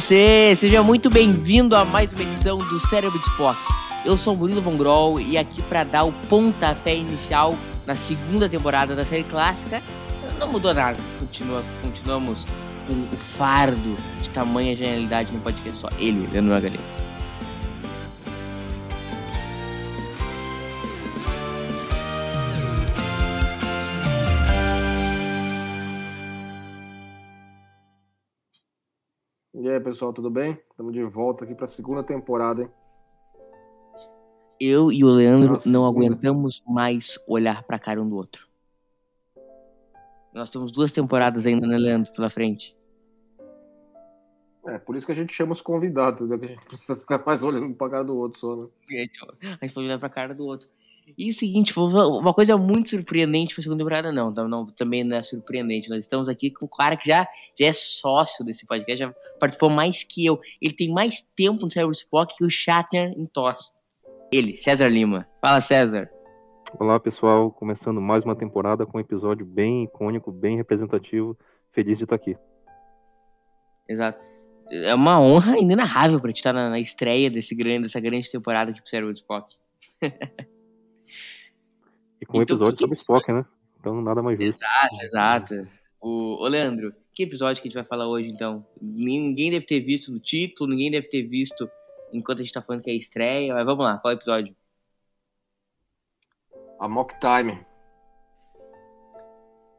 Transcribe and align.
Você, 0.00 0.54
seja 0.54 0.80
muito 0.80 1.10
bem-vindo 1.10 1.74
a 1.74 1.84
mais 1.84 2.12
uma 2.12 2.22
edição 2.22 2.56
do 2.56 2.78
Cérebro 2.78 3.18
de 3.18 3.28
Spock. 3.30 3.58
Eu 4.04 4.16
sou 4.16 4.32
o 4.32 4.36
Murilo 4.36 4.60
Von 4.60 5.18
e 5.18 5.36
aqui 5.36 5.60
para 5.62 5.82
dar 5.82 6.04
o 6.04 6.12
pontapé 6.28 6.94
inicial 6.94 7.56
na 7.84 7.96
segunda 7.96 8.48
temporada 8.48 8.94
da 8.94 9.04
série 9.04 9.24
clássica, 9.24 9.82
não 10.38 10.52
mudou 10.52 10.72
nada. 10.72 10.96
Continua, 11.18 11.64
continuamos 11.82 12.46
com 12.86 12.94
o 12.94 13.16
fardo 13.16 13.96
de 14.22 14.30
tamanha 14.30 14.76
genialidade 14.76 15.32
no 15.32 15.40
podcast 15.40 15.80
só 15.80 15.88
ele, 15.98 16.28
Leandro 16.32 16.54
Magalhães. 16.54 16.97
Pessoal, 29.88 30.12
tudo 30.12 30.28
bem? 30.28 30.58
Estamos 30.70 30.92
de 30.92 31.02
volta 31.02 31.44
aqui 31.44 31.54
para 31.54 31.64
a 31.64 31.68
segunda 31.68 32.02
temporada, 32.04 32.62
hein? 32.62 32.70
Eu 34.60 34.92
e 34.92 35.02
o 35.02 35.08
Leandro 35.08 35.52
Nossa, 35.52 35.68
não 35.68 35.86
aguentamos 35.86 36.62
mais 36.66 37.18
olhar 37.26 37.62
pra 37.62 37.78
cara 37.78 38.02
um 38.02 38.08
do 38.08 38.16
outro. 38.16 38.46
Nós 40.34 40.50
temos 40.50 40.70
duas 40.70 40.92
temporadas 40.92 41.46
ainda, 41.46 41.66
né, 41.66 41.78
Leandro, 41.78 42.12
pela 42.12 42.28
frente. 42.28 42.76
É, 44.66 44.78
por 44.78 44.94
isso 44.94 45.06
que 45.06 45.12
a 45.12 45.14
gente 45.14 45.32
chama 45.32 45.52
os 45.52 45.62
convidados, 45.62 46.20
entendeu? 46.20 46.38
Que 46.38 46.44
a 46.44 46.48
gente 46.48 46.66
precisa 46.66 46.94
ficar 46.94 47.24
mais 47.24 47.42
olhando 47.42 47.74
para 47.74 47.90
cara 47.90 48.04
do 48.04 48.16
outro 48.16 48.40
só, 48.40 48.56
né? 48.56 48.68
Gente, 48.90 49.24
ó, 49.24 49.32
A 49.42 49.64
gente 49.64 49.72
pode 49.72 49.86
olhar 49.86 49.98
pra 49.98 50.10
cara 50.10 50.34
do 50.34 50.44
outro. 50.44 50.68
E 51.16 51.30
o 51.30 51.32
seguinte, 51.32 51.72
foi 51.72 51.84
uma 51.84 52.34
coisa 52.34 52.56
muito 52.56 52.90
surpreendente 52.90 53.54
pra 53.54 53.62
segunda 53.62 53.78
temporada, 53.82 54.12
não, 54.12 54.32
tá- 54.32 54.46
não, 54.46 54.66
também 54.66 55.04
não 55.04 55.16
é 55.16 55.22
surpreendente. 55.22 55.88
Nós 55.88 56.00
estamos 56.00 56.28
aqui 56.28 56.50
com 56.50 56.66
um 56.66 56.68
cara 56.68 56.96
que 56.96 57.06
já, 57.06 57.26
já 57.58 57.66
é 57.66 57.72
sócio 57.72 58.44
desse 58.44 58.66
podcast, 58.66 58.98
já 58.98 59.14
participou 59.38 59.70
mais 59.70 60.02
que 60.02 60.26
eu. 60.26 60.40
Ele 60.60 60.74
tem 60.74 60.92
mais 60.92 61.20
tempo 61.20 61.62
no 61.64 61.70
Cérebro 61.70 61.92
Spock 61.92 62.36
que 62.36 62.44
o 62.44 62.50
Shatner 62.50 63.14
em 63.16 63.24
TOS. 63.24 63.72
Ele, 64.30 64.56
César 64.56 64.88
Lima. 64.88 65.26
Fala, 65.40 65.60
César. 65.60 66.10
Olá 66.78 67.00
pessoal, 67.00 67.50
começando 67.50 68.00
mais 68.00 68.24
uma 68.24 68.36
temporada 68.36 68.84
com 68.84 68.98
um 68.98 69.00
episódio 69.00 69.46
bem 69.46 69.84
icônico, 69.84 70.30
bem 70.30 70.56
representativo. 70.56 71.38
Feliz 71.72 71.96
de 71.96 72.04
estar 72.04 72.16
aqui. 72.16 72.36
Exato. 73.88 74.20
É 74.70 74.94
uma 74.94 75.18
honra 75.18 75.56
inenarrável 75.58 76.20
pra 76.20 76.30
te 76.30 76.36
estar 76.36 76.52
na, 76.52 76.68
na 76.68 76.78
estreia 76.78 77.30
desse 77.30 77.54
grande, 77.54 77.84
dessa 77.84 77.98
grande 78.00 78.30
temporada 78.30 78.70
aqui 78.70 78.80
pro 78.82 78.90
Cérebro 78.90 79.14
Spock. 79.14 79.56
E 82.20 82.26
com 82.26 82.38
um 82.38 82.42
Então, 82.42 82.56
episódio 82.56 82.74
que- 82.76 82.80
sobre 82.80 82.98
Spock, 82.98 83.32
né? 83.32 83.44
Então 83.80 84.00
nada 84.02 84.22
mais 84.22 84.38
justo. 84.38 84.64
Exato, 84.64 85.02
exato. 85.02 85.68
O, 86.00 86.42
ô, 86.42 86.46
Leandro, 86.48 86.94
que 87.14 87.22
episódio 87.24 87.60
que 87.62 87.68
a 87.68 87.70
gente 87.70 87.78
vai 87.78 87.84
falar 87.84 88.08
hoje, 88.08 88.28
então? 88.30 88.66
Ninguém 88.80 89.50
deve 89.50 89.66
ter 89.66 89.80
visto 89.80 90.12
no 90.12 90.18
título, 90.20 90.70
ninguém 90.70 90.90
deve 90.90 91.08
ter 91.08 91.22
visto 91.22 91.68
enquanto 92.12 92.38
a 92.40 92.42
gente 92.42 92.52
tá 92.54 92.62
falando 92.62 92.82
que 92.82 92.90
é 92.90 92.92
a 92.92 92.96
estreia, 92.96 93.54
mas 93.54 93.64
vamos 93.66 93.84
lá, 93.84 93.98
qual 93.98 94.12
é 94.12 94.14
o 94.14 94.18
episódio? 94.18 94.56
A 96.80 96.88
Mock 96.88 97.14
Time. 97.20 97.66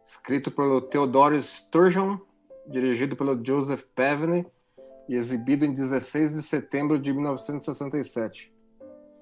Escrito 0.03 0.51
pelo 0.51 0.81
Theodore 0.81 1.41
Sturgeon, 1.41 2.17
dirigido 2.67 3.15
pelo 3.15 3.43
Joseph 3.45 3.83
Pevney 3.95 4.45
e 5.07 5.15
exibido 5.15 5.65
em 5.65 5.73
16 5.73 6.33
de 6.33 6.41
setembro 6.43 6.99
de 6.99 7.13
1967. 7.13 8.51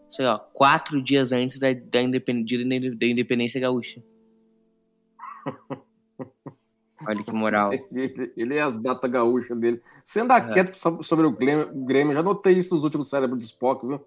Isso 0.10 0.22
aí, 0.22 0.28
ó, 0.28 0.38
quatro 0.38 1.02
dias 1.02 1.32
antes 1.32 1.60
da, 1.60 1.68
da, 1.74 2.02
independ, 2.02 2.44
dia 2.44 2.58
da- 2.96 3.06
independência 3.06 3.60
gaúcha. 3.62 4.02
Olha 7.08 7.24
que 7.24 7.32
moral. 7.32 7.72
Ele, 7.74 8.34
ele 8.36 8.56
é 8.56 8.62
as 8.62 8.80
datas 8.80 9.10
gaúchas 9.10 9.58
dele. 9.60 9.82
Você 10.04 10.20
anda 10.22 10.38
É. 10.38 10.52
quieto 10.54 10.76
so- 10.80 11.04
sobre 11.04 11.26
o 11.28 11.32
Grêmio, 11.32 11.70
o 11.72 11.86
Grêmio, 11.86 12.14
já 12.14 12.24
notei 12.24 12.54
isso 12.58 12.74
nos 12.74 12.84
últimos 12.84 13.10
cérebros 13.10 13.40
de 13.40 13.46
Spock, 13.46 13.86
viu? 13.86 14.04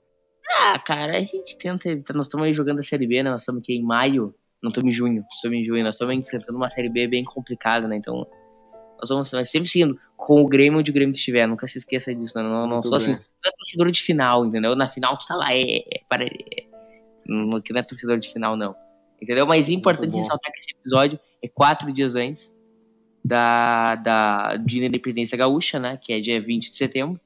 Ah, 0.62 0.78
cara, 0.78 1.16
a 1.18 1.22
gente 1.22 1.56
tenta 1.56 1.88
evitar. 1.88 2.14
Nós 2.14 2.26
estamos 2.26 2.46
aí 2.46 2.52
jogando 2.54 2.80
a 2.80 2.82
Série 2.82 3.06
B, 3.06 3.22
né? 3.22 3.30
Nós 3.30 3.42
estamos 3.42 3.62
aqui 3.62 3.74
em 3.74 3.82
maio. 3.82 4.34
Não 4.62 4.70
estamos 4.70 4.90
em 4.90 4.92
junho, 4.92 5.24
estamos 5.32 5.56
em 5.58 5.64
junho. 5.64 5.84
Nós 5.84 5.94
estamos 5.94 6.14
enfrentando 6.14 6.56
uma 6.58 6.68
Série 6.68 6.88
B 6.88 7.06
bem 7.06 7.22
complicada, 7.24 7.86
né? 7.86 7.96
Então, 7.96 8.26
nós 8.98 9.08
vamos 9.08 9.28
sempre 9.48 9.68
seguindo 9.70 9.98
com 10.20 10.42
o 10.42 10.46
Grêmio 10.46 10.78
onde 10.78 10.90
o 10.90 10.94
Grêmio 10.94 11.14
estiver. 11.14 11.46
Nunca 11.48 11.66
se 11.66 11.78
esqueça 11.78 12.14
disso, 12.14 12.36
né? 12.36 12.42
Não, 12.42 12.66
não 12.66 12.74
Muito 12.74 12.88
sou 12.88 12.96
assim. 12.98 13.12
Não 13.12 13.18
é 13.18 13.50
torcedor 13.56 13.90
de 13.90 14.02
final, 14.02 14.44
entendeu? 14.44 14.76
Na 14.76 14.86
final 14.86 15.16
tu 15.16 15.26
tá 15.26 15.34
lá, 15.34 15.52
é. 15.52 15.78
é, 15.78 16.00
para, 16.08 16.24
é. 16.24 16.30
Não, 17.26 17.46
não 17.46 17.58
é 17.58 17.82
torcedor 17.82 18.18
de 18.18 18.30
final, 18.30 18.54
não. 18.54 18.76
Entendeu? 19.20 19.46
Mas 19.46 19.68
é 19.68 19.72
importante 19.72 20.14
ressaltar 20.14 20.52
que 20.52 20.58
esse 20.58 20.72
episódio 20.72 21.18
é 21.42 21.48
quatro 21.48 21.90
dias 21.90 22.16
antes 22.16 22.54
da, 23.24 23.96
da 23.96 24.56
de 24.56 24.84
Independência 24.84 25.38
Gaúcha, 25.38 25.78
né? 25.78 25.98
Que 26.02 26.12
é 26.12 26.20
dia 26.20 26.40
20 26.40 26.70
de 26.70 26.76
setembro. 26.76 27.18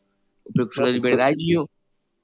O 0.44 0.52
Precursor 0.52 0.84
da 0.84 0.92
Liberdade 0.92 1.38
e 1.40 1.58
o. 1.58 1.68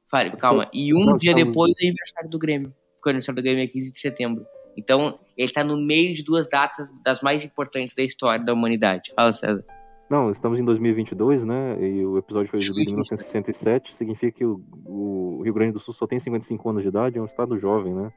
Fale, 0.09 0.31
calma. 0.37 0.69
E 0.73 0.95
um 0.95 1.05
Não, 1.05 1.19
dia 1.19 1.35
depois 1.35 1.73
do 1.73 1.79
aniversário 1.81 2.31
do 2.31 2.39
Grêmio. 2.39 2.75
Porque 2.95 3.09
o 3.09 3.11
aniversário 3.11 3.41
do 3.41 3.45
Grêmio 3.45 3.65
é 3.65 3.67
15 3.67 3.93
de 3.93 3.99
setembro. 3.99 4.47
Então, 4.77 5.19
ele 5.37 5.51
tá 5.51 5.65
no 5.65 5.77
meio 5.77 6.15
de 6.15 6.23
duas 6.23 6.49
datas 6.49 6.89
das 7.05 7.23
mais 7.23 7.43
importantes 7.45 7.95
da 7.95 8.03
história 8.03 8.45
da 8.45 8.53
humanidade. 8.53 9.13
Fala, 9.17 9.33
César. 9.33 9.65
Não, 10.10 10.32
estamos 10.32 10.59
em 10.59 10.65
2022, 10.65 11.44
né? 11.44 11.81
E 11.81 12.04
o 12.04 12.19
episódio 12.19 12.50
foi 12.50 12.59
exibido 12.59 12.91
em 12.91 12.94
1967. 12.94 13.94
Significa 13.94 14.38
que 14.38 14.44
o, 14.44 14.60
o 14.84 15.41
Rio 15.44 15.54
Grande 15.54 15.75
do 15.75 15.81
Sul 15.81 15.94
só 15.94 16.04
tem 16.04 16.19
55 16.19 16.69
anos 16.69 16.82
de 16.82 16.88
idade, 16.88 17.16
é 17.16 17.22
um 17.22 17.26
estado 17.26 17.56
jovem, 17.56 17.94
né? 17.94 18.12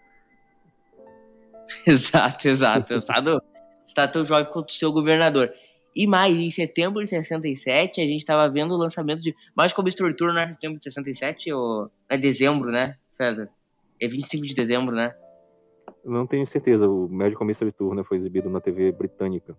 Exato, 1.86 2.48
exato. 2.48 2.94
O 2.94 2.98
estado 2.98 3.42
está 3.88 4.08
tão 4.08 4.26
jovem 4.26 4.52
quanto 4.52 4.70
o 4.70 4.74
seu 4.74 4.92
governador. 4.92 5.52
E 5.96 6.08
mais, 6.08 6.36
em 6.38 6.50
setembro 6.50 7.02
de 7.02 7.10
67, 7.10 8.02
a 8.02 8.04
gente 8.04 8.18
estava 8.18 8.50
vendo 8.50 8.74
o 8.74 8.78
lançamento 8.78 9.22
de 9.22 9.34
mais 9.56 9.72
como 9.72 9.88
estrutura 9.88 10.34
não 10.34 10.42
é 10.42 10.50
setembro 10.50 10.80
de 10.80 10.92
67 10.92 11.54
ou 11.54 11.90
é 12.10 12.18
dezembro, 12.18 12.72
né, 12.72 12.96
César? 13.12 13.48
É 14.02 14.08
25 14.08 14.48
de 14.48 14.56
dezembro, 14.56 14.96
né? 14.96 15.14
Não 16.04 16.26
tenho 16.26 16.48
certeza. 16.48 16.88
O 16.88 17.08
Medical 17.08 17.46
Mystery 17.46 17.72
Tour 17.72 17.94
né, 17.94 18.04
foi 18.04 18.18
exibido 18.18 18.50
na 18.50 18.60
TV 18.60 18.92
britânica. 18.92 19.56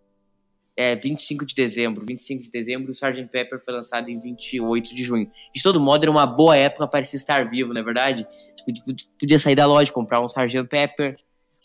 É 0.76 0.96
25 0.96 1.46
de 1.46 1.54
dezembro. 1.54 2.04
25 2.06 2.42
de 2.42 2.50
dezembro, 2.50 2.88
o 2.88 2.90
Sgt. 2.90 3.26
Pepper 3.30 3.60
foi 3.64 3.74
lançado 3.74 4.08
em 4.08 4.18
28 4.20 4.94
de 4.94 5.04
junho. 5.04 5.30
De 5.54 5.62
todo 5.62 5.80
modo, 5.80 6.02
era 6.02 6.10
uma 6.10 6.26
boa 6.26 6.56
época 6.56 6.88
para 6.88 7.04
se 7.04 7.16
estar 7.16 7.48
vivo, 7.48 7.72
não 7.72 7.80
é 7.80 7.84
verdade? 7.84 8.26
Tu 8.66 9.04
podia- 9.20 9.38
sair 9.38 9.54
da 9.54 9.66
loja, 9.66 9.92
comprar 9.92 10.20
um 10.20 10.26
Sgt. 10.26 10.64
Pepper, 10.68 11.16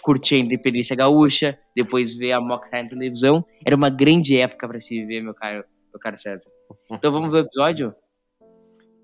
curtir 0.03 0.35
a 0.35 0.39
Independência 0.39 0.95
Gaúcha, 0.95 1.57
depois 1.75 2.15
ver 2.15 2.33
a 2.33 2.39
Mock 2.39 2.69
Time 2.69 2.83
na 2.83 2.89
televisão. 2.89 3.43
Era 3.65 3.75
uma 3.75 3.89
grande 3.89 4.37
época 4.39 4.67
para 4.67 4.79
se 4.79 4.99
viver, 4.99 5.21
meu 5.21 5.33
caro, 5.33 5.65
meu 5.91 5.99
caro 5.99 6.15
César. 6.15 6.49
Então 6.91 7.11
vamos 7.11 7.31
ver 7.31 7.37
o 7.37 7.45
episódio? 7.45 7.95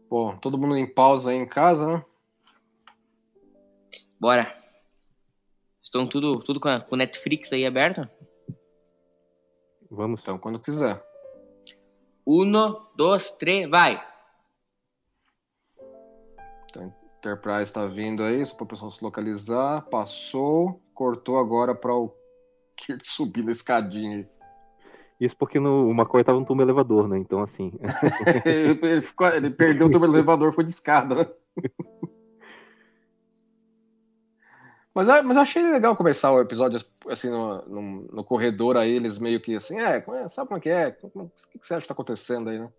Pô, 0.08 0.36
todo 0.40 0.58
mundo 0.58 0.78
em 0.78 0.86
pausa 0.86 1.32
aí 1.32 1.38
em 1.38 1.48
casa, 1.48 1.88
né? 1.98 2.06
Bora. 4.20 4.56
Estão 5.82 6.08
tudo, 6.08 6.40
tudo 6.40 6.60
com 6.60 6.68
a 6.70 6.80
com 6.80 6.96
Netflix 6.96 7.52
aí 7.54 7.66
aberto? 7.66 8.08
Vamos. 9.90 10.22
Então, 10.22 10.38
quando 10.38 10.60
quiser. 10.60 11.02
Uno, 12.26 12.88
dois, 12.96 13.32
três, 13.32 13.70
vai! 13.70 14.02
Enterprise 17.26 17.74
tá 17.74 17.88
vindo 17.88 18.22
aí, 18.22 18.46
só 18.46 18.56
para 18.56 18.66
o 18.66 18.68
pessoal 18.68 18.92
se 18.92 19.04
localizar. 19.04 19.82
Passou, 19.90 20.80
cortou 20.94 21.40
agora 21.40 21.74
para 21.74 21.92
o 21.94 22.14
Kirk 22.78 23.02
subir 23.10 23.44
na 23.44 23.52
escadinha. 23.52 24.18
aí. 24.18 24.28
Isso 25.20 25.36
porque 25.38 25.60
no, 25.60 25.88
o 25.88 25.92
McCoy 25.92 26.24
tava 26.24 26.40
no 26.40 26.46
turno 26.46 26.62
elevador, 26.62 27.08
né? 27.08 27.18
Então, 27.18 27.42
assim, 27.42 27.72
ele, 28.46 28.80
ele 28.84 29.02
ficou- 29.02 29.28
ele 29.30 29.50
perdeu 29.50 29.88
o 29.88 29.90
turbo 29.92 30.06
elevador, 30.06 30.54
foi 30.54 30.64
de 30.66 30.72
escada, 30.72 31.16
né? 31.16 31.28
Mas, 34.96 35.10
eu- 35.10 35.24
mas 35.24 35.36
achei 35.36 35.62
legal 35.62 35.94
começar 35.94 36.32
o 36.32 36.40
episódio 36.40 36.80
assim 37.10 37.30
no, 37.30 37.62
no, 37.64 37.82
no 38.14 38.24
corredor 38.24 38.78
aí, 38.78 38.92
eles 38.92 39.20
meio 39.20 39.42
que 39.42 39.54
assim, 39.54 39.78
é, 39.78 39.98
é- 39.98 40.30
sabe 40.30 40.48
como 40.48 40.58
é 40.58 40.62
que 40.62 40.70
é? 40.70 40.98
O 41.04 41.30
que, 41.52 41.60
que 41.60 41.68
você 41.68 41.74
acha 41.74 41.82
que 41.82 41.88
tá 41.90 41.94
acontecendo 41.94 42.50
aí, 42.50 42.58
né? 42.58 42.70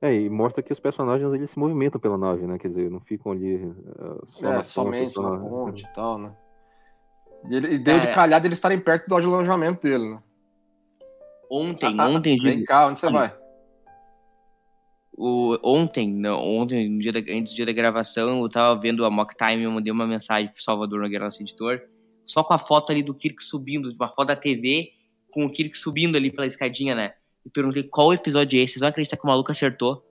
É, 0.00 0.14
e 0.14 0.30
mostra 0.30 0.62
que 0.62 0.72
os 0.72 0.78
personagens 0.78 1.32
eles 1.34 1.50
se 1.50 1.58
movimentam 1.58 2.00
pela 2.00 2.16
nave, 2.16 2.46
né? 2.46 2.58
Quer 2.58 2.68
dizer, 2.68 2.90
não 2.90 3.00
ficam 3.00 3.32
ali 3.32 3.56
uh, 3.56 4.26
só 4.26 4.46
é, 4.46 4.56
na 4.58 4.64
somente 4.64 5.14
ponte, 5.14 5.20
na 5.22 5.38
ponte 5.38 5.82
e 5.84 5.94
tal, 5.94 6.18
né? 6.18 6.32
E, 7.50 7.56
ele, 7.56 7.74
e 7.74 7.78
deu 7.78 7.96
É. 7.96 8.00
de 8.00 8.14
calhar 8.14 8.40
de 8.40 8.46
eles 8.46 8.58
estarem 8.58 8.78
perto 8.78 9.08
do 9.08 9.16
alojamento 9.16 9.82
dele, 9.82 10.10
né? 10.10 10.22
Ontem, 11.50 11.94
Ah, 11.98 12.06
ontem, 12.06 12.38
Vem 12.38 12.52
Júlio, 12.52 12.64
cá, 12.66 12.86
onde 12.86 13.00
você 13.00 13.10
vai? 13.10 13.34
O, 15.16 15.56
ontem, 15.62 16.12
não, 16.12 16.40
ontem, 16.40 16.88
no 16.88 16.98
dia 16.98 17.12
da, 17.12 17.20
antes 17.20 17.52
do 17.52 17.56
dia 17.56 17.66
da 17.66 17.72
gravação, 17.72 18.40
eu 18.40 18.48
tava 18.48 18.80
vendo 18.80 19.04
a 19.04 19.10
Mock 19.10 19.34
Time, 19.36 19.62
eu 19.62 19.70
mandei 19.70 19.92
uma 19.92 20.06
mensagem 20.06 20.48
pro 20.48 20.62
Salvador 20.62 21.00
Nogueira, 21.00 21.24
nosso 21.24 21.40
editor, 21.40 21.80
só 22.26 22.42
com 22.42 22.52
a 22.52 22.58
foto 22.58 22.90
ali 22.90 23.02
do 23.02 23.14
Kirk 23.14 23.42
subindo, 23.42 23.92
uma 23.92 24.08
foto 24.08 24.28
da 24.28 24.36
TV, 24.36 24.90
com 25.30 25.46
o 25.46 25.50
Kirk 25.50 25.76
subindo 25.78 26.16
ali 26.16 26.32
pela 26.32 26.46
escadinha, 26.46 26.94
né? 26.94 27.14
E 27.46 27.50
perguntei 27.50 27.84
qual 27.84 28.12
episódio 28.12 28.58
é 28.58 28.62
esse, 28.62 28.74
vocês 28.74 28.80
vão 28.80 28.88
acreditar 28.88 29.16
que 29.16 29.24
o 29.24 29.28
maluco 29.28 29.52
acertou? 29.52 30.04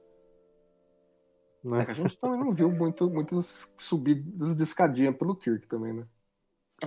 É 1.66 1.68
Né? 1.68 1.86
que 1.86 1.92
a 1.92 1.94
gente 1.94 2.18
também 2.18 2.40
não 2.40 2.54
viu 2.54 2.72
muito, 2.72 3.10
muitas 3.10 3.74
subidas 3.78 4.56
de 4.56 4.64
escadinha 4.64 5.12
pelo 5.12 5.36
Kirk 5.36 5.68
também, 5.68 5.94
né? 5.94 6.06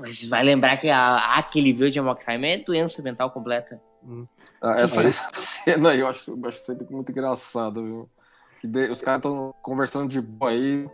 Mas 0.00 0.26
vai 0.28 0.42
lembrar 0.42 0.76
que 0.76 0.88
a, 0.88 1.36
a 1.36 1.42
que 1.42 1.58
ele 1.58 1.72
viu 1.72 1.90
de 1.90 2.00
Mock 2.00 2.24
Time 2.24 2.46
é 2.46 2.58
doença 2.58 3.02
mental 3.02 3.30
completa. 3.30 3.80
Ah, 4.60 4.80
essa, 4.80 5.02
essa 5.02 5.55
cena 5.66 5.90
aí 5.90 5.98
eu 6.00 6.06
acho, 6.06 6.30
eu 6.30 6.48
acho 6.48 6.60
sempre 6.60 6.86
muito 6.90 7.10
engraçada, 7.10 7.82
viu? 7.82 8.08
Que 8.60 8.68
de- 8.68 8.88
os 8.90 9.00
caras 9.00 9.18
estão 9.18 9.52
conversando 9.62 10.08
de 10.08 10.20
boa 10.20 10.52
aí, 10.52 10.88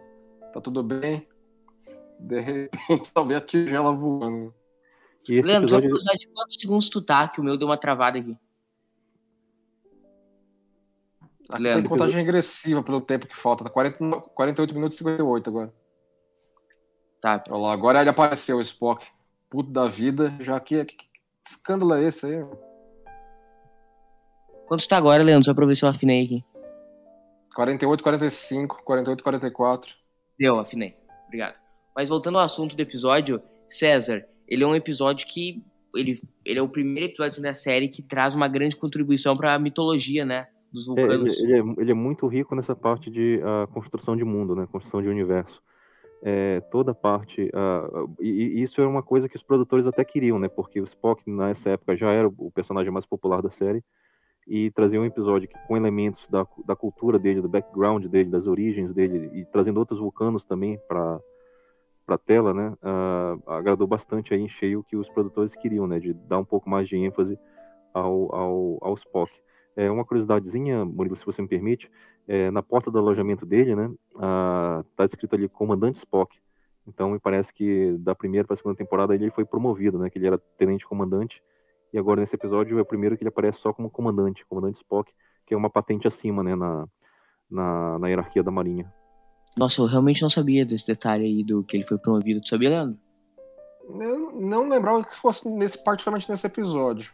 tá 0.52 0.60
tudo 0.60 0.82
bem. 0.82 1.28
De 2.19 2.40
repente, 2.40 2.70
só 3.14 3.22
vê 3.24 3.34
a 3.34 3.40
tigela 3.40 3.92
voando. 3.92 4.54
E 5.28 5.34
esse 5.34 5.46
Leandro, 5.46 5.69
só 5.69 5.78
episódio, 5.78 6.04
pra 6.04 6.14
de 6.19 6.26
quantos 6.28 6.56
segundos 6.58 6.88
tu 6.88 7.02
tá, 7.02 7.28
que 7.28 7.40
o 7.40 7.44
meu 7.44 7.56
deu 7.58 7.69
uma 7.69 7.76
travada 7.76 8.19
aqui. 8.19 8.36
Aqui 11.50 11.62
Leandro, 11.62 11.82
tem 11.82 11.88
contagem 11.90 12.16
regressiva 12.16 12.82
pelo 12.82 13.00
tempo 13.00 13.26
que 13.26 13.36
falta. 13.36 13.62
Tá 13.64 13.70
40, 13.70 13.98
48 14.34 14.74
minutos 14.74 14.96
e 14.96 14.98
58 15.04 15.50
agora. 15.50 15.74
Tá, 17.20 17.44
Olha 17.50 17.58
lá, 17.60 17.72
agora 17.72 18.00
ele 18.00 18.08
apareceu, 18.10 18.56
o 18.56 18.62
Spock. 18.62 19.06
Puto 19.50 19.70
da 19.70 19.86
vida. 19.86 20.34
Já 20.40 20.58
que, 20.58 20.82
que, 20.84 20.96
que 20.96 21.04
escândalo 21.46 21.94
é 21.94 22.04
esse 22.04 22.24
aí? 22.26 22.44
Quantos 24.72 24.86
tá 24.86 24.96
agora, 24.96 25.22
Leandro? 25.22 25.44
Só 25.44 25.52
pra 25.52 25.66
ver 25.66 25.76
se 25.76 25.84
eu 25.84 25.88
afinei 25.90 26.24
aqui. 26.24 26.42
48, 27.54 28.02
45, 28.02 28.82
48, 28.82 29.22
44. 29.22 29.94
Deu, 30.38 30.58
afinei. 30.58 30.96
Obrigado. 31.26 31.56
Mas 31.94 32.08
voltando 32.08 32.38
ao 32.38 32.44
assunto 32.44 32.74
do 32.74 32.80
episódio, 32.80 33.42
César, 33.69 34.24
ele 34.48 34.64
é 34.64 34.66
um 34.66 34.74
episódio 34.74 35.26
que. 35.26 35.62
Ele, 35.94 36.19
ele 36.42 36.58
é 36.58 36.62
o 36.62 36.69
primeiro 36.70 37.10
episódio 37.10 37.42
da 37.42 37.52
série 37.52 37.86
que 37.86 38.00
traz 38.00 38.34
uma 38.34 38.48
grande 38.48 38.74
contribuição 38.74 39.36
pra 39.36 39.58
mitologia, 39.58 40.24
né? 40.24 40.48
Dos 40.72 40.88
é, 40.88 40.92
ele, 40.92 41.00
vulcanos. 41.02 41.38
ele 41.38 41.52
é, 41.52 41.82
ele 41.82 41.90
é 41.90 41.94
muito 41.94 42.26
rico 42.26 42.54
nessa 42.54 42.74
parte 42.74 43.10
de 43.10 43.42
ah, 43.44 43.66
construção 43.74 44.16
de 44.16 44.24
mundo, 44.24 44.56
né? 44.56 44.66
Construção 44.72 45.02
de 45.02 45.08
universo. 45.08 45.60
É, 46.22 46.62
toda 46.72 46.92
a 46.92 46.94
parte. 46.94 47.50
ah, 47.52 48.06
e, 48.19 48.30
e 48.30 48.62
isso 48.62 48.80
é 48.80 48.86
uma 48.86 49.02
coisa 49.02 49.28
que 49.28 49.36
os 49.36 49.42
produtores 49.42 49.86
até 49.86 50.02
queriam, 50.02 50.38
né? 50.38 50.48
Porque 50.48 50.80
o 50.80 50.84
Spock, 50.84 51.30
nessa 51.30 51.69
época, 51.69 51.94
já 51.94 52.10
era 52.10 52.26
o 52.26 52.50
personagem 52.50 52.90
mais 52.90 53.04
popular 53.04 53.42
da 53.42 53.50
série. 53.50 53.84
E 54.47 54.71
trazia 54.73 55.00
um 55.00 55.05
episódio 55.05 55.49
que, 55.49 55.59
com 55.67 55.77
elementos 55.77 56.27
da, 56.29 56.47
da 56.67 56.75
cultura 56.75 57.19
dele, 57.19 57.41
do 57.41 57.49
background 57.49 58.06
dele, 58.06 58.31
das 58.31 58.47
origens 58.47 58.93
dele, 58.93 59.31
e 59.33 59.44
trazendo 59.47 59.79
outros 59.79 60.00
vulcanos 60.00 60.44
também 60.44 60.79
para 60.89 61.21
para 62.05 62.19
tela, 62.19 62.53
né? 62.53 62.77
ah, 62.83 63.37
agradou 63.47 63.87
bastante 63.87 64.35
aí 64.35 64.41
em 64.41 64.49
cheio 64.49 64.81
o 64.81 64.85
que 64.85 64.97
os 64.97 65.09
produtores 65.09 65.55
queriam, 65.55 65.87
né? 65.87 66.00
De 66.00 66.12
dar 66.12 66.39
um 66.39 66.44
pouco 66.44 66.69
mais 66.69 66.89
de 66.89 66.97
ênfase 66.97 67.39
ao, 67.94 68.35
ao, 68.35 68.79
ao 68.81 68.94
Spock. 68.94 69.33
É 69.77 69.91
uma 69.91 70.05
curiosidadezinha, 70.05 70.85
Murilo, 70.85 71.17
se 71.17 71.25
você 71.25 71.41
me 71.41 71.49
permite, 71.49 71.91
é, 72.29 72.50
na 72.50 72.62
porta 72.62 72.91
do 72.91 72.99
alojamento 72.99 73.47
dele, 73.47 73.75
né, 73.75 73.91
está 74.91 75.05
escrito 75.05 75.35
ali 75.35 75.49
Comandante 75.49 75.99
Spock. 75.99 76.37
Então 76.87 77.11
me 77.11 77.19
parece 77.19 77.53
que 77.53 77.97
da 77.99 78.15
primeira 78.15 78.47
para 78.47 78.55
a 78.55 78.56
segunda 78.56 78.77
temporada 78.77 79.15
ele 79.15 79.31
foi 79.31 79.44
promovido, 79.44 79.99
né, 79.99 80.11
que 80.11 80.19
ele 80.19 80.27
era 80.27 80.39
tenente 80.59 80.87
comandante. 80.87 81.43
E 81.93 81.99
agora 81.99 82.21
nesse 82.21 82.35
episódio 82.35 82.79
é 82.79 82.83
o 82.83 82.87
primeiro 82.87 83.17
que 83.17 83.23
ele 83.23 83.29
aparece 83.29 83.59
só 83.61 83.73
como 83.73 83.91
comandante, 83.91 84.44
comandante 84.47 84.79
Spock, 84.79 85.11
que 85.47 85.55
é 85.55 85.56
uma 85.56 85.69
patente 85.71 86.09
acima, 86.09 86.43
né, 86.43 86.55
na, 86.55 86.87
na, 87.50 87.99
na 87.99 88.09
hierarquia 88.09 88.43
da 88.43 88.50
Marinha. 88.50 88.91
Nossa, 89.56 89.83
eu 89.83 89.87
realmente 89.87 90.23
não 90.23 90.31
sabia 90.31 90.65
desse 90.65 90.87
detalhe 90.87 91.25
aí 91.25 91.44
do 91.44 91.62
que 91.62 91.77
ele 91.77 91.85
foi 91.87 91.99
promovido. 91.99 92.41
Tu 92.41 92.49
sabia, 92.49 92.71
Leandro? 92.71 92.99
Eu 94.00 94.33
não 94.41 94.67
lembrava 94.69 95.05
que 95.05 95.15
fosse 95.17 95.50
nesse, 95.50 95.83
particularmente 95.85 96.31
nesse 96.31 96.47
episódio. 96.47 97.12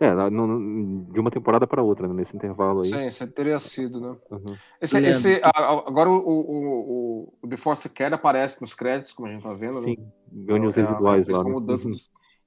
É, 0.00 0.12
no- 0.28 0.46
no- 0.46 1.04
de 1.12 1.20
uma 1.20 1.30
temporada 1.30 1.66
para 1.66 1.82
outra, 1.82 2.06
né, 2.08 2.12
nesse 2.14 2.36
intervalo 2.36 2.82
aí. 2.82 3.10
Sim, 3.12 3.26
teria 3.28 3.58
sido, 3.60 4.00
né? 4.00 4.16
Uhum. 4.30 4.56
Esse, 4.80 4.98
esse- 4.98 5.40
a- 5.42 5.48
a- 5.50 5.88
agora 5.88 6.10
o, 6.10 6.16
o, 6.16 6.50
o, 6.50 7.34
o 7.40 7.48
The 7.48 7.56
Force 7.56 7.88
Care 7.88 8.12
aparece 8.12 8.60
nos 8.60 8.74
créditos, 8.74 9.14
como 9.14 9.28
a 9.28 9.32
gente 9.32 9.44
tá 9.44 9.54
vendo, 9.54 9.80
né? 9.80 9.86
Sim, 9.94 10.06
ganha 10.30 10.68
os 10.68 10.76
É 10.76 10.80
a- 10.82 10.84
residuais 10.84 11.28
a 11.28 11.32
lá. 11.38 11.44
Né? 11.44 11.50
mudança 11.50 11.88
Uhum. 11.88 11.94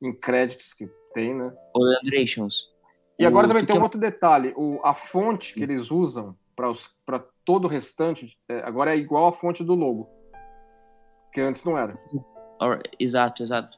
em 0.10 0.14
créditos 0.14 0.74
que 0.74 0.88
tem, 1.14 1.34
né? 1.36 1.54
Ô, 1.74 1.84
Leandrations. 1.84 2.68
E 3.20 3.26
agora 3.26 3.46
O- 3.46 3.50
também 3.50 3.66
tem 3.66 3.76
um 3.76 3.80
quer- 3.80 3.84
outro 3.84 4.00
detalhe: 4.00 4.54
o, 4.56 4.80
a 4.84 4.94
fonte 4.94 5.54
que 5.54 5.64
eles 5.64 5.90
usam 5.92 6.38
para 6.56 7.20
todo 7.46 7.66
o 7.66 7.68
restante 7.68 8.38
é, 8.50 8.60
agora 8.60 8.94
é 8.94 8.98
igual 8.98 9.28
à 9.28 9.32
fonte 9.32 9.64
do 9.64 9.76
logo. 9.76 10.10
Que 11.34 11.42
antes 11.42 11.64
não 11.64 11.78
era. 11.78 11.96
Exato, 13.00 13.44
exato. 13.44 13.78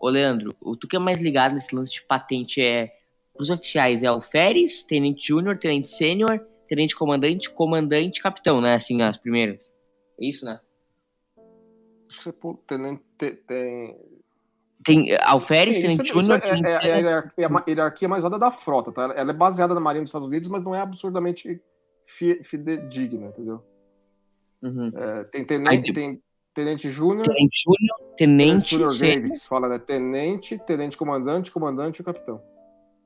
Ô, 0.00 0.08
Leandro, 0.08 0.54
o 0.60 0.76
tu 0.76 0.86
que 0.86 0.96
é 0.96 0.98
mais 0.98 1.20
ligado 1.20 1.54
nesse 1.54 1.74
lance 1.74 1.92
de 1.92 2.02
patente 2.06 2.60
é. 2.60 2.92
Os 3.36 3.50
oficiais 3.50 4.04
é 4.04 4.06
alferes, 4.06 4.84
tenente 4.84 5.26
júnior, 5.26 5.58
tenente 5.58 5.88
sênior, 5.88 6.38
tenente 6.68 6.94
comandante, 6.94 7.50
comandante, 7.50 8.22
capitão, 8.22 8.60
né? 8.60 8.74
Assim, 8.74 9.02
as 9.02 9.18
primeiras. 9.18 9.74
É 10.20 10.26
isso, 10.26 10.44
né? 10.44 10.60
Acho 12.08 12.18
que 12.18 12.22
você 12.24 12.32
pô, 12.32 12.54
tem, 12.64 12.96
tem, 13.18 13.96
tem... 14.82 15.12
Eh, 15.12 15.18
alferes, 15.22 15.76
Sim, 15.76 16.04
júnior, 16.04 16.38
é, 16.38 16.40
tenente 16.40 16.68
é- 16.68 16.72
é 16.72 16.76
a 16.76 16.80
sênior. 16.80 16.96
hierarquia- 16.98 17.44
é 17.44 17.44
a 17.46 17.64
hierarquia 17.68 18.08
mais 18.08 18.24
alta 18.24 18.38
da 18.38 18.50
frota, 18.50 18.90
tá? 18.92 19.12
Ela 19.16 19.30
é 19.30 19.34
baseada 19.34 19.74
na 19.74 19.80
Marinha 19.80 20.02
dos 20.02 20.10
Estados 20.10 20.28
Unidos, 20.28 20.48
mas 20.48 20.64
não 20.64 20.74
é 20.74 20.80
absurdamente 20.80 21.60
fi- 22.04 22.42
fidedigna, 22.42 23.26
entendeu? 23.28 23.62
Uhum. 24.62 24.90
É, 24.94 25.24
tem 25.24 25.44
tenente, 25.44 25.92
tem- 25.92 25.94
tem 25.94 26.22
tenente 26.54 26.88
júnior, 26.90 27.26
Tenente 27.26 27.62
júnior, 27.64 28.14
tenente 28.16 28.70
júnior 28.70 28.90
se 29.36 29.46
fala, 29.48 29.68
né? 29.68 29.78
Tenente, 29.78 30.58
tenente 30.58 30.96
comandante, 30.96 31.50
comandante 31.52 32.00
e 32.00 32.04
capitão. 32.04 32.40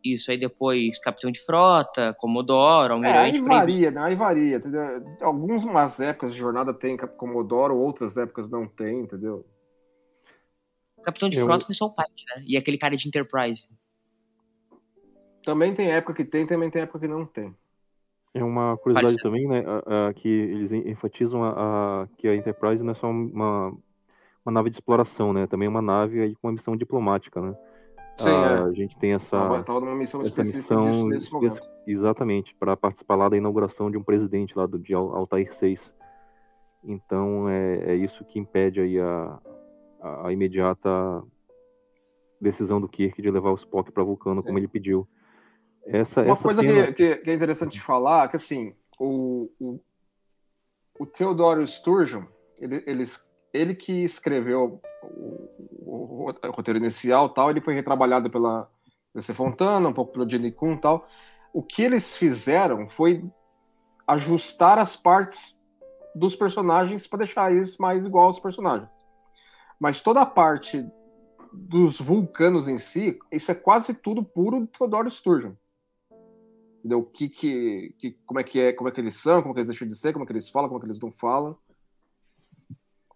Isso, 0.04 0.30
aí 0.30 0.38
depois 0.38 0.98
capitão 1.00 1.30
de 1.30 1.40
frota, 1.40 2.14
comodoro, 2.20 2.92
É, 2.92 2.94
almirante. 2.94 3.40
por 3.40 3.50
aí. 3.50 3.58
varia, 3.58 3.90
né? 3.90 4.00
Aí 4.02 4.14
varia, 4.14 4.56
entendeu? 4.56 4.82
Algumas 5.20 5.98
épocas 5.98 6.32
de 6.32 6.38
jornada 6.38 6.72
tem 6.72 6.96
Comodoro, 6.96 7.76
outras 7.76 8.16
épocas 8.16 8.48
não 8.48 8.66
tem, 8.66 9.00
entendeu? 9.00 9.44
Capitão 11.08 11.30
de 11.30 11.38
Eu- 11.38 11.46
frota 11.46 11.64
foi 11.64 11.74
só 11.74 11.86
o 11.86 11.94
Pike, 11.94 12.24
né? 12.36 12.44
E 12.46 12.54
aquele 12.54 12.76
cara 12.76 12.94
de 12.94 13.08
Enterprise. 13.08 13.66
Também 15.42 15.72
tem 15.74 15.90
época 15.90 16.12
que 16.12 16.24
tem, 16.24 16.46
também 16.46 16.68
tem 16.68 16.82
época 16.82 16.98
que 16.98 17.08
não 17.08 17.24
tem. 17.24 17.54
É 18.34 18.44
uma 18.44 18.76
curiosidade 18.76 19.16
também, 19.22 19.48
né, 19.48 19.64
a- 19.66 20.08
a- 20.08 20.12
que 20.14 20.28
eles 20.28 20.70
en- 20.70 20.90
enfatizam 20.90 21.42
a, 21.42 22.02
a- 22.02 22.08
que 22.18 22.28
a 22.28 22.36
Enterprise 22.36 22.82
não 22.82 22.92
é 22.92 22.94
só 22.94 23.08
uma, 23.08 23.68
uma 24.44 24.52
nave 24.52 24.68
de 24.68 24.76
exploração, 24.76 25.32
né, 25.32 25.46
também 25.46 25.64
é 25.64 25.68
uma 25.70 25.80
nave 25.80 26.20
aí 26.20 26.34
com 26.36 26.48
uma 26.48 26.52
missão 26.52 26.76
diplomática, 26.76 27.40
né. 27.40 27.56
Sim, 28.18 28.28
a, 28.28 28.68
é. 28.70 28.74
gente 28.74 28.94
tem 28.98 29.14
essa, 29.14 29.30
Tava, 29.30 29.62
tava 29.62 29.80
numa 29.80 29.94
missão 29.94 30.20
essa 30.20 30.28
específica 30.28 30.74
missão 30.76 30.90
disso 30.90 31.08
nesse 31.08 31.32
momento. 31.32 31.66
exatamente 31.86 32.54
para 32.56 32.76
participar 32.76 33.16
lá 33.16 33.30
da 33.30 33.36
inauguração 33.38 33.90
de 33.90 33.96
um 33.96 34.04
presidente 34.04 34.54
lá 34.58 34.66
do 34.66 34.78
de 34.78 34.92
Al- 34.92 35.14
Altair 35.16 35.54
6. 35.54 35.80
Então 36.84 37.48
é, 37.48 37.92
é 37.92 37.94
isso 37.94 38.24
que 38.26 38.38
impede 38.38 38.80
aí 38.80 38.98
a, 39.00 39.38
a, 40.00 40.28
a 40.28 40.32
imediata 40.32 40.88
decisão 42.40 42.80
do 42.80 42.88
Kirk 42.88 43.20
de 43.20 43.30
levar 43.30 43.50
o 43.50 43.56
Spock 43.56 43.90
para 43.90 44.04
Vulcano 44.04 44.42
como 44.42 44.58
ele 44.58 44.68
pediu. 44.68 45.08
Essa, 45.84 46.22
Uma 46.22 46.34
essa 46.34 46.42
coisa 46.42 46.62
cena- 46.62 46.92
que, 46.92 47.16
que, 47.16 47.30
é 47.30 47.34
interessante 47.34 47.80
falar 47.80 48.26
é 48.26 48.28
que, 48.28 48.36
assim, 48.36 48.74
o, 48.98 49.50
o, 49.58 49.80
o 50.98 51.06
Theodore 51.06 51.66
Sturgeon, 51.66 52.24
ele, 52.58 52.82
ele, 52.86 53.04
ele 53.52 53.74
que 53.74 54.04
escreveu 54.04 54.80
o, 55.02 55.48
o, 55.70 56.30
o 56.30 56.50
roteiro 56.50 56.78
inicial 56.78 57.28
tal, 57.30 57.50
ele 57.50 57.60
foi 57.60 57.74
retrabalhado 57.74 58.28
pela 58.30 58.70
DC 59.14 59.32
Fontana, 59.34 59.88
um 59.88 59.94
pouco 59.94 60.12
pelo 60.12 60.28
Jenny 60.28 60.52
Kuhn 60.52 60.74
e 60.74 60.80
tal. 60.80 61.08
O 61.52 61.62
que 61.62 61.82
eles 61.82 62.14
fizeram 62.14 62.86
foi 62.86 63.24
ajustar 64.06 64.78
as 64.78 64.94
partes 64.94 65.66
dos 66.14 66.36
personagens 66.36 67.06
para 67.06 67.20
deixar 67.20 67.52
eles 67.52 67.78
mais 67.78 68.04
igual 68.04 68.26
aos 68.26 68.38
personagens. 68.38 69.07
Mas 69.78 70.00
toda 70.00 70.20
a 70.20 70.26
parte 70.26 70.84
dos 71.52 72.00
vulcanos 72.00 72.68
em 72.68 72.78
si, 72.78 73.18
isso 73.32 73.50
é 73.50 73.54
quase 73.54 73.94
tudo 73.94 74.22
puro 74.22 74.66
Theodore 74.66 75.10
Sturgeon 75.10 75.52
entendeu? 76.78 77.00
O 77.00 77.04
que, 77.04 77.28
que, 77.28 77.94
que, 77.98 78.12
como 78.24 78.40
é 78.40 78.44
que 78.44 78.58
é, 78.60 78.72
como 78.72 78.88
é 78.88 78.92
que 78.92 79.00
eles 79.00 79.14
são, 79.16 79.42
como 79.42 79.52
é 79.52 79.54
que 79.54 79.58
eles 79.60 79.68
deixam 79.68 79.86
de 79.86 79.94
ser, 79.96 80.12
como 80.12 80.24
é 80.24 80.26
que 80.26 80.32
eles 80.32 80.48
falam, 80.48 80.68
como 80.68 80.78
é 80.78 80.82
que 80.82 80.86
eles 80.86 81.00
não 81.00 81.10
falam. 81.10 81.56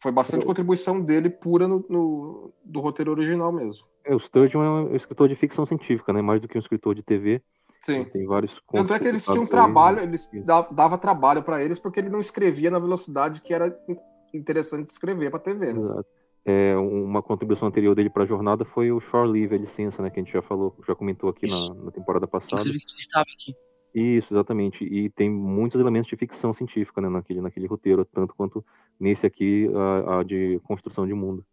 Foi 0.00 0.10
bastante 0.10 0.44
contribuição 0.44 1.00
dele 1.00 1.30
pura 1.30 1.68
no, 1.68 1.84
no- 1.88 2.52
do 2.64 2.80
roteiro 2.80 3.12
original 3.12 3.52
mesmo. 3.52 3.86
É, 4.04 4.14
o 4.14 4.18
Sturgeon 4.18 4.62
é 4.62 4.68
um 4.68 4.96
escritor 4.96 5.28
de 5.28 5.36
ficção 5.36 5.64
científica, 5.64 6.12
né? 6.12 6.20
Mais 6.20 6.40
do 6.40 6.48
que 6.48 6.58
um 6.58 6.60
escritor 6.60 6.94
de 6.94 7.04
TV. 7.04 7.40
Sim. 7.80 8.04
Tem 8.04 8.26
vários 8.26 8.52
Tanto 8.70 8.92
é 8.94 8.98
que 8.98 9.06
eles 9.06 9.24
tinham 9.24 9.44
um 9.44 9.46
trabalho, 9.46 10.00
eles 10.00 10.28
Isso. 10.32 10.44
da- 10.44 10.62
dava 10.62 10.98
trabalho 10.98 11.42
para 11.42 11.62
eles 11.62 11.78
porque 11.78 12.00
ele 12.00 12.10
não 12.10 12.18
escrevia 12.20 12.70
na 12.70 12.80
velocidade 12.80 13.40
que 13.40 13.54
era 13.54 13.68
in- 13.88 13.96
interessante 14.34 14.90
escrever 14.90 15.30
para 15.30 15.38
TV. 15.38 15.72
Né? 15.72 15.78
Exato. 15.80 16.06
É, 16.44 16.76
uma 16.76 17.22
contribuição 17.22 17.68
anterior 17.68 17.94
dele 17.94 18.10
para 18.10 18.24
a 18.24 18.26
jornada 18.26 18.64
foi 18.64 18.90
o 18.90 19.00
Shore 19.00 19.30
Leave, 19.30 19.54
a 19.54 19.58
licença, 19.58 20.02
né, 20.02 20.10
que 20.10 20.18
a 20.18 20.22
gente 20.22 20.32
já 20.32 20.42
falou, 20.42 20.76
já 20.86 20.94
comentou 20.94 21.30
aqui 21.30 21.46
na, 21.46 21.84
na, 21.84 21.90
temporada 21.92 22.26
passada. 22.26 22.62
Inclusive 22.62 22.80
que 22.80 23.00
estava 23.00 23.26
aqui. 23.32 23.54
Isso, 23.94 24.32
exatamente. 24.32 24.84
E 24.84 25.10
tem 25.10 25.30
muitos 25.30 25.80
elementos 25.80 26.08
de 26.08 26.16
ficção 26.16 26.52
científica 26.54 27.00
né, 27.00 27.08
naquele, 27.08 27.40
naquele 27.40 27.66
roteiro, 27.66 28.04
tanto 28.04 28.34
quanto 28.34 28.64
nesse 28.98 29.26
aqui, 29.26 29.68
a, 29.74 30.20
a 30.20 30.22
de 30.22 30.60
construção 30.64 31.06
de 31.06 31.14
mundo. 31.14 31.44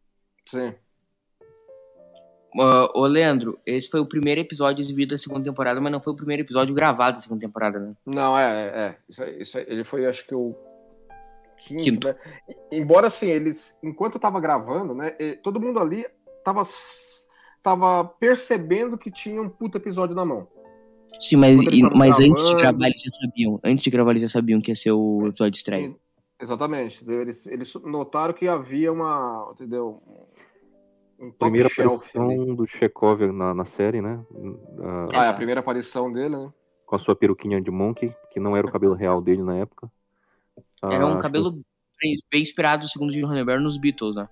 Sim. 0.46 0.74
Uh, 2.56 2.90
ô, 2.96 3.06
Leandro, 3.06 3.60
esse 3.64 3.88
foi 3.88 4.00
o 4.00 4.06
primeiro 4.06 4.42
episódio 4.42 4.82
exibido 4.82 5.12
da 5.12 5.20
segunda 5.20 5.44
temporada, 5.44 5.80
mas 5.80 5.92
não 5.92 6.02
foi 6.02 6.14
o 6.14 6.16
primeiro 6.16 6.42
episódio 6.42 6.74
gravado 6.74 7.18
da 7.18 7.22
segunda 7.22 7.42
temporada, 7.42 7.78
né? 7.78 7.94
Não, 8.06 8.36
é, 8.36 8.44
é. 8.44 8.82
é. 8.82 8.98
Isso, 9.08 9.24
isso, 9.24 9.58
ele 9.60 9.84
foi, 9.84 10.08
acho 10.08 10.26
que, 10.26 10.34
o 10.34 10.56
quinto, 11.60 11.84
Quinto. 11.84 12.08
né? 12.08 12.16
Embora, 12.72 13.08
assim, 13.08 13.28
eles, 13.28 13.78
enquanto 13.84 14.16
eu 14.16 14.20
tava 14.20 14.40
gravando, 14.40 14.94
né, 14.94 15.12
todo 15.44 15.60
mundo 15.60 15.80
ali 15.80 16.06
tava, 16.44 16.64
tava 17.62 18.04
percebendo 18.06 18.98
que 18.98 19.12
tinha 19.12 19.42
um 19.42 19.50
puto 19.50 19.78
episódio 19.78 20.16
na 20.16 20.26
mão. 20.26 20.48
Sim, 21.20 21.38
mas, 21.38 21.62
e, 21.62 21.82
mas 21.96 22.20
antes 22.20 22.46
de 22.46 22.56
gravar 22.56 22.88
eles 22.88 23.02
já 23.02 23.12
sabiam. 23.12 23.60
Antes 23.64 23.84
de 23.84 23.90
gravar 23.90 24.12
eles 24.12 24.22
já 24.22 24.28
sabiam 24.28 24.62
que 24.62 24.72
ia 24.72 24.76
ser 24.76 24.92
o 24.92 25.28
episódio 25.28 25.52
de 25.52 25.58
estreia. 25.58 25.96
Exatamente. 26.40 27.04
Eles, 27.10 27.46
eles 27.48 27.74
notaram 27.84 28.34
que 28.34 28.48
havia 28.48 28.92
uma, 28.92 29.52
entendeu? 29.54 30.02
Um 31.20 31.32
primeira 31.32 31.68
aparição 31.68 32.30
ali. 32.30 32.56
do 32.56 32.66
Chekhov 32.66 33.22
na, 33.34 33.54
na 33.54 33.66
série, 33.66 34.02
né? 34.02 34.24
ah, 35.14 35.26
é 35.26 35.28
a 35.28 35.34
primeira 35.34 35.60
aparição 35.60 36.10
dele, 36.10 36.38
né? 36.38 36.54
Com 36.86 36.96
a 36.96 37.00
sua 37.00 37.16
peruquinha 37.16 37.62
de 37.62 37.70
monkey, 37.70 38.16
que 38.32 38.40
não 38.40 38.56
era 38.56 38.66
o 38.66 38.72
cabelo 38.72 38.94
real 38.94 39.22
dele 39.22 39.44
na 39.44 39.58
época. 39.58 39.92
Era 40.84 41.06
um 41.06 41.14
ah, 41.14 41.22
cabelo 41.22 41.54
que... 42.00 42.16
bem 42.32 42.42
inspirado, 42.42 42.88
segundo 42.88 43.14
o 43.14 43.28
Ronenberg, 43.28 43.64
nos 43.64 43.78
Beatles, 43.78 44.16
né? 44.16 44.28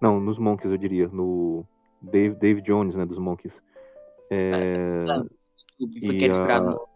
Não, 0.00 0.20
nos 0.20 0.38
Monkeys, 0.38 0.72
eu 0.72 0.78
diria. 0.78 1.08
No 1.08 1.64
Dave, 2.00 2.34
Dave 2.36 2.62
Jones, 2.62 2.94
né, 2.94 3.04
dos 3.06 3.18
Monkeys. 3.18 3.54
É... 4.30 4.50
é 4.50 5.04
desculpe, 5.54 6.06
foi 6.06 6.16
que 6.16 6.24
era 6.24 6.32
inspirado 6.32 6.68
a... 6.68 6.70
no... 6.72 6.90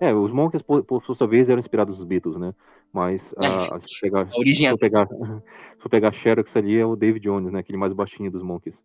É, 0.00 0.14
os 0.14 0.32
Monkeys, 0.32 0.62
por, 0.62 0.82
por, 0.82 1.04
sua 1.04 1.26
vez, 1.26 1.48
eram 1.48 1.60
inspirados 1.60 1.98
nos 1.98 2.06
Beatles, 2.06 2.36
né? 2.38 2.54
Mas 2.90 3.34
a, 3.36 3.46
a, 3.76 3.80
se 3.80 4.00
pegar, 4.00 4.28
a 4.32 4.38
origem 4.38 4.70
se, 4.70 4.78
pegar, 4.78 5.06
se 5.82 5.88
pegar 5.90 6.12
Xerox 6.12 6.56
ali, 6.56 6.78
é 6.78 6.86
o 6.86 6.96
Dave 6.96 7.20
Jones, 7.20 7.52
né? 7.52 7.60
Aquele 7.60 7.78
mais 7.78 7.92
baixinho 7.92 8.30
dos 8.30 8.42
Monkeys. 8.42 8.82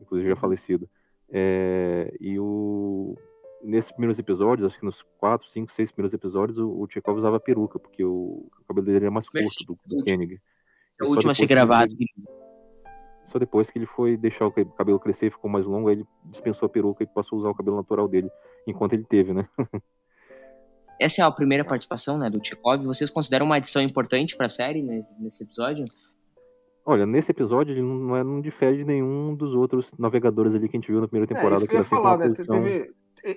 Inclusive 0.00 0.30
já 0.30 0.36
falecido. 0.36 0.88
É, 1.30 2.12
e 2.18 2.38
o, 2.38 3.16
nesses 3.62 3.90
primeiros 3.92 4.18
episódios, 4.18 4.66
acho 4.66 4.78
que 4.78 4.86
nos 4.86 5.02
quatro, 5.18 5.46
cinco, 5.50 5.72
seis 5.74 5.90
primeiros 5.90 6.14
episódios, 6.14 6.58
o, 6.58 6.68
o 6.68 6.88
Chekhov 6.90 7.18
usava 7.18 7.40
peruca, 7.40 7.78
porque 7.78 8.04
o, 8.04 8.48
o 8.60 8.64
cabelo 8.66 8.86
dele 8.86 8.98
era 8.98 9.10
mais 9.10 9.28
curto 9.28 9.46
do, 9.66 9.78
do 9.86 10.04
Koenig. 10.04 10.40
É 11.00 11.04
o 11.04 11.08
último 11.08 11.30
a 11.30 11.34
ser 11.34 11.46
gravado. 11.46 11.92
Ele, 11.92 12.06
só 13.26 13.38
depois 13.38 13.70
que 13.70 13.78
ele 13.78 13.86
foi 13.86 14.16
deixar 14.16 14.46
o 14.46 14.52
cabelo 14.52 14.98
crescer 14.98 15.26
e 15.26 15.30
ficou 15.30 15.50
mais 15.50 15.64
longo, 15.64 15.88
aí 15.88 15.96
ele 15.96 16.06
dispensou 16.24 16.66
a 16.66 16.68
peruca 16.68 17.04
e 17.04 17.06
passou 17.06 17.36
a 17.36 17.40
usar 17.40 17.50
o 17.50 17.54
cabelo 17.54 17.76
natural 17.76 18.08
dele, 18.08 18.28
enquanto 18.66 18.94
ele 18.94 19.04
teve, 19.04 19.32
né? 19.32 19.48
Essa 21.00 21.22
é 21.22 21.24
a 21.24 21.30
primeira 21.30 21.64
participação, 21.64 22.18
né, 22.18 22.28
do 22.28 22.44
Chekhov. 22.44 22.84
Vocês 22.84 23.08
consideram 23.08 23.46
uma 23.46 23.56
adição 23.56 23.80
importante 23.80 24.36
para 24.36 24.46
a 24.46 24.50
série 24.50 24.82
nesse, 24.82 25.10
nesse 25.18 25.42
episódio? 25.42 25.86
Olha, 26.84 27.06
nesse 27.06 27.30
episódio 27.30 27.72
ele 27.72 27.82
não, 27.82 28.16
é, 28.16 28.24
não 28.24 28.40
difere 28.40 28.78
de 28.78 28.84
nenhum 28.84 29.34
dos 29.34 29.54
outros 29.54 29.86
navegadores 29.98 30.54
ali 30.54 30.68
que 30.68 30.76
a 30.76 30.80
gente 30.80 30.90
viu 30.90 31.00
na 31.00 31.08
primeira 31.08 31.32
temporada. 31.32 31.62
É, 31.62 31.64
isso 31.64 31.68
que 31.68 31.74
eu 31.74 31.78
ia 31.78 31.84
falar, 31.84 32.18
né? 32.18 32.28
Posição... 32.28 32.62
Teve, 32.62 32.92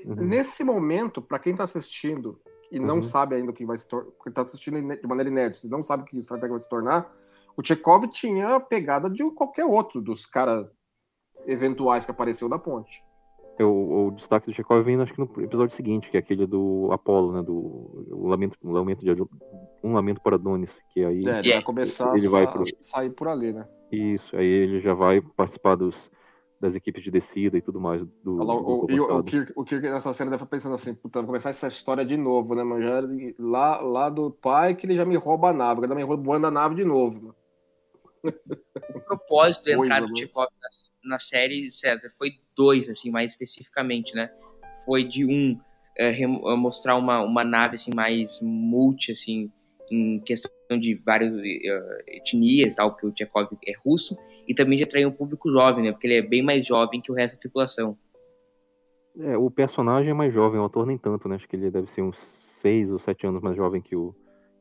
Uhum. 0.06 0.16
Nesse 0.16 0.64
momento, 0.64 1.22
para 1.22 1.40
quem 1.40 1.52
está 1.52 1.64
assistindo 1.64 2.40
e 2.72 2.80
não 2.80 2.96
uhum. 2.96 3.04
sabe 3.04 3.36
ainda 3.36 3.52
o 3.52 3.54
que 3.54 3.66
vai 3.66 3.78
se 3.78 3.88
tornar, 3.88 4.10
está 4.28 4.42
assistindo 4.42 4.80
de 4.80 5.08
maneira 5.08 5.30
inédita 5.30 5.68
e 5.68 5.70
não 5.70 5.84
sabe 5.84 6.04
o 6.04 6.06
que 6.06 6.18
o 6.18 6.24
Star 6.24 6.40
Trek 6.40 6.52
vai 6.52 6.60
se 6.60 6.70
tornar, 6.70 7.14
o 7.56 7.64
Chekhov 7.64 8.08
tinha 8.08 8.56
a 8.56 8.60
pegada 8.60 9.10
de 9.10 9.24
qualquer 9.32 9.66
outro 9.66 10.02
dos 10.02 10.26
caras 10.26 10.66
eventuais 11.46 12.06
que 12.06 12.12
apareceu 12.12 12.50
da 12.50 12.58
ponte. 12.58 13.04
É, 13.60 13.64
o, 13.64 14.12
destaque 14.16 14.48
do 14.48 14.56
Chekhov 14.56 14.84
vem 14.84 15.00
acho 15.00 15.14
que 15.14 15.20
no 15.20 15.30
episódio 15.44 15.76
seguinte, 15.76 16.10
que 16.10 16.18
é 16.18 16.20
aquele 16.20 16.48
do 16.48 16.90
Apolo, 16.92 17.34
né, 17.34 17.44
do 17.44 18.08
o 18.12 18.28
lamento, 18.28 18.58
o 18.64 18.72
lamento 18.72 19.06
de 19.06 19.22
um 19.84 19.94
lamento 19.94 20.22
para 20.22 20.36
Adonis, 20.36 20.72
que 20.92 21.04
aí 21.04 21.24
é, 21.28 21.40
ele 21.40 21.54
vai 21.54 21.62
começar 21.62 22.16
ele 22.18 22.26
a, 22.26 22.30
vai 22.32 22.52
pro... 22.52 22.64
sair 22.82 23.12
por 23.12 23.28
ali, 23.28 23.54
né? 23.54 23.68
Isso, 23.92 24.36
aí 24.36 24.48
ele 24.48 24.82
já 24.82 24.96
vai 24.96 25.22
participar 25.22 25.76
dos 25.76 25.96
das 26.64 26.76
equipes 26.76 27.04
de 27.04 27.12
descida 27.12 27.58
e 27.58 27.62
tudo 27.62 27.80
mais. 27.80 28.02
Do, 28.24 28.42
o, 28.42 28.88
do 28.88 29.04
o, 29.04 29.18
o, 29.18 29.24
Kirk, 29.24 29.52
o 29.54 29.66
Kirk 29.66 29.90
nessa 29.90 30.14
cena 30.14 30.32
deve 30.32 30.44
estar 30.44 30.50
pensando 30.50 30.76
assim, 30.76 30.96
puta, 30.96 31.20
vou 31.20 31.28
começar 31.28 31.50
essa 31.50 31.68
história 31.68 32.06
de 32.06 32.16
novo, 32.16 32.56
né, 32.56 32.64
mano? 32.64 32.82
Já, 32.82 33.02
lá, 33.38 33.82
lá 33.82 34.10
do 34.10 34.32
pai 34.32 34.74
que 34.74 34.86
ele 34.86 34.96
já 34.96 35.04
me 35.04 35.18
rouba 35.18 35.50
a 35.50 35.54
nave, 35.54 35.84
agora 35.84 35.94
me 35.94 36.04
roubando 36.04 36.48
a 36.48 36.52
nave 36.52 36.76
de 36.76 36.86
novo, 36.86 37.22
mano. 37.22 37.36
O 38.96 39.02
propósito 39.02 39.66
da 39.66 39.74
entrada 39.74 40.08
do 40.08 40.18
Chekhov 40.18 40.48
na, 40.62 41.10
na, 41.16 41.20
série, 41.20 41.70
César, 41.70 42.10
foi 42.18 42.32
dois, 42.56 42.90
assim, 42.90 43.12
mais 43.12 43.34
especificamente, 43.34 44.16
né? 44.16 44.32
Foi 44.86 45.04
de 45.04 45.26
um, 45.26 45.60
é, 45.98 46.26
mostrar 46.26 46.96
uma, 46.96 47.20
uma 47.20 47.44
nave, 47.44 47.76
assim, 47.76 47.92
mais 47.94 48.40
multi, 48.42 49.12
assim, 49.12 49.52
em 49.92 50.22
questão 50.22 50.50
de 50.80 50.96
várias 50.96 51.34
uh, 51.34 52.04
etnias, 52.08 52.76
tal, 52.76 52.92
porque 52.92 53.08
o 53.08 53.14
Chekhov 53.14 53.50
é 53.68 53.74
russo, 53.86 54.16
e 54.48 54.54
também 54.54 54.78
de 54.78 54.84
atrair 54.84 55.06
um 55.06 55.12
público 55.12 55.52
jovem, 55.52 55.86
né? 55.86 55.92
Porque 55.92 56.08
ele 56.08 56.18
é 56.18 56.22
bem 56.22 56.42
mais 56.42 56.66
jovem 56.66 57.02
que 57.02 57.12
o 57.12 57.16
resto 57.16 57.36
da 57.36 57.42
tripulação. 57.42 57.98
É, 59.20 59.38
o 59.38 59.50
personagem 59.52 60.10
é 60.10 60.14
mais 60.14 60.34
jovem, 60.34 60.60
o 60.60 60.66
ator 60.66 60.86
nem 60.86 60.98
tanto, 60.98 61.28
né? 61.28 61.36
Acho 61.36 61.48
que 61.48 61.56
ele 61.56 61.70
deve 61.70 61.88
ser 61.92 62.02
uns 62.02 62.18
seis 62.62 62.90
ou 62.90 63.00
sete 63.00 63.28
anos 63.28 63.42
mais 63.42 63.56
jovem 63.56 63.82
que 63.82 63.96
o, 63.96 64.16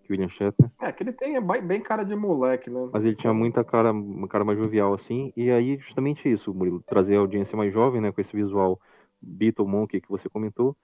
que 0.04 0.10
o 0.10 0.12
William 0.12 0.28
Shatner. 0.28 0.70
É, 0.80 0.92
que 0.92 1.02
ele 1.02 1.12
tem 1.12 1.34
bem 1.62 1.80
cara 1.80 2.04
de 2.04 2.14
moleque, 2.14 2.68
né? 2.68 2.88
Mas 2.92 3.04
ele 3.04 3.16
tinha 3.16 3.32
muita 3.32 3.64
cara, 3.64 3.92
uma 3.92 4.28
cara 4.28 4.44
mais 4.44 4.58
jovial, 4.58 4.92
assim. 4.92 5.32
E 5.36 5.50
aí, 5.50 5.78
justamente 5.78 6.30
isso, 6.30 6.52
Murilo, 6.52 6.82
trazer 6.86 7.16
a 7.16 7.20
audiência 7.20 7.56
mais 7.56 7.72
jovem, 7.72 8.00
né? 8.00 8.12
Com 8.12 8.20
esse 8.20 8.36
visual 8.36 8.78
Beatle 9.20 9.66
Monkey 9.66 10.00
que 10.00 10.10
você 10.10 10.28
comentou. 10.28 10.76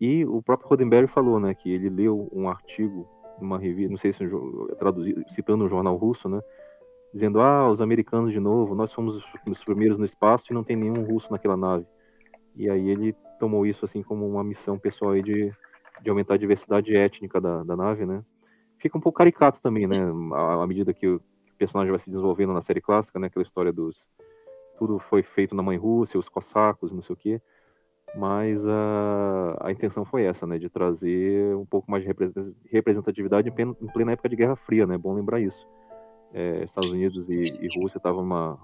E 0.00 0.24
o 0.26 0.42
próprio 0.42 0.68
Roddenberry 0.68 1.06
falou, 1.06 1.40
né? 1.40 1.54
Que 1.54 1.72
ele 1.72 1.88
leu 1.88 2.28
um 2.32 2.48
artigo 2.48 3.08
numa 3.40 3.58
revista, 3.58 3.90
não 3.90 3.98
sei 3.98 4.12
se 4.12 4.18
traduzido, 4.78 5.22
citando 5.34 5.64
um 5.64 5.68
jornal 5.68 5.96
russo, 5.96 6.28
né? 6.28 6.40
Dizendo: 7.14 7.40
ah, 7.40 7.70
os 7.70 7.80
americanos 7.80 8.32
de 8.32 8.40
novo, 8.40 8.74
nós 8.74 8.92
fomos 8.92 9.22
os 9.46 9.64
primeiros 9.64 9.96
no 9.96 10.04
espaço 10.04 10.46
e 10.50 10.54
não 10.54 10.64
tem 10.64 10.76
nenhum 10.76 11.04
russo 11.04 11.30
naquela 11.30 11.56
nave. 11.56 11.86
E 12.56 12.68
aí 12.68 12.90
ele 12.90 13.14
tomou 13.38 13.64
isso 13.64 13.84
assim 13.84 14.02
como 14.02 14.28
uma 14.28 14.42
missão 14.42 14.78
pessoal 14.78 15.12
aí 15.12 15.22
de, 15.22 15.52
de 16.02 16.10
aumentar 16.10 16.34
a 16.34 16.38
diversidade 16.38 16.94
étnica 16.94 17.40
da, 17.40 17.62
da 17.62 17.76
nave, 17.76 18.04
né? 18.04 18.22
Fica 18.78 18.98
um 18.98 19.00
pouco 19.00 19.18
caricato 19.18 19.60
também, 19.62 19.86
né? 19.86 19.98
À, 20.34 20.66
medida 20.66 20.92
que 20.92 21.06
o, 21.06 21.18
que 21.18 21.52
o, 21.52 21.56
personagem 21.56 21.90
vai 21.90 22.00
se 22.00 22.10
desenvolvendo 22.10 22.52
na 22.52 22.62
série 22.62 22.80
clássica, 22.80 23.18
né? 23.18 23.28
Aquela 23.28 23.44
história 23.44 23.72
dos 23.72 23.96
tudo 24.76 24.98
foi 24.98 25.22
feito 25.22 25.54
na 25.54 25.62
mãe 25.62 25.76
Rússia, 25.78 26.18
os 26.18 26.28
cossacos, 26.28 26.90
não 26.90 27.00
sei 27.00 27.14
o 27.14 27.16
quê. 27.16 27.40
Mas 28.16 28.64
a, 28.66 29.56
a 29.60 29.72
intenção 29.72 30.04
foi 30.04 30.24
essa, 30.24 30.46
né? 30.46 30.58
De 30.58 30.68
trazer 30.68 31.54
um 31.56 31.64
pouco 31.64 31.90
mais 31.90 32.04
de 32.04 32.10
representatividade 32.70 33.48
em 33.48 33.86
plena 33.92 34.12
época 34.12 34.28
de 34.28 34.36
Guerra 34.36 34.56
Fria, 34.56 34.86
né? 34.86 34.96
É 34.96 34.98
bom 34.98 35.14
lembrar 35.14 35.40
isso 35.40 35.66
é, 36.34 36.64
Estados 36.64 36.90
Unidos 36.90 37.28
e, 37.28 37.42
e 37.64 37.80
Rússia 37.80 37.98
estavam 37.98 38.22
uma 38.22 38.58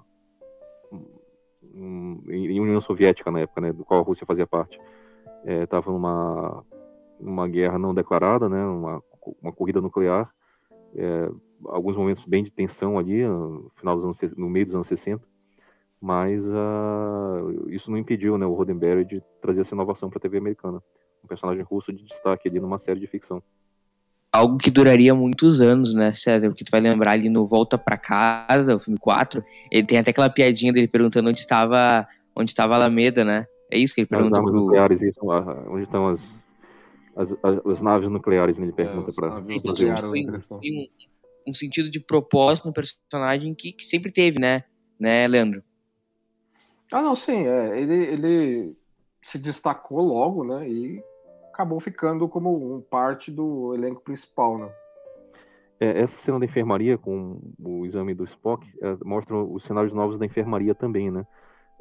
um, 1.73 2.21
em 2.29 2.61
União 2.61 2.81
Soviética 2.81 3.31
na 3.31 3.41
época, 3.41 3.61
né, 3.61 3.73
do 3.73 3.85
qual 3.85 4.00
a 4.00 4.03
Rússia 4.03 4.27
fazia 4.27 4.47
parte, 4.47 4.79
estava 5.45 5.89
é, 5.89 5.93
numa 5.93 6.65
uma 7.21 7.47
guerra 7.47 7.79
não 7.79 7.95
declarada, 7.95 8.49
né, 8.49 8.65
uma, 8.65 9.03
uma 9.41 9.53
corrida 9.53 9.81
nuclear, 9.81 10.33
é, 10.97 11.31
alguns 11.67 11.97
momentos 11.97 12.25
bem 12.25 12.43
de 12.43 12.50
tensão 12.50 12.99
ali, 12.99 13.25
no 13.27 13.71
final 13.77 13.95
dos 13.95 14.05
anos, 14.05 14.37
no 14.37 14.49
meio 14.49 14.67
dos 14.67 14.75
anos 14.75 14.89
60, 14.89 15.23
mas 16.00 16.43
uh, 16.47 17.69
isso 17.69 17.91
não 17.91 17.99
impediu, 17.99 18.39
né, 18.39 18.47
o 18.47 18.55
Roddenberry 18.55 19.05
de 19.05 19.23
trazer 19.43 19.61
essa 19.61 19.75
inovação 19.75 20.09
para 20.09 20.17
a 20.17 20.21
TV 20.21 20.39
americana, 20.39 20.83
um 21.23 21.29
personagem 21.29 21.62
russo 21.62 21.93
de 21.93 22.03
destaque 22.05 22.49
ali 22.49 22.59
numa 22.59 22.79
série 22.79 22.99
de 22.99 23.07
ficção 23.07 23.43
algo 24.32 24.56
que 24.58 24.70
duraria 24.70 25.14
muitos 25.14 25.60
anos, 25.60 25.92
né, 25.92 26.12
César? 26.12 26.49
Porque 26.49 26.64
tu 26.64 26.70
vai 26.70 26.80
lembrar 26.80 27.12
ali 27.12 27.28
no 27.28 27.46
Volta 27.46 27.76
para 27.76 27.96
Casa, 27.96 28.76
o 28.76 28.80
filme 28.80 28.99
4, 28.99 29.44
ele 29.70 29.87
tem 29.87 29.99
até 29.99 30.10
aquela 30.10 30.30
piadinha 30.30 30.72
dele 30.72 30.88
perguntando 30.88 31.28
onde 31.28 31.40
estava 31.40 32.06
onde 32.34 32.50
estava 32.50 32.75
a 32.75 32.76
Alameda, 32.76 33.25
né? 33.25 33.46
É 33.70 33.78
isso 33.78 33.94
que 33.94 34.00
ele 34.00 34.08
pergunta 34.08 34.38
as 34.38 34.44
pro... 34.44 34.52
nucleares, 34.52 35.02
isso, 35.02 35.20
onde 35.68 35.84
estão 35.84 36.08
as, 36.08 36.20
as, 37.16 37.30
as, 37.42 37.66
as 37.66 37.80
naves 37.80 38.10
nucleares, 38.10 38.56
né? 38.56 38.64
Ele 38.66 38.72
pergunta 38.72 39.10
é, 39.10 39.14
para 39.14 39.42
Então, 39.49 39.75
foi 39.76 40.70
um, 40.72 40.88
um, 41.49 41.52
sentido 41.52 41.90
de 41.90 42.00
propósito 42.00 42.66
no 42.66 42.72
personagem 42.72 43.54
que, 43.54 43.72
que 43.72 43.84
sempre 43.84 44.10
teve, 44.10 44.40
né? 44.40 44.64
Né, 44.99 45.26
Leandro? 45.26 45.62
Ah, 46.92 47.02
não, 47.02 47.14
sim, 47.14 47.46
é, 47.46 47.80
ele, 47.80 47.94
ele 47.94 48.76
se 49.22 49.38
destacou 49.38 50.00
logo, 50.00 50.44
né? 50.44 50.68
E 50.68 51.02
acabou 51.52 51.80
ficando 51.80 52.28
como 52.28 52.76
um 52.76 52.80
parte 52.80 53.30
do 53.30 53.75
elenco 53.75 54.00
principal, 54.00 54.59
né? 54.59 54.71
É, 55.78 56.02
essa 56.02 56.19
cena 56.19 56.38
da 56.38 56.45
enfermaria 56.45 56.99
com 56.99 57.40
o 57.59 57.87
exame 57.87 58.14
do 58.14 58.25
Spock 58.25 58.66
é, 58.83 58.97
mostra 59.04 59.37
os 59.37 59.62
cenários 59.64 59.92
novos 59.92 60.19
da 60.19 60.26
enfermaria 60.26 60.75
também, 60.75 61.11
né? 61.11 61.26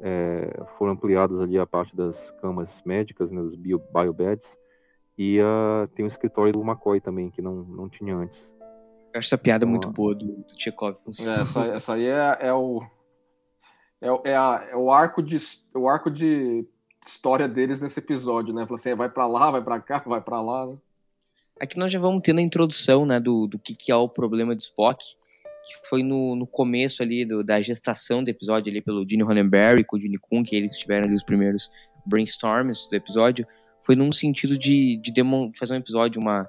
É, 0.00 0.62
foram 0.78 0.92
ampliados 0.92 1.38
ali 1.40 1.58
a 1.58 1.66
parte 1.66 1.94
das 1.94 2.16
camas 2.40 2.70
médicas, 2.86 3.30
né, 3.30 3.42
dos 3.42 3.54
bio, 3.54 3.78
biobeds, 3.92 4.46
e 5.18 5.38
uh, 5.38 5.86
tem 5.88 6.06
o 6.06 6.08
escritório 6.08 6.50
do 6.50 6.62
McCoy 6.62 6.98
também, 6.98 7.30
que 7.30 7.42
não, 7.42 7.56
não 7.56 7.90
tinha 7.90 8.16
antes. 8.16 8.40
Eu 9.12 9.18
acho 9.18 9.28
essa 9.28 9.36
piada 9.36 9.66
muito 9.66 9.90
boa 9.90 10.14
do, 10.14 10.24
do 10.24 10.54
Chekhov. 10.58 10.96
É, 11.06 11.40
essa, 11.42 11.66
essa 11.66 11.92
aí 11.92 12.06
é, 12.06 12.38
é 12.40 12.54
o. 12.54 12.82
É, 14.00 14.30
é, 14.30 14.36
a, 14.36 14.68
é, 14.70 14.76
o 14.76 14.90
arco 14.90 15.22
de 15.22 15.36
o 15.74 15.86
arco 15.86 16.10
de 16.10 16.66
história 17.06 17.48
deles 17.48 17.80
nesse 17.80 17.98
episódio, 18.00 18.54
né? 18.54 18.66
Fala 18.66 18.78
assim, 18.78 18.94
vai 18.94 19.08
para 19.08 19.26
lá, 19.26 19.50
vai 19.50 19.62
para 19.62 19.80
cá, 19.80 20.02
vai 20.06 20.20
para 20.20 20.40
lá, 20.40 20.66
né? 20.66 20.76
Aqui 21.60 21.78
nós 21.78 21.92
já 21.92 21.98
vamos 21.98 22.22
tendo 22.24 22.38
a 22.38 22.42
introdução, 22.42 23.04
né, 23.04 23.20
do, 23.20 23.46
do 23.46 23.58
que, 23.58 23.74
que 23.74 23.92
é 23.92 23.96
o 23.96 24.08
problema 24.08 24.56
de 24.56 24.62
Spock, 24.64 25.04
que 25.66 25.88
foi 25.88 26.02
no, 26.02 26.34
no 26.34 26.46
começo 26.46 27.02
ali 27.02 27.22
do, 27.22 27.44
da 27.44 27.60
gestação 27.60 28.24
do 28.24 28.30
episódio 28.30 28.70
ali 28.70 28.80
pelo 28.80 29.06
Gene 29.06 29.22
Roddenberry 29.22 29.84
com 29.84 29.96
o 29.96 30.00
Gene 30.00 30.16
Kuhn, 30.16 30.42
que 30.42 30.56
eles 30.56 30.78
tiveram 30.78 31.04
ali 31.04 31.14
os 31.14 31.22
primeiros 31.22 31.68
brainstorms 32.06 32.88
do 32.88 32.96
episódio, 32.96 33.46
foi 33.82 33.94
num 33.94 34.10
sentido 34.10 34.56
de, 34.56 34.96
de, 35.02 35.12
de 35.12 35.58
fazer 35.58 35.74
um 35.74 35.78
episódio, 35.78 36.18
uma, 36.18 36.48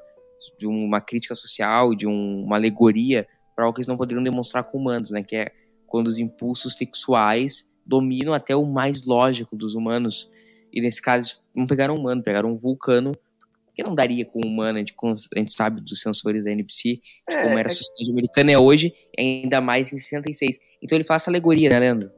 de 0.57 0.65
uma 0.65 1.01
crítica 1.01 1.35
social, 1.35 1.93
de 1.93 2.07
um, 2.07 2.43
uma 2.45 2.55
alegoria 2.55 3.27
para 3.53 3.65
algo 3.65 3.75
que 3.75 3.81
eles 3.81 3.87
não 3.87 3.97
poderiam 3.97 4.23
demonstrar 4.23 4.63
com 4.63 4.77
humanos, 4.77 5.11
né, 5.11 5.21
que 5.23 5.35
é 5.35 5.51
quando 5.87 6.07
os 6.07 6.19
impulsos 6.19 6.77
sexuais 6.77 7.69
dominam 7.85 8.33
até 8.33 8.55
o 8.55 8.65
mais 8.65 9.05
lógico 9.05 9.55
dos 9.55 9.75
humanos. 9.75 10.29
E 10.71 10.81
nesse 10.81 11.01
caso, 11.01 11.41
não 11.53 11.65
pegaram 11.65 11.95
um 11.95 11.99
humano, 11.99 12.23
pegaram 12.23 12.51
um 12.51 12.57
vulcano 12.57 13.13
que 13.73 13.83
não 13.83 13.95
daria 13.95 14.25
com 14.25 14.39
o 14.39 14.47
humano, 14.47 14.77
a 14.77 14.79
gente, 14.79 14.95
a 15.03 15.39
gente 15.39 15.53
sabe 15.53 15.81
dos 15.81 16.01
sensores 16.01 16.45
da 16.45 16.51
NBC, 16.51 17.01
de 17.29 17.35
é, 17.35 17.43
como 17.43 17.57
era 17.57 17.69
a 17.69 17.71
é 17.71 17.73
sociedade 17.73 18.11
americana 18.11 18.51
é 18.51 18.57
hoje, 18.57 18.93
ainda 19.17 19.61
mais 19.61 19.93
em 19.93 19.97
66. 19.97 20.59
Então 20.81 20.97
ele 20.97 21.05
faz 21.05 21.23
essa 21.23 21.31
alegoria, 21.31 21.69
né, 21.69 21.79
Leandro? 21.79 22.11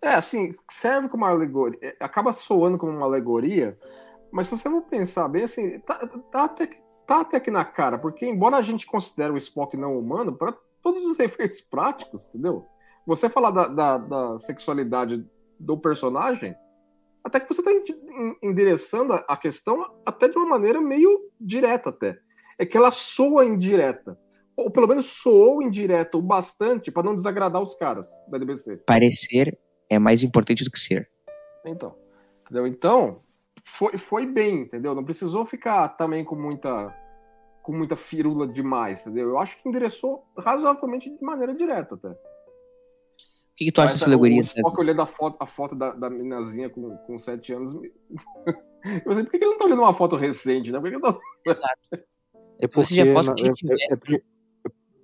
É, 0.00 0.14
assim, 0.14 0.54
serve 0.70 1.08
como 1.08 1.24
uma 1.24 1.30
alegoria, 1.30 1.78
é, 1.82 1.96
acaba 2.00 2.32
soando 2.32 2.78
como 2.78 2.92
uma 2.92 3.06
alegoria, 3.06 3.76
mas 4.30 4.46
se 4.46 4.56
você 4.56 4.68
não 4.68 4.82
pensar 4.82 5.28
bem, 5.28 5.44
assim, 5.44 5.78
tá, 5.80 6.06
tá, 6.06 6.44
até, 6.44 6.66
tá 7.06 7.20
até 7.20 7.36
aqui 7.36 7.50
na 7.50 7.64
cara, 7.64 7.98
porque 7.98 8.26
embora 8.26 8.56
a 8.56 8.62
gente 8.62 8.86
considere 8.86 9.32
o 9.32 9.38
Spock 9.38 9.76
não 9.76 9.98
humano, 9.98 10.32
para 10.32 10.54
todos 10.82 11.04
os 11.04 11.18
efeitos 11.18 11.60
práticos, 11.60 12.28
entendeu? 12.28 12.66
Você 13.08 13.26
falar 13.30 13.50
da, 13.50 13.68
da, 13.68 13.96
da 13.96 14.38
sexualidade 14.38 15.26
do 15.58 15.78
personagem, 15.78 16.54
até 17.24 17.40
que 17.40 17.48
você 17.48 17.62
está 17.62 17.72
endereçando 18.42 19.14
a 19.14 19.34
questão 19.34 19.82
até 20.04 20.28
de 20.28 20.36
uma 20.36 20.44
maneira 20.44 20.78
meio 20.78 21.18
direta 21.40 21.88
até. 21.88 22.18
É 22.58 22.66
que 22.66 22.76
ela 22.76 22.92
soa 22.92 23.46
indireta. 23.46 24.18
Ou 24.54 24.70
pelo 24.70 24.86
menos 24.86 25.06
soou 25.06 25.62
indireta 25.62 26.18
o 26.18 26.22
bastante 26.22 26.92
para 26.92 27.02
não 27.02 27.16
desagradar 27.16 27.62
os 27.62 27.74
caras 27.76 28.06
da 28.28 28.36
DBC. 28.36 28.76
Parecer 28.84 29.58
é 29.88 29.98
mais 29.98 30.22
importante 30.22 30.62
do 30.62 30.70
que 30.70 30.78
ser. 30.78 31.08
Então. 31.64 31.96
Entendeu? 32.42 32.66
Então, 32.66 33.16
foi, 33.64 33.96
foi 33.96 34.26
bem, 34.26 34.60
entendeu? 34.60 34.94
Não 34.94 35.04
precisou 35.04 35.46
ficar 35.46 35.88
também 35.88 36.26
com 36.26 36.36
muita 36.36 36.94
com 37.62 37.72
muita 37.72 37.96
firula 37.96 38.46
demais, 38.46 39.06
entendeu? 39.06 39.30
Eu 39.30 39.38
acho 39.38 39.62
que 39.62 39.68
endereçou 39.68 40.26
razoavelmente 40.36 41.08
de 41.10 41.22
maneira 41.22 41.54
direta 41.54 41.94
até 41.94 42.14
que, 43.58 43.64
que 43.64 43.72
tu 43.72 43.80
acha 43.80 43.94
dessa 43.94 44.06
alegoria? 44.06 44.38
O 44.38 44.42
Spock 44.42 44.80
olhando 44.80 45.02
a 45.02 45.06
foto, 45.06 45.36
a 45.40 45.46
foto 45.46 45.74
da, 45.74 45.90
da 45.90 46.08
meninazinha 46.08 46.70
com, 46.70 46.96
com 46.98 47.18
7 47.18 47.52
anos. 47.52 47.74
Eu 49.04 49.14
sei, 49.14 49.24
por 49.24 49.30
que 49.32 49.36
ele 49.38 49.46
não 49.46 49.58
tá 49.58 49.64
olhando 49.64 49.82
uma 49.82 49.92
foto 49.92 50.14
recente, 50.14 50.70
né? 50.70 50.78
Por 50.78 50.88
que 50.88 51.00
tô... 51.00 51.20
Exato. 51.44 51.80
É 52.60 52.68
porque, 52.68 52.84
Você 52.84 52.94
já 52.94 53.12
foto 53.12 53.34
que 53.34 53.42
é, 53.42 53.48
é, 53.48 53.92
é 53.92 53.96
porque, 53.96 54.20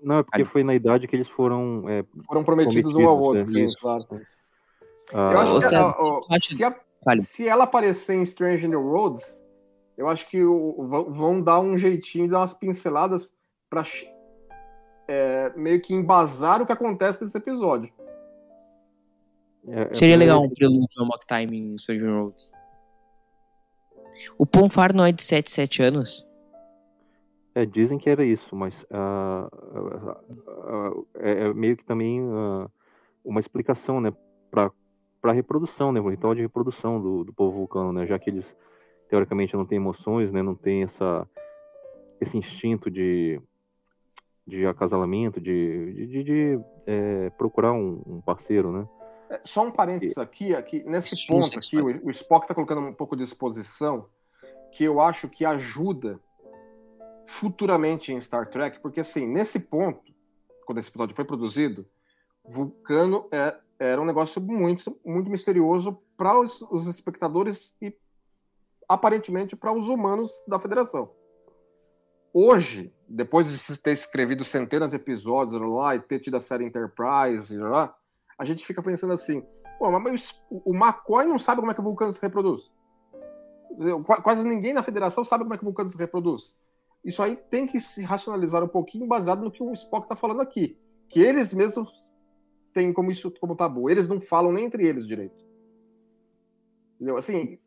Não, 0.00 0.18
é 0.18 0.22
porque 0.22 0.44
foi 0.44 0.62
na 0.62 0.74
idade 0.74 1.08
que 1.08 1.16
eles 1.16 1.28
foram. 1.28 1.88
É, 1.88 2.04
foram 2.26 2.44
prometidos, 2.44 2.94
um 2.94 3.08
ao 3.08 3.20
outro, 3.20 3.40
né? 3.40 3.44
sim, 3.44 3.66
claro. 3.80 4.04
Ah, 5.12 5.32
eu 5.32 5.38
acho 5.38 5.58
que 5.58 5.74
a, 5.74 5.88
a, 6.30 6.38
se, 6.38 6.64
a, 6.64 7.16
se, 7.16 7.48
ela 7.48 7.64
aparecer 7.64 8.14
em 8.14 8.22
Strange 8.22 8.68
New 8.68 8.80
Roads, 8.80 9.44
eu 9.98 10.08
acho 10.08 10.28
que 10.28 10.42
o, 10.42 11.04
vão 11.10 11.42
dar 11.42 11.60
um 11.60 11.76
jeitinho, 11.76 12.28
dar 12.28 12.38
umas 12.38 12.54
pinceladas 12.54 13.36
para 13.68 13.82
é, 15.08 15.52
meio 15.56 15.80
que 15.80 15.92
embasar 15.92 16.62
o 16.62 16.66
que 16.66 16.72
acontece 16.72 17.24
nesse 17.24 17.36
episódio. 17.36 17.92
É, 19.68 19.82
é 19.82 19.94
Seria 19.94 20.16
legal 20.16 20.42
um 20.42 20.50
prelúdio 20.50 21.00
ao 21.00 21.06
Mock 21.06 21.26
Time 21.26 21.58
em 21.58 21.78
Stranger 21.78 22.10
Roads. 22.10 22.52
O 24.38 24.46
Ponfar 24.46 24.94
não 24.94 25.04
é 25.04 25.12
de 25.12 25.22
7, 25.22 25.50
7 25.50 25.82
anos? 25.82 26.26
É, 27.54 27.64
dizem 27.64 27.98
que 27.98 28.10
era 28.10 28.24
isso, 28.24 28.54
mas 28.54 28.74
uh, 28.84 29.48
uh, 29.78 31.00
uh, 31.00 31.06
é, 31.14 31.52
meio 31.54 31.76
que 31.76 31.84
também 31.84 32.20
uma 33.24 33.40
explicação, 33.40 34.00
né, 34.00 34.12
para 34.50 34.72
a 35.22 35.32
reprodução, 35.32 35.92
né, 35.92 36.00
o 36.00 36.08
ritual 36.08 36.34
de 36.34 36.42
reprodução 36.42 37.00
do, 37.00 37.24
do 37.24 37.32
povo 37.32 37.58
vulcano, 37.58 37.92
né, 37.92 38.06
já 38.06 38.18
que 38.18 38.28
eles 38.28 38.44
teoricamente 39.08 39.54
não 39.54 39.64
têm 39.64 39.76
emoções, 39.76 40.32
né, 40.32 40.42
não 40.42 40.54
tem 40.54 40.82
essa 40.82 41.28
esse 42.20 42.36
instinto 42.36 42.90
de 42.90 43.40
de 44.46 44.66
acasalamento, 44.66 45.40
de, 45.40 45.94
de, 45.94 46.06
de, 46.06 46.24
de 46.24 46.60
é, 46.86 47.30
procurar 47.30 47.72
um, 47.72 48.02
um 48.06 48.20
parceiro, 48.20 48.70
né? 48.70 48.86
É, 49.30 49.40
só 49.44 49.66
um 49.66 49.70
parênteses 49.70 50.18
aqui, 50.18 50.54
aqui 50.54 50.82
nesse 50.84 51.26
ponto 51.26 51.58
aqui, 51.58 51.80
o, 51.80 52.06
o 52.06 52.10
Spock 52.10 52.44
está 52.44 52.54
colocando 52.54 52.80
um 52.80 52.92
pouco 52.94 53.16
de 53.16 53.24
exposição 53.24 54.06
que 54.70 54.84
eu 54.84 55.00
acho 55.00 55.28
que 55.28 55.44
ajuda 55.44 56.20
futuramente 57.26 58.12
em 58.12 58.20
Star 58.20 58.50
Trek, 58.50 58.80
porque 58.80 59.00
assim, 59.00 59.26
nesse 59.26 59.58
ponto, 59.60 60.12
quando 60.66 60.78
esse 60.78 60.90
episódio 60.90 61.14
foi 61.14 61.24
produzido, 61.24 61.86
Vulcano 62.44 63.28
é, 63.32 63.56
era 63.78 64.00
um 64.00 64.04
negócio 64.04 64.40
muito, 64.40 64.98
muito 65.04 65.30
misterioso 65.30 65.98
para 66.16 66.38
os, 66.38 66.60
os, 66.62 66.86
espectadores 66.86 67.76
e 67.80 67.96
aparentemente 68.88 69.56
para 69.56 69.72
os 69.72 69.88
humanos 69.88 70.30
da 70.46 70.58
Federação. 70.58 71.10
Hoje, 72.32 72.92
depois 73.08 73.48
de 73.48 73.78
ter 73.78 73.92
escrevido 73.92 74.44
centenas 74.44 74.90
de 74.90 74.96
episódios 74.96 75.60
lá 75.60 75.94
e 75.94 76.00
ter 76.00 76.18
tido 76.18 76.36
a 76.36 76.40
série 76.40 76.64
Enterprise, 76.64 77.56
lá, 77.56 77.96
a 78.38 78.44
gente 78.44 78.64
fica 78.64 78.82
pensando 78.82 79.12
assim, 79.12 79.44
pô, 79.78 79.90
mas 79.90 80.42
o 80.50 80.74
McCoy 80.74 81.26
não 81.26 81.38
sabe 81.38 81.60
como 81.60 81.70
é 81.70 81.74
que 81.74 81.80
o 81.80 81.84
vulcano 81.84 82.12
se 82.12 82.20
reproduz. 82.20 82.70
Quase 84.22 84.44
ninguém 84.44 84.72
na 84.72 84.82
federação 84.82 85.24
sabe 85.24 85.44
como 85.44 85.54
é 85.54 85.58
que 85.58 85.64
o 85.64 85.66
vulcano 85.66 85.88
se 85.88 85.98
reproduz. 85.98 86.56
Isso 87.04 87.22
aí 87.22 87.36
tem 87.36 87.66
que 87.66 87.80
se 87.80 88.02
racionalizar 88.02 88.62
um 88.64 88.68
pouquinho 88.68 89.06
baseado 89.06 89.42
no 89.42 89.50
que 89.50 89.62
o 89.62 89.72
Spock 89.72 90.06
está 90.06 90.16
falando 90.16 90.40
aqui. 90.40 90.78
Que 91.08 91.20
eles 91.20 91.52
mesmos 91.52 91.92
têm 92.72 92.92
como 92.92 93.10
isso 93.10 93.30
como 93.38 93.56
tabu. 93.56 93.90
Eles 93.90 94.08
não 94.08 94.20
falam 94.20 94.52
nem 94.52 94.64
entre 94.64 94.86
eles 94.86 95.06
direito. 95.06 95.44
Entendeu? 96.94 97.16
Assim, 97.16 97.58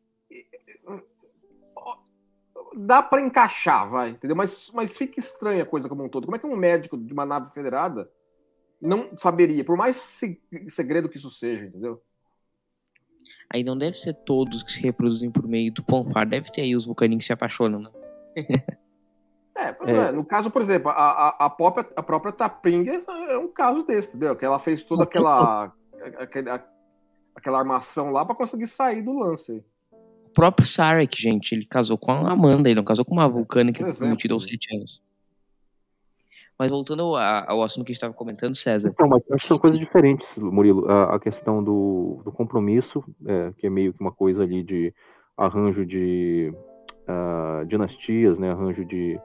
dá 2.75 3.01
para 3.01 3.21
encaixar, 3.21 3.89
vai, 3.89 4.09
entendeu? 4.09 4.35
Mas, 4.35 4.71
mas 4.73 4.97
fica 4.97 5.19
estranha 5.19 5.63
a 5.63 5.67
coisa 5.67 5.89
como 5.89 6.03
um 6.03 6.09
todo. 6.09 6.25
Como 6.25 6.35
é 6.35 6.39
que 6.39 6.45
um 6.45 6.55
médico 6.55 6.97
de 6.97 7.13
uma 7.13 7.25
nave 7.25 7.53
federada 7.53 8.09
não 8.81 9.17
saberia, 9.17 9.63
por 9.63 9.75
mais 9.75 9.95
segredo 10.67 11.09
que 11.09 11.17
isso 11.17 11.31
seja, 11.31 11.65
entendeu? 11.65 12.01
Aí 13.49 13.63
não 13.63 13.77
deve 13.77 13.97
ser 13.97 14.13
todos 14.13 14.63
que 14.63 14.71
se 14.71 14.81
reproduzem 14.81 15.31
por 15.31 15.47
meio 15.47 15.71
do 15.73 15.83
Ponfar, 15.83 16.27
deve 16.27 16.51
ter 16.51 16.61
aí 16.61 16.75
os 16.75 16.85
vulcaninhos 16.85 17.23
que 17.23 17.27
se 17.27 17.33
apaixonam, 17.33 17.81
né? 17.81 17.89
é, 19.55 19.75
é, 19.91 20.11
no 20.11 20.23
caso, 20.23 20.49
por 20.49 20.61
exemplo, 20.61 20.89
a, 20.89 20.93
a, 20.93 21.45
a, 21.45 21.49
própria, 21.49 21.87
a 21.95 22.03
própria 22.03 22.33
é 23.29 23.37
um 23.37 23.51
caso 23.51 23.83
desse, 23.83 24.15
entendeu? 24.15 24.35
Que 24.35 24.45
ela 24.45 24.59
fez 24.59 24.83
toda 24.83 25.03
aquela, 25.03 25.73
aquela, 26.19 26.69
aquela 27.35 27.59
armação 27.59 28.11
lá 28.11 28.25
para 28.25 28.35
conseguir 28.35 28.67
sair 28.67 29.01
do 29.01 29.17
lance. 29.17 29.63
O 29.91 30.29
próprio 30.29 30.67
Sarek, 30.67 31.19
gente, 31.19 31.53
ele 31.53 31.65
casou 31.65 31.97
com 31.97 32.11
a 32.11 32.31
Amanda, 32.31 32.69
ele 32.69 32.75
não 32.75 32.83
casou 32.83 33.03
com 33.03 33.13
uma 33.13 33.27
vulcana 33.27 33.71
que 33.71 33.81
ele 33.81 33.89
foi 33.89 33.97
prometido 33.97 34.35
aos 34.35 34.43
sete 34.43 34.75
anos. 34.75 35.01
Mas 36.57 36.71
voltando 36.71 37.03
ao, 37.03 37.15
ao 37.15 37.63
assunto 37.63 37.85
que 37.85 37.91
a 37.91 37.93
gente 37.93 37.97
estava 37.97 38.13
comentando, 38.13 38.55
César. 38.55 38.93
Não, 38.99 39.07
mas 39.07 39.21
acho 39.31 39.43
que 39.43 39.47
são 39.47 39.59
coisas 39.59 39.79
diferentes, 39.79 40.27
Murilo. 40.35 40.89
A, 40.89 41.15
a 41.15 41.19
questão 41.19 41.63
do, 41.63 42.21
do 42.25 42.31
compromisso, 42.31 43.03
é, 43.25 43.53
que 43.57 43.67
é 43.67 43.69
meio 43.69 43.93
que 43.93 44.01
uma 44.01 44.11
coisa 44.11 44.43
ali 44.43 44.63
de 44.63 44.93
arranjo 45.37 45.85
de 45.85 46.51
uh, 47.07 47.65
dinastias, 47.67 48.39
né? 48.39 48.51
Arranjo 48.51 48.83
de 48.85 49.19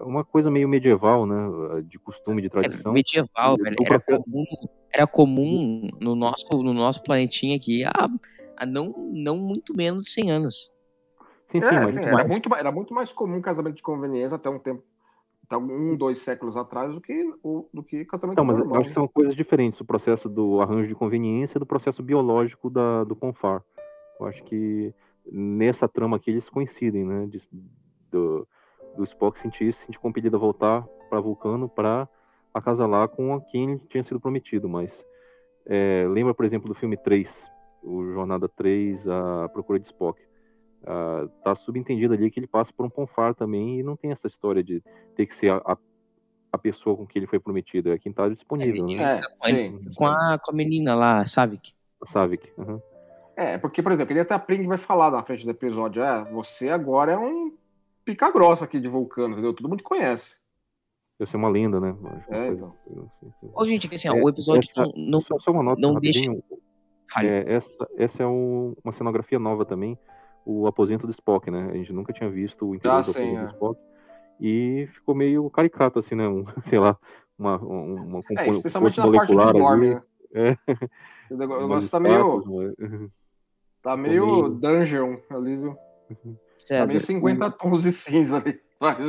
uma 0.00 0.24
coisa 0.24 0.50
meio 0.50 0.68
medieval, 0.68 1.24
né? 1.24 1.82
De 1.84 1.98
costume, 1.98 2.42
de 2.42 2.50
tradição. 2.50 2.80
Era 2.80 2.92
medieval, 2.92 3.56
velho. 3.56 3.76
Era 3.82 4.00
comum, 4.00 4.44
era 4.92 5.06
comum 5.06 5.88
no 5.98 6.14
nosso, 6.14 6.62
no 6.62 6.74
nosso 6.74 7.02
planetinha 7.02 7.56
aqui 7.56 7.82
há, 7.82 8.08
há 8.58 8.66
não, 8.66 8.92
não 9.10 9.38
muito 9.38 9.74
menos 9.74 10.04
de 10.04 10.10
100 10.10 10.30
anos. 10.32 10.70
Sim, 11.50 11.60
sim, 11.60 11.66
é, 11.66 11.72
mas 11.72 11.94
sim, 11.94 12.00
era, 12.02 12.24
muito, 12.26 12.54
era 12.54 12.72
muito 12.72 12.92
mais 12.92 13.12
comum 13.12 13.40
casamento 13.40 13.76
de 13.76 13.82
conveniência 13.82 14.34
até 14.34 14.50
um 14.50 14.58
tempo 14.58 14.82
tá 15.48 15.58
um, 15.58 15.96
dois 15.96 16.18
séculos 16.18 16.56
atrás 16.56 16.94
do 16.94 17.00
que, 17.00 17.34
o, 17.42 17.68
do 17.72 17.82
que 17.82 18.04
casamento 18.04 18.38
Não, 18.38 18.44
mas 18.44 18.58
normal. 18.58 18.76
eu 18.76 18.80
acho 18.80 18.88
que 18.88 18.94
são 18.94 19.08
coisas 19.08 19.34
diferentes, 19.34 19.80
o 19.80 19.84
processo 19.84 20.28
do 20.28 20.60
arranjo 20.60 20.88
de 20.88 20.94
conveniência 20.94 21.58
do 21.60 21.66
processo 21.66 22.02
biológico 22.02 22.68
da, 22.70 23.04
do 23.04 23.14
Confar. 23.14 23.62
Eu 24.18 24.26
acho 24.26 24.42
que 24.44 24.94
nessa 25.30 25.88
trama 25.88 26.16
aqui 26.16 26.30
eles 26.30 26.48
coincidem, 26.48 27.04
né? 27.04 27.26
De, 27.26 27.42
do, 28.10 28.46
do 28.96 29.04
Spock 29.04 29.38
sentir 29.38 29.74
se 29.74 29.84
sentir 29.84 29.98
compelido 29.98 30.36
a 30.36 30.40
voltar 30.40 30.86
para 31.08 31.20
Vulcano 31.20 31.68
para 31.68 32.08
acasalar 32.52 33.08
com 33.08 33.38
quem 33.40 33.76
tinha 33.88 34.02
sido 34.02 34.18
prometido, 34.18 34.68
mas 34.68 34.92
é, 35.66 36.06
lembra, 36.08 36.32
por 36.32 36.44
exemplo, 36.44 36.68
do 36.68 36.74
filme 36.74 36.96
3, 36.96 37.28
o 37.82 38.04
Jornada 38.12 38.48
3, 38.48 39.06
a 39.08 39.48
Procura 39.50 39.78
de 39.78 39.86
Spock 39.86 40.20
uh, 40.86 41.28
tá 41.44 41.54
subentendido 41.56 42.14
ali 42.14 42.30
que 42.30 42.38
ele 42.40 42.46
passa 42.46 42.72
por 42.72 42.86
um 42.86 42.90
ponfar 42.90 43.34
também 43.34 43.80
e 43.80 43.82
não 43.82 43.96
tem 43.96 44.10
essa 44.12 44.26
história 44.26 44.62
de 44.62 44.82
ter 45.14 45.26
que 45.26 45.34
ser 45.36 45.50
a, 45.52 45.56
a, 45.64 45.76
a 46.52 46.58
pessoa 46.58 46.96
com 46.96 47.06
que 47.06 47.18
ele 47.18 47.26
foi 47.26 47.38
prometido, 47.38 47.90
é 47.92 47.98
quem 47.98 48.10
está 48.10 48.28
disponível, 48.28 48.86
Ele- 48.86 48.96
né? 48.96 49.20
É, 49.44 49.48
sim. 49.48 49.80
Com 49.96 50.06
a, 50.06 50.38
com 50.42 50.50
a 50.50 50.54
menina 50.54 50.94
lá, 50.94 51.24
sabe? 51.24 51.60
A 52.00 52.06
Savik. 52.10 52.50
uhum. 52.56 52.80
É, 53.36 53.58
porque, 53.58 53.82
por 53.82 53.92
exemplo, 53.92 54.12
ele 54.14 54.20
até 54.20 54.32
a 54.34 54.38
Pring 54.38 54.66
vai 54.66 54.78
falar 54.78 55.10
na 55.10 55.22
frente 55.22 55.44
do 55.44 55.50
episódio, 55.50 56.02
é, 56.02 56.24
você 56.32 56.70
agora 56.70 57.12
é 57.12 57.18
um 57.18 57.52
pica 58.02 58.30
grossa 58.30 58.64
aqui 58.64 58.80
de 58.80 58.88
vulcano, 58.88 59.32
entendeu? 59.34 59.52
Todo 59.52 59.68
mundo 59.68 59.78
te 59.80 59.84
conhece. 59.84 60.40
Deve 61.18 61.30
ser 61.30 61.36
uma 61.36 61.48
lenda, 61.50 61.78
né? 61.80 61.94
É, 62.30 62.46
coisa- 62.46 62.52
então. 62.52 62.74
eu 62.90 63.10
se- 63.40 63.50
Ô, 63.54 63.66
gente, 63.66 63.88
que 63.88 63.94
assim, 63.96 64.08
ó, 64.08 64.14
É, 64.16 64.22
o 64.22 64.28
episódio 64.30 64.70
essa- 64.70 64.82
não, 64.96 65.10
não 65.10 65.20
Só, 65.20 65.38
só 65.40 65.50
uma 65.50 65.62
nota 65.62 65.80
não 65.80 65.94
rapidinho. 65.94 66.42
Fale. 67.10 67.28
É, 67.28 67.52
essa, 67.54 67.88
essa 67.98 68.22
é 68.22 68.26
o- 68.26 68.74
uma 68.82 68.92
cenografia 68.94 69.38
nova 69.38 69.64
também, 69.66 69.98
o 70.46 70.66
aposento 70.66 71.06
do 71.06 71.10
Spock, 71.12 71.50
né? 71.50 71.68
A 71.70 71.74
gente 71.74 71.92
nunca 71.92 72.12
tinha 72.12 72.30
visto 72.30 72.66
o 72.68 72.74
interior 72.74 72.98
Ah, 72.98 73.00
do 73.02 73.12
sim, 73.12 73.36
aposento 73.36 73.38
é. 73.38 73.44
do 73.46 73.52
Spock. 73.52 73.80
E 74.40 74.88
ficou 74.94 75.14
meio 75.14 75.50
caricato, 75.50 75.98
assim, 75.98 76.14
né? 76.14 76.28
Um, 76.28 76.44
sei 76.76 76.78
lá, 76.78 76.96
uma, 77.38 77.60
um- 77.62 77.94
uma 77.96 78.20
É, 78.38 78.48
especialmente 78.48 78.98
na 78.98 79.04
parte 79.10 79.32
molecular 79.32 79.52
dorme, 79.52 79.86
ali, 79.86 79.94
né? 79.96 80.02
É. 80.34 80.56
O 81.30 81.36
negócio 81.36 81.62
negócio 81.62 81.90
tá 81.90 81.98
meio, 82.00 82.36
uma- 82.42 83.10
tá 83.82 83.96
meio 83.96 84.48
dungeon 84.50 85.16
ali, 85.30 85.56
viu? 85.56 85.74
Tá 85.74 86.14
César, 86.56 86.86
meio 86.86 87.00
50 87.00 87.50
tons 87.50 87.82
de 87.82 87.90
cinza 87.92 88.36
ali. 88.38 88.60
atrás? 88.80 89.06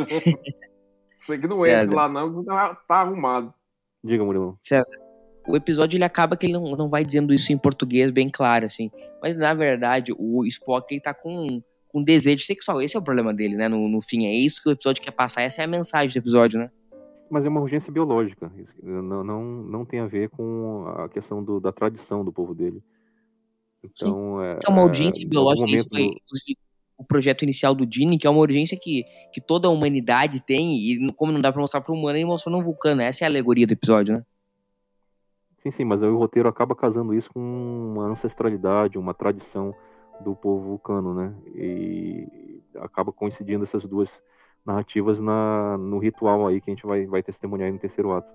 Você 1.16 1.38
que 1.40 1.48
não 1.48 1.58
César. 1.58 1.84
entra 1.84 1.96
lá 1.96 2.10
não, 2.10 2.44
tá, 2.44 2.76
tá 2.88 2.96
arrumado. 3.02 3.54
Diga, 4.04 4.24
Murilo. 4.24 4.58
César, 4.64 4.98
o 5.48 5.56
episódio 5.56 5.98
ele 5.98 6.04
acaba 6.04 6.36
que 6.38 6.46
ele 6.46 6.54
não, 6.54 6.64
não 6.76 6.90
vai 6.90 7.04
dizendo 7.06 7.34
isso 7.34 7.52
em 7.54 7.58
português 7.58 8.12
bem 8.12 8.30
claro, 8.30 8.66
assim. 8.66 8.92
Mas 9.22 9.38
na 9.38 9.54
verdade, 9.54 10.14
o 10.18 10.46
Spock 10.46 10.94
ele 10.94 11.02
tá 11.02 11.14
com, 11.14 11.62
com 11.88 12.04
desejo 12.04 12.44
sexual. 12.46 12.82
Esse 12.82 12.96
é 12.96 13.00
o 13.00 13.04
problema 13.04 13.34
dele, 13.34 13.56
né? 13.56 13.68
No, 13.68 13.88
no 13.88 14.02
fim, 14.02 14.26
é 14.26 14.34
isso 14.36 14.62
que 14.62 14.70
o 14.70 14.72
episódio 14.72 15.02
quer 15.02 15.12
passar. 15.12 15.42
Essa 15.42 15.62
é 15.62 15.66
a 15.66 15.68
mensagem 15.68 16.14
do 16.14 16.24
episódio, 16.24 16.60
né? 16.60 16.70
Mas 17.30 17.46
é 17.46 17.50
uma 17.50 17.60
urgência 17.62 17.92
biológica. 17.92 18.52
isso 18.58 18.74
Não, 18.82 19.24
não, 19.24 19.44
não 19.44 19.86
tem 19.86 20.00
a 20.00 20.08
ver 20.08 20.30
com 20.30 20.86
a 20.88 21.10
questão 21.10 21.44
do- 21.44 21.60
da 21.60 21.72
tradição 21.74 22.24
do 22.24 22.32
povo 22.32 22.54
dele. 22.56 22.82
Então, 23.84 24.42
é, 24.44 24.60
É 24.66 24.70
uma 24.70 24.84
urgência 24.84 25.22
em 25.22 25.24
algum 25.24 25.30
biológica. 25.30 25.66
Isso 25.76 25.86
momento 25.86 25.90
foi 25.90 26.02
do- 26.16 26.22
inclusive, 26.24 26.58
o 26.98 27.04
projeto 27.04 27.44
inicial 27.44 27.76
do 27.76 27.86
Dini, 27.86 28.18
que 28.18 28.26
é 28.26 28.30
uma 28.30 28.40
urgência 28.40 28.78
que, 28.82 29.04
que 29.34 29.40
toda 29.42 29.68
a 29.68 29.72
humanidade 29.72 30.42
tem. 30.42 30.74
E 30.78 31.12
como 31.14 31.32
não 31.32 31.40
dá 31.40 31.52
pra 31.52 31.62
mostrar 31.62 31.82
pro 31.82 31.94
humano, 31.94 32.18
ele 32.18 32.26
mostrou 32.26 32.56
no 32.56 32.64
vulcano. 32.64 33.02
Essa 33.02 33.24
é 33.24 33.28
a 33.28 33.30
alegoria 33.30 33.68
do 33.68 33.74
episódio, 33.74 34.16
né? 34.16 34.24
Sim, 35.68 35.72
sim, 35.72 35.84
mas 35.84 36.02
aí 36.02 36.08
o 36.08 36.18
roteiro 36.18 36.48
acaba 36.48 36.74
casando 36.74 37.14
isso 37.14 37.30
com 37.34 37.42
uma 37.42 38.06
ancestralidade, 38.06 38.98
uma 38.98 39.14
tradição 39.14 39.76
do 40.22 40.34
povo 40.34 40.64
vulcano, 40.64 41.14
né? 41.14 41.36
E 41.56 42.62
acaba 42.78 43.12
coincidindo 43.12 43.66
essas 43.66 43.84
duas 43.84 44.10
narrativas 44.66 45.20
na, 45.20 45.78
no 45.78 46.00
ritual 46.00 46.48
aí 46.48 46.62
que 46.62 46.72
a 46.72 46.74
gente 46.74 46.86
vai, 46.86 47.06
vai 47.06 47.22
testemunhar 47.22 47.68
aí 47.68 47.74
no 47.74 47.80
terceiro 47.80 48.14
ato. 48.14 48.32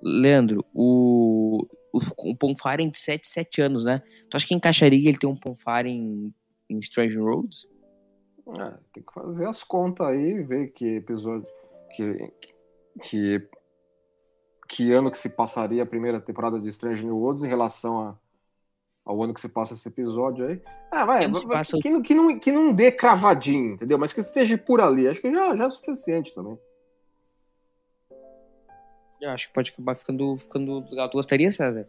Leandro, 0.00 0.64
o, 0.72 1.66
o, 1.92 1.98
o 2.30 2.36
Ponfaren 2.36 2.88
de 2.88 2.98
7, 2.98 3.26
7 3.26 3.60
anos, 3.60 3.84
né? 3.84 4.00
Tu 4.30 4.36
acha 4.36 4.46
que 4.46 4.54
encaixaria 4.54 5.08
ele 5.08 5.18
ter 5.18 5.26
um 5.26 5.36
Ponfaren 5.36 6.32
em 6.70 6.78
Strange 6.78 7.16
Roads? 7.16 7.66
É, 8.46 8.74
tem 8.92 9.02
que 9.02 9.12
fazer 9.12 9.48
as 9.48 9.64
contas 9.64 10.06
aí, 10.06 10.40
ver 10.40 10.68
que 10.68 10.96
episódio. 10.96 11.48
Que, 11.96 12.32
que, 13.02 13.48
que 14.74 14.92
ano 14.92 15.08
que 15.08 15.18
se 15.18 15.28
passaria 15.28 15.84
a 15.84 15.86
primeira 15.86 16.20
temporada 16.20 16.58
de 16.58 16.68
Strange 16.68 17.06
New 17.06 17.16
Worlds 17.16 17.44
em 17.44 17.48
relação 17.48 18.00
a, 18.00 18.18
ao 19.04 19.22
ano 19.22 19.32
que 19.32 19.40
se 19.40 19.48
passa 19.48 19.72
esse 19.72 19.86
episódio 19.86 20.48
aí. 20.48 20.60
Ah, 20.90 21.04
vai, 21.04 21.30
passa 21.48 21.78
que, 21.80 21.88
não, 21.88 22.02
que, 22.02 22.12
não, 22.12 22.38
que 22.40 22.50
não 22.50 22.72
dê 22.72 22.90
cravadinho, 22.90 23.74
entendeu? 23.74 23.96
Mas 23.96 24.12
que 24.12 24.20
esteja 24.20 24.58
por 24.58 24.80
ali. 24.80 25.06
Acho 25.06 25.20
que 25.20 25.30
já, 25.30 25.56
já 25.56 25.64
é 25.64 25.70
suficiente 25.70 26.34
também. 26.34 26.58
Eu 29.20 29.30
acho 29.30 29.46
que 29.46 29.54
pode 29.54 29.70
acabar 29.70 29.94
ficando, 29.94 30.36
ficando 30.38 30.80
legal. 30.90 31.08
Tu 31.08 31.18
gostaria, 31.18 31.52
César? 31.52 31.88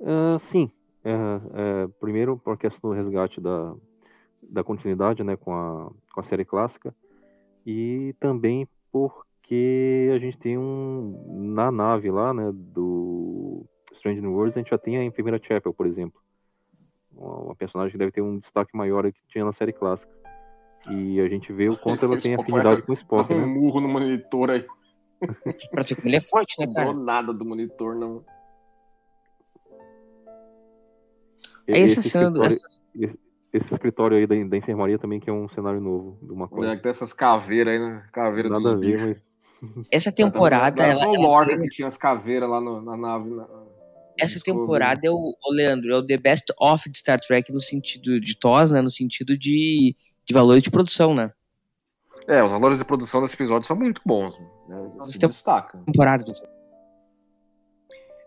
Ah, 0.00 0.38
sim, 0.52 0.70
É, 1.04 1.10
é, 1.12 1.88
primeiro 1.98 2.36
por 2.38 2.56
questão 2.56 2.90
do 2.90 2.96
resgate 2.96 3.40
da, 3.40 3.74
da 4.40 4.62
continuidade 4.62 5.24
né, 5.24 5.36
com, 5.36 5.52
a, 5.52 5.90
com 6.14 6.20
a 6.20 6.24
série 6.24 6.44
clássica 6.44 6.94
e 7.66 8.14
também 8.20 8.68
porque 9.46 10.10
a 10.12 10.18
gente 10.18 10.36
tem 10.38 10.58
um 10.58 11.52
na 11.54 11.70
nave 11.70 12.10
lá 12.10 12.34
né, 12.34 12.50
do 12.52 13.64
Strange 13.92 14.20
New 14.20 14.32
Worlds 14.32 14.56
a 14.56 14.60
gente 14.60 14.70
já 14.70 14.78
tem 14.78 14.96
a 14.98 15.04
enfermeira 15.04 15.40
Chapel, 15.40 15.72
por 15.72 15.86
exemplo 15.86 16.20
uma, 17.14 17.54
personagem 17.54 17.92
que 17.92 17.98
deve 17.98 18.10
ter 18.10 18.20
um 18.20 18.40
destaque 18.40 18.76
maior 18.76 19.04
que 19.10 19.18
tinha 19.28 19.44
na 19.44 19.52
série 19.52 19.72
clássica 19.72 20.10
e 20.90 21.20
a 21.20 21.28
gente 21.28 21.52
vê 21.52 21.68
o 21.68 21.76
quanto 21.78 22.04
ela 22.04 22.18
tem 22.18 22.34
afinidade 22.34 22.82
com 22.84 22.90
o 22.92 22.94
Spock, 22.96 23.32
um 23.32 23.40
né? 23.40 23.46
murro 23.46 23.80
no 23.80 23.88
monitor 23.88 24.50
aí. 24.50 24.66
Pra 25.70 25.86
ser 25.86 25.94
como 25.94 26.08
ele 26.08 26.16
é 26.16 26.20
forte, 26.20 26.58
né, 26.60 26.66
Não 26.66 26.74
cara? 26.74 26.92
dou 26.92 27.02
nada 27.04 27.32
do 27.32 27.44
monitor, 27.44 27.94
não. 27.94 28.22
É 31.68 31.80
Esse 31.80 32.00
do. 32.00 32.00
escritório- 32.44 32.52
essa- 32.52 32.82
esse 33.52 33.72
escritório 33.74 34.16
aí 34.18 34.26
da, 34.26 34.34
da 34.44 34.56
enfermaria 34.56 34.98
também 34.98 35.18
que 35.18 35.30
é 35.30 35.32
um 35.32 35.48
cenário 35.48 35.80
novo 35.80 36.18
do 36.20 36.34
É, 36.34 36.36
McCoy. 36.36 36.76
que 36.76 36.82
tem 36.82 36.90
essas 36.90 37.12
caveiras 37.14 37.72
aí, 37.72 37.78
né? 37.80 38.06
Caveira 38.12 38.50
Nada 38.50 38.62
dos 38.62 38.72
a 38.74 38.76
ver, 38.76 38.98
mas 38.98 39.24
Essa 39.90 40.12
temporada. 40.12 40.82
Não 40.82 40.88
é 40.88 40.92
ela- 40.92 41.04
só 41.04 41.10
o 41.10 41.14
ela- 41.14 41.26
Lorca 41.26 41.58
que 41.58 41.68
tinha 41.68 41.88
as 41.88 41.96
caveiras 41.96 42.48
lá 42.48 42.60
no- 42.60 42.80
na 42.82 42.96
nave. 42.96 43.30
na- 43.30 43.48
essa 44.18 44.40
temporada 44.40 45.00
é 45.04 45.10
o, 45.10 45.14
o 45.14 45.52
Leandro, 45.52 45.92
é 45.92 45.96
o 45.96 46.06
The 46.06 46.16
Best 46.16 46.46
of 46.60 46.88
de 46.90 46.98
Star 46.98 47.20
Trek 47.20 47.52
no 47.52 47.60
sentido 47.60 48.18
de 48.20 48.34
TOS, 48.38 48.70
né? 48.70 48.80
No 48.80 48.90
sentido 48.90 49.36
de, 49.38 49.94
de 50.24 50.34
valor 50.34 50.58
de 50.60 50.70
produção, 50.70 51.14
né? 51.14 51.30
É, 52.26 52.42
os 52.42 52.50
valores 52.50 52.78
de 52.78 52.84
produção 52.84 53.20
desse 53.22 53.34
episódio 53.34 53.66
são 53.68 53.76
muito 53.76 54.00
bons. 54.04 54.38
Né? 54.68 54.90
Nossa, 54.96 55.12
Se 55.12 55.18
destacam. 55.18 55.82
Temporada. 55.84 56.24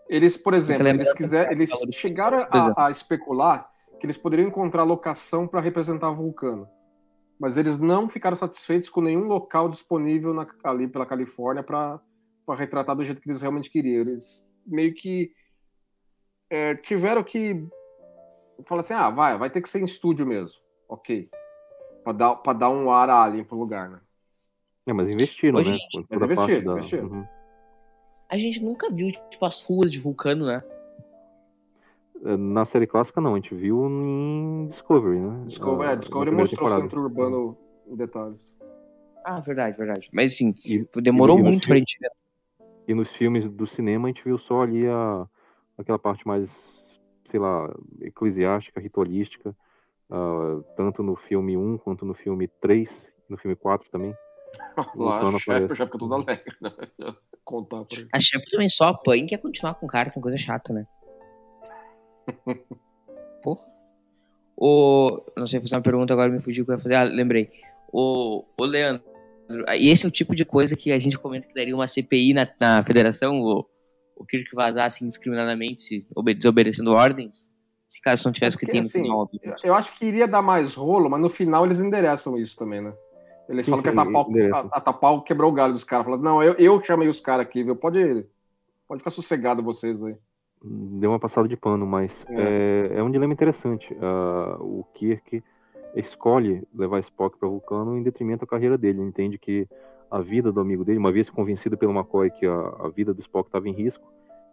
Eles, 0.08 0.36
por 0.36 0.54
exemplo, 0.54 0.86
eles, 0.88 1.12
quiser, 1.12 1.52
eles 1.52 1.70
chegaram 1.92 2.46
a, 2.50 2.86
a 2.86 2.90
especular 2.90 3.68
que 4.00 4.06
eles 4.06 4.16
poderiam 4.16 4.48
encontrar 4.48 4.82
locação 4.82 5.46
para 5.46 5.60
representar 5.60 6.10
Vulcano. 6.10 6.68
Mas 7.40 7.56
eles 7.56 7.80
não 7.80 8.06
ficaram 8.06 8.36
satisfeitos 8.36 8.90
com 8.90 9.00
nenhum 9.00 9.24
local 9.24 9.70
disponível 9.70 10.34
na- 10.34 10.46
ali 10.62 10.86
pela 10.86 11.06
Califórnia 11.06 11.62
para 11.62 11.98
retratar 12.50 12.94
do 12.94 13.02
jeito 13.02 13.18
que 13.22 13.30
eles 13.30 13.40
realmente 13.40 13.70
queriam. 13.70 14.02
Eles 14.02 14.46
meio 14.66 14.92
que 14.92 15.32
é, 16.50 16.74
tiveram 16.74 17.24
que 17.24 17.66
falar 18.66 18.82
assim: 18.82 18.92
ah, 18.92 19.08
vai, 19.08 19.38
vai 19.38 19.48
ter 19.48 19.62
que 19.62 19.70
ser 19.70 19.80
em 19.80 19.84
estúdio 19.86 20.26
mesmo. 20.26 20.60
Ok. 20.86 21.30
Para 22.04 22.12
dar, 22.12 22.34
pra 22.36 22.52
dar 22.52 22.68
um 22.68 22.90
ar 22.90 23.08
alien 23.08 23.42
pro 23.44 23.56
lugar, 23.56 23.88
né? 23.88 24.00
É, 24.86 24.92
mas 24.92 25.08
investiram, 25.08 25.56
Ô, 25.58 25.62
né? 25.62 25.64
gente, 25.64 26.06
mas 26.10 26.22
investiram, 26.22 26.64
da- 26.64 26.72
investiram. 26.72 27.08
Uhum. 27.08 27.26
A 28.28 28.36
gente 28.36 28.62
nunca 28.62 28.90
viu, 28.90 29.10
tipo, 29.30 29.44
as 29.46 29.62
ruas 29.62 29.90
de 29.90 29.98
Vulcano, 29.98 30.46
né? 30.46 30.62
Na 32.22 32.64
série 32.66 32.86
clássica, 32.86 33.20
não. 33.20 33.34
A 33.34 33.36
gente 33.36 33.54
viu 33.54 33.86
em 33.86 34.68
Discovery, 34.68 35.18
né? 35.18 35.44
Discovery, 35.46 35.88
Ah, 35.88 35.92
é, 35.92 35.96
Discovery 35.96 36.30
mostrou 36.36 36.68
o 36.68 36.70
centro 36.70 37.00
urbano 37.02 37.56
em 37.86 37.96
detalhes. 37.96 38.54
Ah, 39.24 39.40
verdade, 39.40 39.76
verdade. 39.76 40.08
Mas 40.12 40.34
assim, 40.34 40.54
E, 40.64 40.86
demorou 41.00 41.38
e 41.38 41.42
muito 41.42 41.66
pra 41.68 41.76
gente 41.76 41.98
ver. 41.98 42.10
E 42.86 42.94
nos 42.94 43.10
filmes 43.16 43.50
do 43.50 43.66
cinema, 43.66 44.08
a 44.08 44.10
gente 44.12 44.24
viu 44.24 44.38
só 44.38 44.62
ali 44.62 44.86
a, 44.86 45.26
aquela 45.78 45.98
parte 45.98 46.26
mais, 46.26 46.48
sei 47.30 47.40
lá, 47.40 47.72
eclesiástica, 48.00 48.80
ritualística. 48.80 49.54
ah, 50.10 50.60
tanto 50.76 51.02
no 51.02 51.16
filme 51.16 51.56
1 51.56 51.78
quanto 51.78 52.04
no 52.04 52.14
filme 52.14 52.48
3, 52.60 52.88
no 53.28 53.38
filme 53.38 53.56
4 53.56 53.88
também. 53.90 54.14
Lá, 54.96 55.20
a 55.28 55.38
Shepard 55.38 55.74
já 55.74 55.86
fica 55.86 55.98
todo 55.98 56.14
alegre, 56.14 56.56
né? 56.60 56.70
Contar 57.44 57.84
pra 57.84 57.98
ele. 57.98 58.08
A 58.12 58.20
Shepard 58.20 58.50
também 58.50 58.68
só 58.68 58.88
apanha 58.88 59.24
e 59.24 59.26
quer 59.26 59.38
continuar 59.38 59.74
com 59.74 59.86
o 59.86 59.88
cara, 59.88 60.10
que 60.10 60.16
é 60.16 60.18
uma 60.18 60.22
coisa 60.22 60.36
chata, 60.38 60.72
né? 60.72 60.84
Porra. 63.42 63.64
O... 64.56 65.22
Não 65.36 65.46
sei, 65.46 65.60
fazer 65.60 65.74
uma 65.76 65.82
pergunta 65.82 66.12
agora, 66.12 66.28
me 66.30 66.40
fugiu 66.40 66.62
o 66.62 66.66
que 66.66 66.72
eu 66.72 66.76
ia 66.76 66.80
fazer. 66.82 66.94
Ah, 66.94 67.04
lembrei. 67.04 67.50
O, 67.92 68.44
o 68.60 68.64
Leandro, 68.64 69.02
e 69.76 69.88
esse 69.88 70.04
é 70.04 70.08
o 70.08 70.12
tipo 70.12 70.34
de 70.34 70.44
coisa 70.44 70.76
que 70.76 70.92
a 70.92 70.98
gente 70.98 71.18
comenta 71.18 71.46
que 71.48 71.54
daria 71.54 71.74
uma 71.74 71.88
CPI 71.88 72.34
na, 72.34 72.48
na 72.60 72.84
federação, 72.84 73.40
o, 73.40 73.66
o 74.16 74.24
Kirk 74.24 74.54
vazasse 74.54 75.04
indiscriminadamente, 75.04 76.06
obe- 76.14 76.34
desobedecendo 76.34 76.92
ordens, 76.92 77.50
se 77.88 78.00
caso 78.00 78.26
não 78.26 78.32
tivesse 78.32 78.56
o 78.56 78.60
que 78.60 78.66
tem 78.66 78.80
no 78.80 78.86
assim, 78.86 79.02
final. 79.02 79.28
Eu- 79.42 79.54
Eu 79.64 79.74
acho 79.74 79.96
que 79.98 80.04
iria 80.04 80.28
dar 80.28 80.42
mais 80.42 80.74
rolo, 80.74 81.08
mas 81.10 81.20
no 81.20 81.28
final 81.28 81.64
eles 81.64 81.80
endereçam 81.80 82.38
isso 82.38 82.56
também, 82.56 82.80
né? 82.80 82.92
Eles 83.48 83.66
falam 83.66 83.82
que 83.82 83.88
a 83.88 83.92
Tapau, 83.92 84.30
a, 84.52 84.58
a 84.76 84.80
Tapau 84.80 85.22
quebrou 85.22 85.50
o 85.50 85.54
galho 85.54 85.72
dos 85.72 85.82
caras. 85.82 86.04
Falam, 86.06 86.20
não, 86.20 86.40
eu, 86.40 86.52
eu 86.54 86.80
chamei 86.84 87.08
os 87.08 87.18
caras 87.18 87.44
aqui, 87.44 87.64
viu? 87.64 87.74
Pode, 87.74 88.24
pode 88.86 89.00
ficar 89.00 89.10
sossegado 89.10 89.60
vocês 89.60 90.00
aí. 90.04 90.14
Deu 90.62 91.10
uma 91.10 91.18
passada 91.18 91.48
de 91.48 91.56
pano, 91.56 91.86
mas 91.86 92.12
É. 92.28 92.90
é, 92.94 92.98
é 92.98 93.02
um 93.02 93.10
dilema 93.10 93.32
interessante. 93.32 93.96
Ah, 94.00 94.56
o 94.60 94.84
Kirk 94.94 95.42
escolhe 95.94 96.62
levar 96.74 97.00
Spock 97.00 97.38
para 97.38 97.48
Vulcano 97.48 97.96
em 97.96 98.02
detrimento 98.02 98.40
da 98.44 98.50
carreira 98.50 98.76
dele. 98.76 99.00
Ele 99.00 99.08
entende 99.08 99.38
que 99.38 99.66
a 100.10 100.20
vida 100.20 100.52
do 100.52 100.60
amigo 100.60 100.84
dele, 100.84 100.98
uma 100.98 101.12
vez 101.12 101.30
convencido 101.30 101.78
pelo 101.78 101.92
McCoy 101.92 102.30
que 102.30 102.46
a, 102.46 102.76
a 102.80 102.88
vida 102.88 103.14
do 103.14 103.20
Spock 103.20 103.48
estava 103.48 103.68
em 103.68 103.72
risco, 103.72 104.06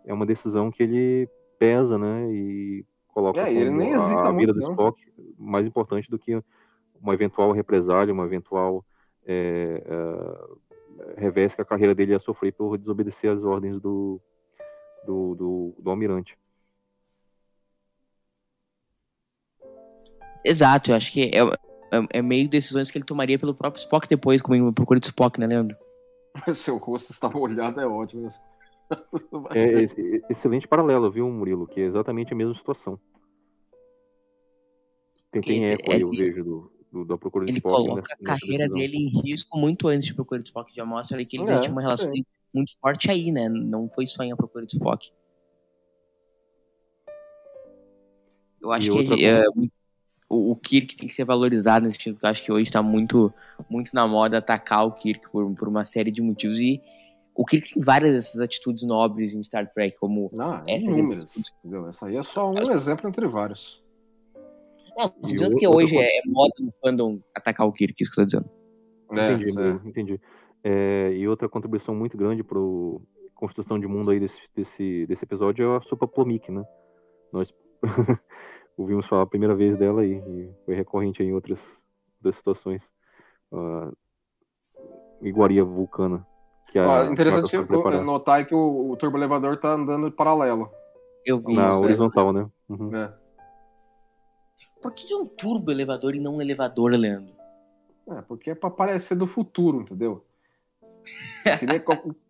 é 0.06 0.14
uma 0.14 0.26
decisão 0.26 0.72
que 0.72 0.82
ele 0.84 1.28
pesa, 1.60 1.98
né? 1.98 2.32
E 2.32 2.86
coloca 3.10 3.42
É, 3.42 3.44
a, 3.44 4.28
a 4.28 4.32
vida 4.32 4.54
do 4.54 4.60
não. 4.62 4.72
Spock 4.72 5.02
mais 5.38 5.66
importante 5.66 6.10
do 6.10 6.18
que 6.18 6.42
uma 7.02 7.14
eventual 7.14 7.52
represália, 7.52 8.14
uma 8.14 8.26
eventual 8.26 8.86
é, 9.26 9.84
é, 9.86 11.20
revés 11.20 11.54
que 11.54 11.62
a 11.62 11.66
carreira 11.66 11.94
dele 11.94 12.14
ia 12.14 12.20
sofrer 12.20 12.54
por 12.54 12.78
desobedecer 12.78 13.32
às 13.32 13.44
ordens 13.44 13.80
do, 13.82 14.22
do, 15.08 15.36
do, 15.36 15.76
do 15.80 15.90
almirante. 15.90 16.38
Exato, 20.44 20.92
eu 20.92 20.96
acho 20.96 21.12
que 21.12 21.32
é, 21.34 21.40
é, 21.40 22.20
é, 22.20 22.22
meio 22.22 22.48
decisões 22.48 22.92
que 22.92 22.98
ele 22.98 23.06
tomaria 23.06 23.40
pelo 23.40 23.56
próprio 23.56 23.80
Spock 23.80 24.08
depois, 24.08 24.42
como 24.42 24.56
em 24.56 24.74
Procura 24.74 25.00
de 25.00 25.08
Spock, 25.08 25.40
né, 25.40 25.48
Leandro? 25.48 25.76
Seu 26.54 26.78
rosto 26.78 27.12
está 27.12 27.30
molhado, 27.30 27.80
é 27.80 27.88
ótimo. 27.88 28.28
É, 29.54 29.84
é, 29.84 30.22
excelente 30.30 30.66
paralelo, 30.66 31.12
viu, 31.12 31.30
Murilo? 31.30 31.68
Que 31.68 31.82
é 31.82 31.84
exatamente 31.84 32.32
a 32.32 32.36
mesma 32.38 32.56
situação. 32.56 32.98
Tem, 35.30 35.42
tem 35.42 35.66
eco 35.66 35.92
aí, 35.92 36.00
eu 36.00 36.08
vejo, 36.08 36.42
do, 36.42 36.72
do, 36.90 37.06
da 37.06 37.18
Procura 37.18 37.44
de 37.44 37.52
ele 37.52 37.58
Spock. 37.58 37.76
Ele 37.76 37.90
coloca 37.90 38.14
a 38.14 38.24
carreira 38.24 38.70
dele 38.70 38.96
em 38.96 39.22
risco 39.28 39.58
muito 39.58 39.90
antes 39.90 40.08
de 40.08 40.14
Procura 40.14 40.42
de 40.42 40.48
Spock. 40.48 40.74
Já 40.74 40.86
mostra 40.86 41.18
ali 41.18 41.26
que 41.26 41.38
ele 41.38 41.52
é, 41.52 41.60
tinha 41.60 41.74
uma 41.74 41.82
relação 41.82 42.10
é. 42.10 42.22
Muito 42.54 42.78
forte 42.80 43.10
aí, 43.12 43.32
né? 43.32 43.50
Não 43.50 43.90
foi 43.90 44.08
só 44.08 44.24
em 44.24 44.32
A 44.32 44.36
Procura 44.36 44.66
de 44.66 44.76
Spock. 44.76 45.12
Eu 48.62 48.72
acho 48.72 49.00
e 49.00 49.08
que 49.08 49.26
é, 49.26 49.44
o, 50.30 50.52
o, 50.52 50.56
Kirk 50.56 50.96
tem 50.96 51.08
que 51.08 51.14
ser 51.14 51.24
valorizado 51.24 51.86
nesse 51.86 51.98
sentido, 51.98 52.16
porque 52.16 52.26
eu 52.26 52.30
acho 52.30 52.44
que 52.44 52.52
hoje 52.52 52.72
tá 52.72 52.82
muito, 52.82 53.34
muito 53.70 53.92
na 53.94 54.08
moda 54.08 54.40
atacar 54.40 54.86
o 54.86 54.92
Kirk 54.92 55.30
por, 55.32 55.54
por 55.56 55.68
uma 55.68 55.86
série 55.86 56.12
de 56.12 56.22
motivos. 56.22 56.60
E 56.60 56.82
o 57.34 57.46
Kirk 57.46 57.74
tem 57.74 57.84
várias 57.84 58.12
dessas 58.12 58.42
atitudes 58.42 58.84
nobres 58.84 59.34
em 59.34 59.44
Star 59.44 59.72
Trek, 59.72 59.98
como 60.00 60.30
Não, 60.34 60.64
essa. 60.68 60.90
Inúmeras, 60.92 61.34
Essa 61.88 62.08
aí 62.08 62.18
é 62.18 62.24
só 62.24 62.52
um 62.52 62.72
exemplo 62.74 63.08
entre 63.08 63.28
vários. 63.28 63.82
Não, 64.98 65.08
tô 65.10 65.28
dizendo 65.28 65.56
que 65.56 65.68
hoje 65.68 65.96
é, 65.96 66.18
é 66.18 66.22
moda 66.26 66.54
no 66.60 66.72
fandom 66.72 67.20
atacar 67.36 67.68
o 67.68 67.72
Kirk, 67.72 68.02
isso 68.02 68.12
que 68.12 68.20
eu 68.20 68.24
tô 68.24 68.26
dizendo. 68.26 68.50
É, 69.12 69.34
entendi, 69.34 69.60
é. 69.60 69.88
entendi. 69.88 70.22
É, 70.64 71.12
e 71.14 71.28
outra 71.28 71.48
contribuição 71.48 71.96
muito 71.96 72.18
grande 72.18 72.44
para 72.44 72.60
construção 73.36 73.80
de 73.80 73.88
mundo 73.88 74.12
aí 74.12 74.20
desse, 74.20 74.40
desse, 74.56 75.06
desse 75.06 75.24
episódio 75.24 75.74
é 75.74 75.78
a 75.78 75.82
Sopa 75.82 76.08
Plomik, 76.08 76.52
né? 76.52 76.66
Nós 77.32 77.54
ouvimos 78.76 79.06
falar 79.08 79.24
a 79.24 79.28
primeira 79.28 79.56
vez 79.56 79.78
dela 79.78 80.06
e, 80.06 80.14
e 80.14 80.52
foi 80.66 80.76
recorrente 80.76 81.22
em 81.24 81.34
outras, 81.34 81.60
outras 82.18 82.36
situações. 82.36 82.82
Uh, 83.52 83.96
iguaria 85.22 85.64
vulcana. 85.64 86.26
Que 86.72 86.80
a, 86.80 87.02
ah, 87.02 87.06
interessante 87.06 87.50
que 87.50 87.56
eu, 87.56 88.04
notar 88.04 88.46
que 88.46 88.54
o, 88.54 88.92
o 88.92 88.98
turbo 88.98 89.18
elevador 89.18 89.58
tá 89.58 89.74
andando 89.74 90.12
paralelo. 90.12 90.70
Eu 91.26 91.40
vi 91.40 91.54
Na 91.54 91.66
isso, 91.66 91.84
horizontal, 91.84 92.30
é. 92.30 92.34
né? 92.34 92.50
Uhum. 92.70 92.96
É. 92.96 93.14
Por 94.82 94.94
que 94.94 95.14
é 95.14 95.18
um 95.18 95.26
turbo 95.26 95.72
elevador 95.72 96.16
e 96.16 96.20
não 96.20 96.38
um 96.38 96.42
elevador, 96.42 96.92
Leandro? 96.92 97.36
É, 98.10 98.22
porque 98.22 98.52
é 98.52 98.56
pra 98.56 98.70
parecer 98.70 99.16
do 99.16 99.28
futuro, 99.28 99.82
entendeu? 99.82 100.26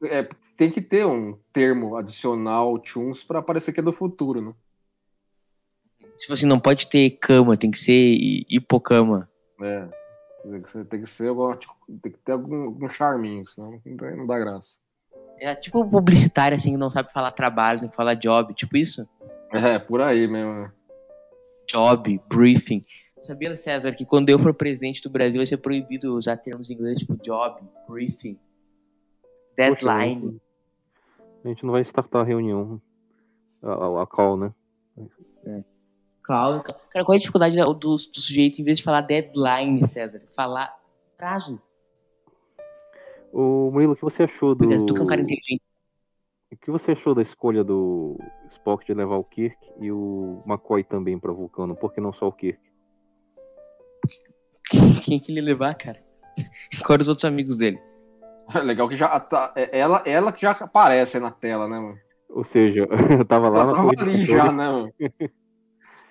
É, 0.03 0.27
tem 0.55 0.71
que 0.71 0.81
ter 0.81 1.05
um 1.05 1.37
termo 1.53 1.95
adicional, 1.95 2.79
chuns, 2.83 3.23
para 3.23 3.41
parecer 3.41 3.73
que 3.73 3.79
é 3.79 3.83
do 3.83 3.93
futuro, 3.93 4.41
né? 4.41 4.53
Tipo 6.17 6.33
assim, 6.33 6.45
não 6.45 6.59
pode 6.59 6.87
ter 6.87 7.11
cama, 7.11 7.57
tem 7.57 7.69
que 7.69 7.79
ser 7.79 8.15
hipocama. 8.49 9.29
É. 9.61 9.87
Tem 10.49 10.61
que 10.61 10.69
ser, 10.69 10.85
tem 10.85 11.01
que, 11.01 11.07
tipo, 11.07 11.75
tem 12.01 12.11
que 12.11 12.19
ter 12.19 12.31
algum, 12.31 12.63
algum 12.63 12.87
charminho, 12.87 13.45
senão 13.45 13.81
não 13.85 14.25
dá 14.25 14.39
graça. 14.39 14.77
É 15.39 15.53
tipo 15.53 15.87
publicitário, 15.87 16.55
assim, 16.55 16.71
que 16.71 16.77
não 16.77 16.89
sabe 16.89 17.11
falar 17.11 17.31
trabalho, 17.31 17.81
tem 17.81 17.89
que 17.89 17.95
falar 17.95 18.15
job, 18.15 18.53
tipo 18.53 18.77
isso? 18.77 19.07
É, 19.51 19.77
por 19.77 20.01
aí 20.01 20.27
mesmo. 20.27 20.53
Né? 20.53 20.71
Job, 21.69 22.19
briefing. 22.27 22.83
Sabia, 23.21 23.55
César, 23.55 23.91
que 23.91 24.05
quando 24.05 24.29
eu 24.29 24.39
for 24.39 24.53
presidente 24.53 25.01
do 25.01 25.09
Brasil 25.09 25.39
vai 25.39 25.45
ser 25.45 25.57
proibido 25.57 26.15
usar 26.15 26.37
termos 26.37 26.69
em 26.69 26.73
inglês 26.73 26.99
tipo 26.99 27.17
job, 27.17 27.61
briefing, 27.87 28.37
deadline. 29.57 30.21
Poxa, 30.21 30.41
a 31.43 31.47
gente 31.47 31.65
não 31.65 31.71
vai 31.71 31.81
startar 31.81 32.21
a 32.21 32.25
reunião, 32.25 32.81
a, 33.63 34.03
a 34.03 34.05
call, 34.05 34.37
né? 34.37 34.53
É. 35.45 35.63
Call. 36.23 36.61
Cara, 36.61 37.05
qual 37.05 37.13
é 37.13 37.15
a 37.15 37.19
dificuldade 37.19 37.55
do, 37.55 37.73
do, 37.73 37.97
sujeito, 37.97 38.61
em 38.61 38.63
vez 38.63 38.77
de 38.77 38.83
falar 38.83 39.01
deadline, 39.01 39.85
César, 39.87 40.21
falar 40.35 40.77
prazo? 41.17 41.61
O 43.33 43.71
Murilo, 43.71 43.93
o 43.93 43.95
que 43.95 44.03
você 44.03 44.23
achou 44.23 44.53
do. 44.55 44.85
Tu 44.85 44.93
que 44.93 44.99
é 44.99 45.03
um 45.03 45.07
cara 45.07 45.21
inteligente. 45.21 45.65
O 46.51 46.55
que 46.55 46.71
você 46.71 46.91
achou 46.91 47.13
da 47.13 47.21
escolha 47.21 47.61
do 47.63 48.17
Spock 48.51 48.85
de 48.85 48.93
levar 48.93 49.17
o 49.17 49.23
Kirk 49.23 49.57
e 49.81 49.91
o 49.91 50.41
McCoy 50.45 50.83
também 50.83 51.19
para 51.19 51.31
Vulcano? 51.33 51.75
Por 51.75 51.93
que 51.93 51.99
não 51.99 52.13
só 52.13 52.27
o 52.27 52.31
Kirk? 52.31 52.59
Quem 55.03 55.19
que 55.19 55.31
ele 55.31 55.41
levar, 55.41 55.75
cara? 55.75 56.01
Quais 56.85 57.01
os 57.01 57.07
outros 57.09 57.25
amigos 57.25 57.57
dele? 57.57 57.79
Legal 58.63 58.87
que 58.87 58.95
já 58.95 59.19
tá. 59.19 59.53
É 59.55 59.79
ela, 59.79 60.01
ela 60.05 60.31
que 60.31 60.41
já 60.41 60.51
aparece 60.51 61.19
na 61.19 61.31
tela, 61.31 61.67
né, 61.67 61.79
mano? 61.79 61.97
Ou 62.29 62.43
seja, 62.43 62.87
eu 63.19 63.25
tava 63.25 63.49
lá 63.49 63.61
ela 63.61 63.71
na 63.71 63.73
tava 63.73 63.91
ali 64.01 64.25
já, 64.25 64.51
né, 64.51 64.69
mano? 64.69 64.93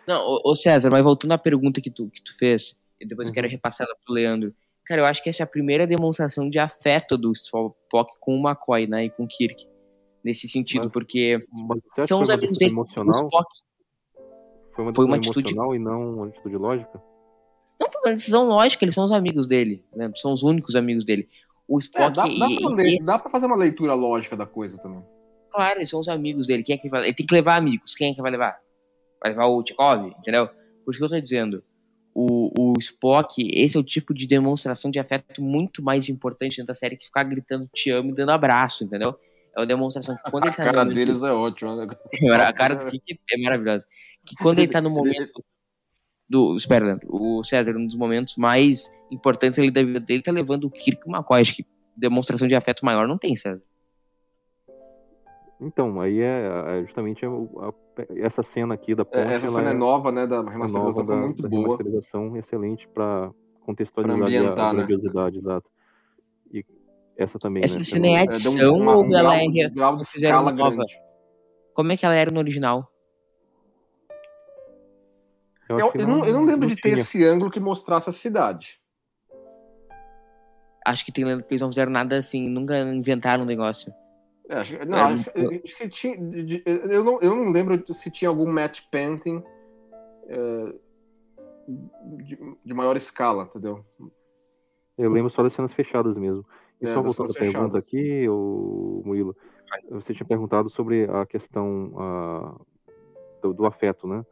Não, 0.07 0.41
ô 0.45 0.55
César, 0.55 0.89
mas 0.91 1.03
voltando 1.03 1.33
à 1.33 1.39
pergunta 1.39 1.81
que 1.81 1.91
tu, 1.91 2.09
que 2.09 2.23
tu 2.23 2.37
fez, 2.39 2.79
e 3.01 3.07
depois 3.07 3.29
uhum. 3.29 3.33
eu 3.33 3.35
quero 3.35 3.47
uhum. 3.49 3.53
repassar 3.53 3.87
ela 3.87 3.97
pro 4.05 4.15
Leandro. 4.15 4.55
Cara, 4.87 5.01
eu 5.01 5.07
acho 5.07 5.21
que 5.21 5.29
essa 5.29 5.43
é 5.43 5.45
a 5.45 5.49
primeira 5.49 5.85
demonstração 5.85 6.49
de 6.49 6.61
afeto 6.61 7.19
do 7.19 7.33
Spock 7.33 7.77
com 8.21 8.37
o 8.37 8.49
McCoy, 8.49 8.87
né, 8.87 9.07
e 9.07 9.11
com 9.11 9.25
o 9.25 9.29
Kirk. 9.29 9.67
Nesse 10.23 10.49
sentido, 10.49 10.85
mas, 10.85 10.93
porque 10.93 11.45
mas 11.97 12.07
são 12.07 12.21
os 12.21 12.31
amigos 12.31 12.57
dele. 12.57 12.71
Emocional? 12.71 13.23
O 13.23 13.27
Spock. 13.27 13.49
Foi 14.75 14.85
uma, 14.85 14.95
foi 14.95 15.05
uma 15.07 15.17
atitude 15.17 15.53
emocional 15.53 15.75
e 15.75 15.79
não 15.79 16.15
uma 16.15 16.27
atitude 16.29 16.57
lógica? 16.57 17.03
Não 17.81 17.91
foi 17.91 18.01
uma 18.05 18.15
decisão 18.15 18.47
lógica, 18.47 18.85
eles 18.85 18.95
são 18.95 19.05
os 19.05 19.13
amigos 19.13 19.47
dele, 19.47 19.85
né? 19.95 20.11
São 20.17 20.33
os 20.33 20.43
únicos 20.43 20.77
amigos 20.77 21.05
dele. 21.05 21.29
O 21.69 21.79
Spock. 21.79 22.05
É, 22.05 22.11
dá, 22.11 22.23
dá, 22.23 22.29
e, 22.29 22.61
pra 22.61 22.71
ler, 22.71 22.97
esse... 22.97 23.07
dá, 23.07 23.19
pra 23.19 23.31
fazer 23.31 23.47
uma 23.47 23.57
leitura 23.57 23.95
lógica 23.95 24.37
da 24.37 24.47
coisa 24.47 24.79
também. 24.79 25.03
Claro, 25.51 25.79
eles 25.79 25.91
são 25.91 26.01
os 26.01 26.09
amigos 26.09 26.47
dele. 26.47 26.63
Quem 26.63 26.75
é 26.75 26.79
que 26.79 26.89
vai... 26.89 27.05
Ele 27.05 27.15
tem 27.15 27.27
que 27.27 27.35
levar 27.35 27.57
amigos. 27.57 27.95
Quem 27.95 28.11
é 28.11 28.15
que 28.15 28.23
vai 28.23 28.31
levar? 28.31 28.59
Vai 29.23 29.33
levar 29.33 29.47
o 29.47 29.63
Tchekov, 29.63 30.07
entendeu? 30.19 30.49
Por 30.85 30.91
isso 30.91 31.01
que 31.01 31.05
eu 31.05 31.09
tô 31.09 31.21
dizendo. 31.21 31.65
O, 32.15 32.73
o 32.73 32.73
Spock, 32.79 33.47
esse 33.53 33.77
é 33.77 33.81
o 33.81 33.85
tipo 33.85 34.15
de 34.15 34.27
demonstração 34.27 34.91
de 34.91 34.99
afeto 34.99 35.43
muito 35.43 35.83
mais 35.83 36.09
importante 36.09 36.57
dentro 36.57 36.69
da 36.69 36.75
série 36.75 36.97
que 36.97 37.07
ficar 37.07 37.25
gritando 37.25 37.69
te 37.75 37.91
amo 37.91 38.11
e 38.11 38.15
dando 38.15 38.31
abraço, 38.31 38.85
entendeu? 38.85 39.19
É 39.55 39.61
uma 39.61 39.67
demonstração 39.67 40.17
que 40.17 40.31
quando 40.31 40.45
ele 40.45 40.55
tá 40.55 40.63
A 40.63 40.67
cara 40.67 40.85
momento... 40.85 40.95
deles 40.95 41.23
é 41.23 41.33
ótima, 41.33 41.77
né? 41.77 41.87
a 42.47 42.53
cara 42.53 42.75
do 42.75 42.91
Kiki 42.91 43.19
é 43.33 43.43
maravilhosa. 43.43 43.87
Que 44.27 44.37
quando 44.37 44.59
ele 44.59 44.69
tá 44.69 44.81
no 44.81 44.91
momento 44.91 45.45
do. 46.29 46.57
Espera, 46.57 46.85
Leandro. 46.85 47.09
O 47.11 47.43
César, 47.45 47.77
um 47.77 47.87
dos 47.87 47.97
momentos 47.97 48.37
mais 48.37 48.89
importantes 49.11 49.59
ali 49.59 49.71
da 49.71 49.83
vida 49.83 50.01
dele, 50.01 50.23
tá 50.23 50.33
levando 50.33 50.65
o 50.65 50.71
Kirk 50.71 51.01
McCoy. 51.09 51.41
Acho 51.41 51.55
que 51.55 51.67
demonstração 51.97 52.47
de 52.47 52.55
afeto 52.55 52.85
maior 52.85 53.07
não 53.07 53.17
tem, 53.17 53.37
César. 53.37 53.63
Então, 55.61 56.01
aí 56.01 56.21
é, 56.21 56.49
é 56.79 56.83
justamente 56.83 57.25
a, 57.25 57.29
a, 57.29 57.73
essa 58.17 58.43
cena 58.43 58.75
aqui 58.75 58.95
da 58.95 59.05
ponte. 59.05 59.27
É, 59.27 59.35
essa 59.35 59.51
cena 59.51 59.71
é, 59.71 59.73
é 59.73 59.77
nova, 59.77 60.13
né? 60.13 60.27
Da 60.27 60.43
remasterização 60.43 60.83
nova, 60.83 61.05
da, 61.05 61.17
muito 61.17 61.43
da 61.43 61.49
boa. 61.49 61.63
remasterização 61.63 62.37
excelente 62.37 62.87
para 62.89 63.31
contextualizar 63.63 64.55
pra 64.55 64.63
a, 64.63 64.69
a 64.69 64.73
né? 64.73 64.85
grandiosidade, 64.85 65.39
exato. 65.39 65.71
E 66.53 66.65
essa 67.17 67.39
também. 67.39 67.65
Essa 67.65 67.79
né, 67.79 67.85
cena 67.85 68.07
é 68.07 68.19
adição 68.19 68.77
um, 68.77 68.89
ou 68.89 69.05
um 69.05 69.17
ela 69.17 69.37
grau, 69.37 69.51
é. 69.57 69.69
Grau 69.71 69.97
de 69.97 70.03
escala 70.03 70.53
nova? 70.53 70.77
Grande. 70.77 71.01
Como 71.73 71.93
é 71.93 71.97
que 71.97 72.05
ela 72.05 72.15
era 72.15 72.31
no 72.31 72.39
original? 72.39 72.91
Eu, 75.69 75.79
eu, 75.79 75.93
eu, 75.95 76.07
não, 76.07 76.25
eu 76.25 76.33
não, 76.33 76.45
lembro 76.45 76.69
não 76.69 76.75
de 76.75 76.81
ter 76.81 76.91
esse 76.91 77.25
ângulo 77.25 77.51
que 77.51 77.59
mostrasse 77.59 78.09
a 78.09 78.13
cidade. 78.13 78.81
Acho 80.85 81.05
que 81.05 81.11
tem 81.11 81.25
lembro 81.25 81.45
que 81.45 81.53
eles 81.53 81.61
não 81.61 81.71
fizeram 81.71 81.91
nada 81.91 82.17
assim, 82.17 82.49
nunca 82.49 82.79
inventaram 82.79 83.43
um 83.43 83.47
negócio. 83.47 83.93
É, 84.49 84.59
acho, 84.59 84.87
não, 84.87 84.99
é, 84.99 85.03
acho, 85.03 85.31
acho, 85.65 85.77
que 85.77 85.89
tinha. 85.89 86.17
Eu 86.65 87.03
não, 87.03 87.21
eu 87.21 87.35
não 87.35 87.51
lembro 87.51 87.83
se 87.93 88.11
tinha 88.11 88.29
algum 88.29 88.47
match 88.47 88.83
painting 88.93 89.43
é, 90.29 90.75
de, 91.69 92.39
de, 92.65 92.75
maior 92.75 92.97
escala, 92.97 93.45
entendeu? 93.45 93.81
Eu 94.97 95.11
lembro 95.11 95.31
só 95.31 95.43
das 95.43 95.53
cenas 95.53 95.73
fechadas 95.73 96.17
mesmo. 96.17 96.45
E 96.81 96.87
é, 96.87 96.95
só 96.95 97.03
voltando 97.03 97.33
à 97.33 97.35
pergunta 97.35 97.79
aqui, 97.79 98.29
o 98.29 99.03
Murilo, 99.05 99.37
você 99.91 100.15
tinha 100.15 100.27
perguntado 100.27 100.71
sobre 100.71 101.05
a 101.05 101.27
questão 101.27 101.91
uh, 101.95 102.67
do, 103.43 103.55
do, 103.55 103.67
afeto, 103.67 104.07
né? 104.07 104.25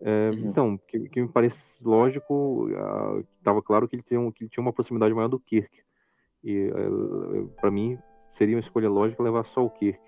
É, 0.00 0.28
uhum. 0.30 0.38
Então, 0.44 0.80
que, 0.88 1.08
que, 1.08 1.22
me 1.22 1.28
parece 1.28 1.58
lógico, 1.82 2.68
estava 3.38 3.60
uh, 3.60 3.62
claro 3.62 3.88
que 3.88 3.96
ele, 3.96 4.02
tinha, 4.02 4.32
que 4.32 4.44
ele 4.44 4.50
tinha 4.50 4.62
uma 4.62 4.72
proximidade 4.72 5.14
maior 5.14 5.28
do 5.28 5.40
Kirk. 5.40 5.70
E 6.44 6.68
uh, 6.68 7.48
para 7.60 7.70
mim 7.70 7.98
seria 8.32 8.56
uma 8.56 8.60
escolha 8.60 8.88
lógica 8.90 9.22
levar 9.22 9.44
só 9.46 9.64
o 9.64 9.70
Kirk. 9.70 10.00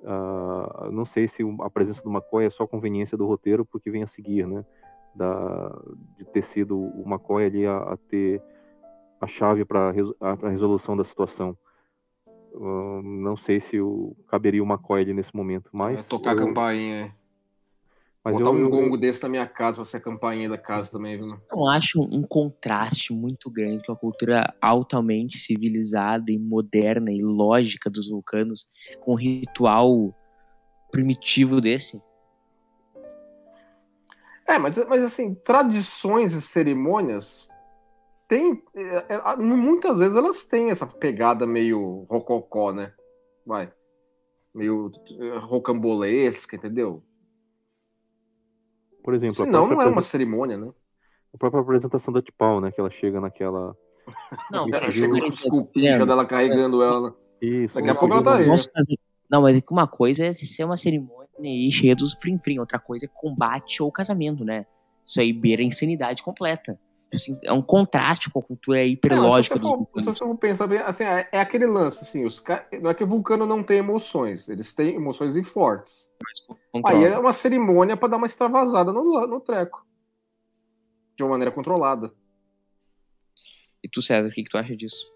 Uh, 0.00 0.92
não 0.92 1.04
sei 1.04 1.26
se 1.26 1.42
a 1.60 1.70
presença 1.70 2.00
do 2.02 2.10
McCoy 2.10 2.46
é 2.46 2.50
só 2.50 2.66
conveniência 2.66 3.18
do 3.18 3.26
roteiro, 3.26 3.64
porque 3.64 3.90
vem 3.90 4.02
a 4.02 4.08
seguir, 4.08 4.46
né? 4.46 4.64
Da, 5.14 5.76
de 6.16 6.24
ter 6.26 6.44
sido 6.44 6.78
o 6.78 7.02
McCoy 7.04 7.46
ali 7.46 7.66
a, 7.66 7.78
a 7.78 7.96
ter 7.96 8.40
a 9.20 9.26
chave 9.26 9.64
para 9.64 9.92
a 10.20 10.48
resolução 10.48 10.96
da 10.96 11.04
situação. 11.04 11.56
Uh, 12.52 13.02
não 13.02 13.36
sei 13.36 13.60
se 13.60 13.80
o, 13.80 14.16
caberia 14.28 14.62
o 14.62 14.66
McCoy 14.66 15.02
ali 15.02 15.12
nesse 15.12 15.34
momento, 15.34 15.68
mas... 15.72 15.98
É, 15.98 16.02
tocar 16.04 16.36
eu, 16.36 16.42
a 16.42 16.46
campainha. 16.46 17.14
Mas 18.28 18.36
Botar 18.36 18.50
eu, 18.50 18.56
um 18.56 18.60
eu- 18.60 18.70
gongo 18.70 18.98
desse 18.98 19.22
na 19.22 19.28
minha 19.30 19.46
casa, 19.46 19.78
vai 19.78 19.86
ser 19.86 19.96
a 19.96 20.00
campainha 20.00 20.50
da 20.50 20.58
casa 20.58 20.92
também, 20.92 21.18
viu? 21.18 21.30
Eu 21.50 21.66
acho 21.66 21.98
um 21.98 22.22
contraste 22.22 23.10
muito 23.10 23.50
grande 23.50 23.86
com 23.86 23.92
a 23.92 23.96
cultura 23.96 24.54
altamente 24.60 25.38
civilizada 25.38 26.30
e 26.30 26.38
moderna 26.38 27.10
e 27.10 27.22
lógica 27.22 27.88
dos 27.88 28.10
vulcanos 28.10 28.66
com 29.00 29.12
um 29.12 29.16
ritual 29.16 30.14
primitivo 30.90 31.58
desse. 31.58 32.02
É, 34.46 34.58
mas, 34.58 34.76
mas 34.86 35.02
assim, 35.02 35.34
tradições 35.34 36.34
e 36.34 36.42
cerimônias 36.42 37.48
tem, 38.28 38.62
é, 38.74 39.14
é, 39.14 39.36
muitas 39.36 40.00
vezes 40.00 40.14
elas 40.14 40.44
têm 40.44 40.68
essa 40.68 40.86
pegada 40.86 41.46
meio 41.46 42.04
rococó, 42.10 42.74
né? 42.74 42.92
Vai. 43.46 43.72
Meio 44.54 44.92
é, 45.18 45.38
rocambolesca, 45.38 46.56
entendeu? 46.56 47.02
Por 49.08 49.14
exemplo, 49.14 49.42
Senão 49.42 49.66
não 49.66 49.80
é 49.80 49.86
uma 49.86 50.02
cerimônia, 50.02 50.58
né? 50.58 50.70
a 51.32 51.38
própria 51.38 51.62
apresentação 51.62 52.12
da 52.12 52.20
Tipal, 52.20 52.60
né? 52.60 52.70
Que 52.70 52.78
ela 52.78 52.90
chega 52.90 53.18
naquela. 53.22 53.74
Não, 54.52 54.66
Ela 54.68 54.92
chega 54.92 55.18
com 55.48 55.70
Leandro. 55.74 56.04
dela 56.06 56.26
carregando 56.26 56.82
ela. 56.82 57.08
né? 57.08 57.16
Isso. 57.40 57.74
Daqui 57.74 57.88
a 57.88 57.94
pouco 57.94 58.12
ela 58.12 58.22
tá 58.22 58.36
aí. 58.36 58.44
Casamento- 58.44 59.00
Não, 59.30 59.40
mas 59.40 59.56
é 59.56 59.62
uma 59.70 59.86
coisa 59.86 60.26
é 60.26 60.34
ser 60.34 60.64
uma 60.64 60.76
cerimônia 60.76 61.26
aí 61.42 61.72
cheia 61.72 61.96
dos 61.96 62.12
frim-frim, 62.12 62.58
outra 62.58 62.78
coisa 62.78 63.06
é 63.06 63.08
combate 63.10 63.82
ou 63.82 63.90
casamento, 63.90 64.44
né? 64.44 64.66
Isso 65.06 65.18
aí 65.22 65.32
beira 65.32 65.62
a 65.62 65.64
insanidade 65.64 66.22
completa. 66.22 66.78
Assim, 67.12 67.38
é 67.42 67.52
um 67.52 67.62
contraste 67.62 68.28
com 68.30 68.38
a 68.38 68.42
cultura 68.42 68.84
hiperlógica 68.84 69.54
Não, 69.54 69.62
dos 69.62 69.70
se 69.70 69.76
você 69.76 69.78
for- 69.78 69.78
vulcanos. 69.78 70.14
se 70.18 70.24
for 70.24 70.36
pensar 70.36 70.66
bem, 70.66 70.78
assim, 70.80 71.04
é, 71.04 71.28
é 71.32 71.40
aquele 71.40 71.66
lance, 71.66 72.02
assim, 72.02 72.24
os 72.26 72.38
ca... 72.38 72.66
não 72.82 72.90
é 72.90 72.94
que 72.94 73.02
o 73.02 73.06
vulcano 73.06 73.46
não 73.46 73.62
tem 73.62 73.78
emoções, 73.78 74.46
eles 74.48 74.74
têm 74.74 74.94
emoções 74.96 75.34
e 75.34 75.42
fortes. 75.42 76.06
Aí 76.84 77.04
é 77.04 77.18
uma 77.18 77.32
cerimônia 77.32 77.96
pra 77.96 78.08
dar 78.08 78.18
uma 78.18 78.26
extravasada 78.26 78.92
no, 78.92 79.26
no 79.26 79.40
treco. 79.40 79.86
De 81.16 81.22
uma 81.24 81.30
maneira 81.30 81.50
controlada. 81.50 82.12
E 83.82 83.88
tu, 83.88 84.02
César, 84.02 84.28
o 84.28 84.30
que, 84.30 84.42
que 84.42 84.50
tu 84.50 84.58
acha 84.58 84.76
disso? 84.76 85.06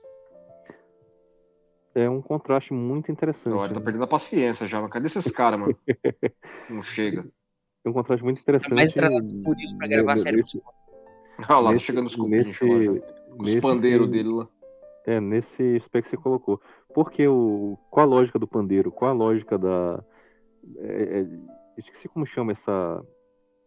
É 1.94 2.08
um 2.08 2.22
contraste 2.22 2.72
muito 2.72 3.12
interessante. 3.12 3.52
Olha, 3.54 3.74
tá 3.74 3.80
né? 3.80 3.84
perdendo 3.84 4.04
a 4.04 4.08
paciência 4.08 4.66
já, 4.66 4.80
mas 4.80 4.90
cadê 4.90 5.06
esses 5.06 5.30
caras, 5.30 5.60
mano? 5.60 5.78
Não 6.70 6.82
chega. 6.82 7.28
É 7.84 7.88
um 7.90 7.92
contraste 7.92 8.24
muito 8.24 8.40
interessante. 8.40 8.72
mais 8.74 8.92
tratado 8.92 9.26
do 9.28 9.34
Murilo 9.34 9.76
pra 9.76 9.88
gravar 9.88 10.16
sério. 10.16 10.38
nesse- 10.38 10.62
Olha 11.50 11.58
lá, 11.58 11.72
Nesse- 11.72 11.84
chegando 11.84 12.06
os 12.06 12.16
nesse- 12.16 12.52
já. 12.52 12.92
Os 13.30 13.38
nesse- 13.38 13.60
pandeiros 13.60 14.08
dele 14.08 14.28
lá. 14.30 14.48
É, 15.06 15.20
nesse 15.20 15.76
aspecto 15.76 16.10
que 16.10 16.16
você 16.16 16.22
colocou. 16.22 16.60
Porque 16.94 17.26
o, 17.26 17.76
qual 17.90 18.06
a 18.06 18.08
lógica 18.08 18.38
do 18.38 18.46
pandeiro? 18.46 18.92
Qual 18.92 19.10
a 19.10 19.14
lógica 19.14 19.58
da. 19.58 20.02
É, 20.76 21.20
é, 21.20 21.26
esqueci 21.76 22.08
como 22.08 22.24
chama 22.26 22.52
essa, 22.52 23.04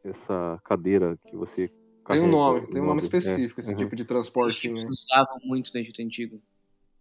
essa 0.03 0.59
cadeira 0.63 1.17
que 1.27 1.35
você. 1.35 1.69
Tem 2.07 2.21
um 2.21 2.27
nome, 2.27 2.59
o 2.59 2.67
tem 2.67 2.81
um 2.81 2.85
nome 2.85 3.01
específico, 3.01 3.59
esse 3.59 3.71
uhum. 3.71 3.77
tipo 3.77 3.95
de 3.95 4.05
transporte. 4.05 4.53
chips 4.53 4.83
né? 4.83 4.89
usavam 4.91 5.39
muito 5.43 5.71
no 5.73 5.79
Egito 5.79 6.01
Antigo. 6.01 6.39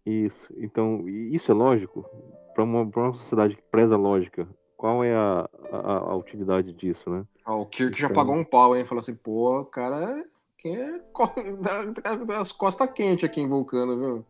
Isso. 0.05 0.51
Então, 0.57 1.07
isso 1.07 1.51
é 1.51 1.53
lógico? 1.53 2.03
Para 2.53 2.63
uma, 2.63 2.89
pra 2.89 3.03
uma 3.03 3.13
sociedade 3.13 3.55
que 3.55 3.61
preza 3.71 3.93
a 3.95 3.97
lógica, 3.97 4.47
qual 4.75 5.03
é 5.03 5.13
a, 5.13 5.47
a, 5.71 5.97
a 6.11 6.15
utilidade 6.15 6.73
disso, 6.73 7.07
né? 7.09 7.23
Ó, 7.45 7.61
o 7.61 7.65
Kirk 7.67 7.99
já 7.99 8.07
Então- 8.07 8.15
pagou 8.15 8.35
um 8.35 8.43
pau, 8.43 8.75
hein? 8.75 8.83
Falou 8.83 8.99
assim, 8.99 9.13
pô, 9.15 9.63
cara, 9.65 10.25
quem 10.65 10.75
é 10.77 10.99
as 12.39 12.51
costas 12.51 12.91
quentes 12.91 13.23
aqui 13.23 13.39
em 13.39 13.47
Vulcano, 13.47 13.99
viu? 13.99 14.25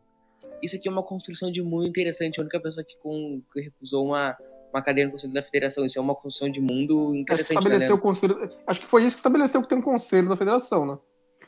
Isso 0.61 0.75
aqui 0.75 0.89
é 0.89 0.91
uma 0.91 1.01
construção 1.03 1.49
de 1.49 1.61
mundo 1.61 1.87
interessante. 1.87 2.39
A 2.39 2.41
única 2.43 2.59
pessoa 2.59 2.83
que, 2.83 2.97
com, 2.97 3.41
que 3.53 3.61
recusou 3.61 4.07
uma, 4.07 4.35
uma 4.73 4.81
cadeira 4.81 5.07
no 5.07 5.13
Conselho 5.13 5.33
da 5.33 5.41
Federação. 5.41 5.85
Isso 5.85 5.97
é 5.97 6.01
uma 6.01 6.13
construção 6.13 6.49
de 6.51 6.59
mundo 6.59 7.03
Acho 7.05 7.11
que 7.13 7.19
interessante. 7.21 7.57
estabeleceu 7.57 7.89
né, 7.89 7.95
o 7.95 7.97
conselho. 8.01 8.51
Acho 8.67 8.81
que 8.81 8.87
foi 8.87 9.03
isso 9.05 9.15
que 9.15 9.19
estabeleceu 9.19 9.61
que 9.61 9.69
tem 9.69 9.77
um 9.77 9.81
conselho 9.81 10.27
da 10.27 10.35
federação, 10.35 10.85
né? 10.85 10.97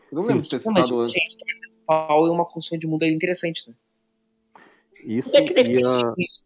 Eu 0.10 0.16
não 0.20 0.26
lembro 0.26 0.44
de 0.44 0.50
ter 0.50 0.60
citado 0.60 0.96
o 0.96 1.00
antes. 1.02 1.14
jeito 1.14 1.36
que 1.38 1.68
o 1.68 1.86
pau 1.86 2.26
é 2.26 2.32
uma 2.32 2.46
construção 2.46 2.80
de 2.80 2.88
mundo 2.88 3.04
interessante. 3.06 3.68
Né? 3.68 3.76
Isso 5.06 5.28
O 5.28 5.32
que 5.34 5.38
é 5.38 5.44
que 5.44 5.54
deve 5.54 5.72
ter 5.72 5.80
e 5.80 5.84
a- 5.84 5.86
sido 5.86 6.14
isso? 6.18 6.44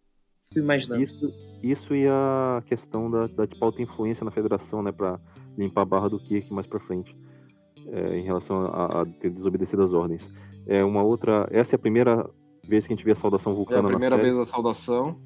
Imaginando. 0.55 1.03
Isso, 1.03 1.33
isso 1.63 1.95
e 1.95 2.07
a 2.07 2.63
questão 2.65 3.09
da, 3.09 3.27
da 3.27 3.45
Tipal 3.47 3.71
ter 3.71 3.83
influência 3.83 4.25
na 4.25 4.31
federação, 4.31 4.81
né, 4.81 4.91
para 4.91 5.19
limpar 5.57 5.83
a 5.83 5.85
barra 5.85 6.09
do 6.09 6.19
Kirk 6.19 6.51
mais 6.53 6.67
pra 6.67 6.79
frente, 6.79 7.15
é, 7.91 8.17
em 8.17 8.23
relação 8.23 8.61
a, 8.65 9.01
a 9.01 9.05
ter 9.05 9.29
desobedecido 9.29 9.83
as 9.83 9.91
ordens. 9.93 10.21
É 10.65 10.83
uma 10.83 11.03
outra, 11.03 11.47
essa 11.51 11.75
é 11.75 11.77
a 11.77 11.79
primeira 11.79 12.27
vez 12.67 12.85
que 12.87 12.93
a 12.93 12.95
gente 12.95 13.03
vê 13.05 13.11
a 13.11 13.15
saudação 13.15 13.51
É 13.51 13.55
a 13.55 13.57
vulcana 13.57 13.87
primeira 13.89 14.15
na 14.15 14.21
série, 14.23 14.35
vez 14.35 14.47
a 14.47 14.51
saudação. 14.51 15.19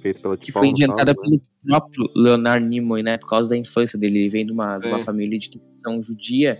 feita 0.00 0.20
pela 0.20 0.36
Que 0.36 0.46
Tipal. 0.46 0.60
foi 0.62 0.68
inventada 0.70 1.14
caso, 1.14 1.30
né? 1.30 1.38
pelo 1.38 1.42
próprio 1.66 2.10
Leonard 2.14 2.64
Nimoy, 2.64 3.02
né? 3.02 3.16
Por 3.18 3.28
causa 3.28 3.50
da 3.50 3.56
infância 3.56 3.98
dele. 3.98 4.18
Ele 4.20 4.28
vem 4.28 4.46
de 4.46 4.52
uma, 4.52 4.78
de 4.78 4.86
uma 4.88 4.98
Sim. 4.98 5.04
família 5.04 5.38
de 5.38 5.50
tradição 5.50 6.02
judia. 6.02 6.58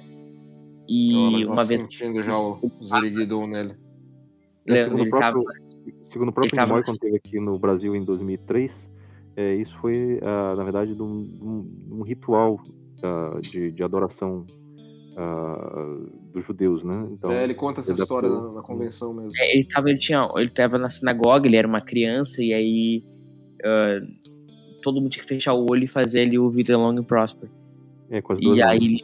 Então, 0.89 1.31
E 1.41 1.45
uma 1.47 1.57
tá 1.57 1.63
vez. 1.65 1.81
sentindo 1.81 2.23
já 2.23 2.37
o 2.37 2.59
Zeriguidon 2.85 3.47
nele. 3.47 3.75
É, 4.67 4.73
Leandro, 4.73 4.91
segundo, 4.99 5.01
ele 5.03 5.11
próprio, 5.11 5.45
tava- 5.45 5.55
segundo 6.13 6.29
o 6.29 6.33
próprio 6.33 6.61
Nimoy, 6.63 6.83
quando 6.83 6.95
esteve 6.95 7.17
aqui 7.17 7.39
no 7.41 7.59
Brasil 7.59 7.95
em 7.95 8.03
2003, 8.05 8.71
é, 9.37 9.55
isso 9.57 9.77
foi, 9.81 10.19
ah, 10.23 10.55
na 10.57 10.63
verdade, 10.65 10.95
de 10.95 11.03
um, 11.03 11.07
um- 11.07 11.99
um 11.99 12.03
ritual 12.03 12.59
ah, 13.03 13.39
de, 13.43 13.71
de 13.73 13.83
adoração 13.83 14.47
ah, 15.17 15.97
dos 16.33 16.45
judeus, 16.47 16.83
né? 16.83 17.09
Então, 17.13 17.31
É, 17.33 17.45
ele 17.45 17.55
conta 17.55 17.81
essa 17.81 17.93
ele 17.93 18.01
história 18.03 18.29
adaptou. 18.29 18.55
na, 18.55 18.63
convenção 18.63 19.13
mesmo. 19.15 19.31
É, 19.37 19.55
ele 19.57 19.65
tava, 19.65 19.91
ele 19.91 19.99
tinha, 19.99 20.29
ele 20.37 20.49
tava 20.51 20.79
na 20.79 20.89
sinagoga, 20.89 21.47
ele 21.47 21.57
era 21.57 21.69
uma 21.69 21.81
criança, 21.81 22.43
e 22.43 22.53
aí 22.53 23.03
ah, 23.65 24.01
todo 24.83 25.01
mundo 25.01 25.11
tinha 25.13 25.23
que 25.23 25.29
fechar 25.29 25.55
o 25.55 25.67
olho 25.71 25.85
e 25.85 25.89
fazer 25.89 26.23
ele 26.23 26.39
o 26.39 26.51
Vida 26.51 26.77
Long 26.77 26.99
and 26.99 27.05
Prosper. 27.05 27.49
é, 28.11 28.21
com 28.21 28.33
as 28.35 28.41
duas 28.41 28.57
E 28.57 28.63
aí, 28.63 28.77
ele- 28.79 29.01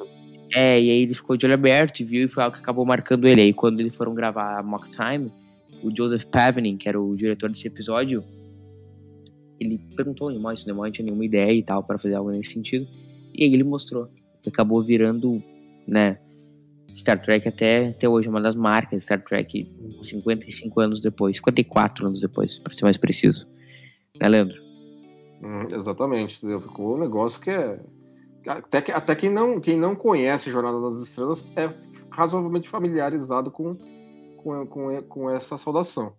é, 0.54 0.80
e 0.82 0.90
aí 0.90 1.02
ele 1.02 1.14
ficou 1.14 1.36
de 1.36 1.46
olho 1.46 1.54
aberto 1.54 2.00
e 2.00 2.04
viu, 2.04 2.24
e 2.24 2.28
foi 2.28 2.42
algo 2.42 2.56
que 2.56 2.62
acabou 2.62 2.84
marcando 2.84 3.26
ele. 3.26 3.40
Aí 3.40 3.52
quando 3.52 3.80
eles 3.80 3.96
foram 3.96 4.12
gravar 4.14 4.58
a 4.58 4.62
Mock 4.62 4.88
Time, 4.90 5.30
o 5.82 5.94
Joseph 5.96 6.24
Pavening, 6.24 6.76
que 6.76 6.88
era 6.88 7.00
o 7.00 7.16
diretor 7.16 7.48
desse 7.48 7.66
episódio, 7.68 8.22
ele 9.58 9.78
perguntou 9.96 10.28
ao 10.28 10.34
Nimoy 10.34 10.56
se 10.56 10.64
o 10.64 10.66
Nimoy 10.66 10.88
não 10.88 10.92
tinha 10.92 11.04
nenhuma 11.04 11.24
ideia 11.24 11.52
e 11.52 11.62
tal 11.62 11.82
para 11.82 11.98
fazer 11.98 12.14
algo 12.14 12.30
nesse 12.30 12.52
sentido. 12.52 12.86
E 13.34 13.44
aí 13.44 13.52
ele 13.54 13.62
mostrou, 13.64 14.08
que 14.42 14.48
acabou 14.48 14.82
virando, 14.82 15.42
né, 15.90 16.18
Star 16.94 17.20
Trek 17.20 17.46
até, 17.48 17.88
até 17.88 18.08
hoje, 18.08 18.28
uma 18.28 18.40
das 18.40 18.56
marcas 18.56 18.98
de 18.98 19.04
Star 19.04 19.22
Trek, 19.22 19.70
55 20.02 20.80
anos 20.80 21.00
depois, 21.00 21.36
54 21.36 22.06
anos 22.06 22.20
depois, 22.20 22.58
para 22.58 22.72
ser 22.72 22.84
mais 22.84 22.96
preciso. 22.96 23.46
Né, 24.20 24.28
Leandro? 24.28 24.56
Hum, 25.42 25.64
exatamente, 25.72 26.38
entendeu? 26.38 26.60
Ficou 26.60 26.96
um 26.96 27.00
negócio 27.00 27.40
que 27.40 27.50
é. 27.50 27.78
Até, 28.46 28.80
que, 28.82 28.90
até 28.92 29.14
quem, 29.14 29.30
não, 29.30 29.60
quem 29.60 29.76
não 29.78 29.94
conhece 29.94 30.50
Jornada 30.50 30.80
das 30.80 30.94
Estrelas 30.94 31.50
é 31.56 31.70
razoavelmente 32.10 32.68
familiarizado 32.68 33.50
com, 33.50 33.76
com, 34.38 34.66
com, 34.66 35.02
com 35.02 35.30
essa 35.30 35.56
saudação. 35.58 36.12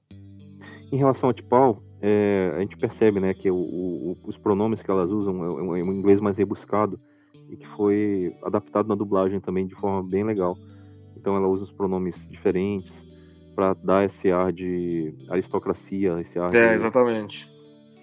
Em 0.91 0.97
relação 0.97 1.29
ao 1.29 1.33
Tipal, 1.33 1.81
é, 2.01 2.53
a 2.55 2.59
gente 2.59 2.77
percebe 2.77 3.19
né, 3.19 3.33
que 3.33 3.49
o- 3.49 3.55
o- 3.55 4.17
os 4.25 4.37
pronomes 4.37 4.81
que 4.81 4.89
elas 4.91 5.09
usam 5.09 5.43
é 5.43 5.49
um, 5.49 5.75
é 5.75 5.83
um 5.83 5.93
inglês 5.93 6.19
mais 6.19 6.37
rebuscado 6.37 6.99
e 7.51 7.57
que 7.57 7.67
foi 7.67 8.33
adaptado 8.43 8.87
na 8.87 8.95
dublagem 8.95 9.39
também 9.39 9.67
de 9.67 9.75
forma 9.75 10.01
bem 10.01 10.23
legal. 10.23 10.57
Então 11.15 11.35
ela 11.35 11.47
usa 11.47 11.65
os 11.65 11.71
pronomes 11.71 12.15
diferentes 12.29 12.91
para 13.53 13.73
dar 13.73 14.05
esse 14.05 14.31
ar 14.31 14.51
de 14.51 15.13
aristocracia, 15.29 16.19
esse 16.21 16.39
ar 16.39 16.55
É, 16.55 16.69
de, 16.69 16.75
exatamente. 16.75 17.47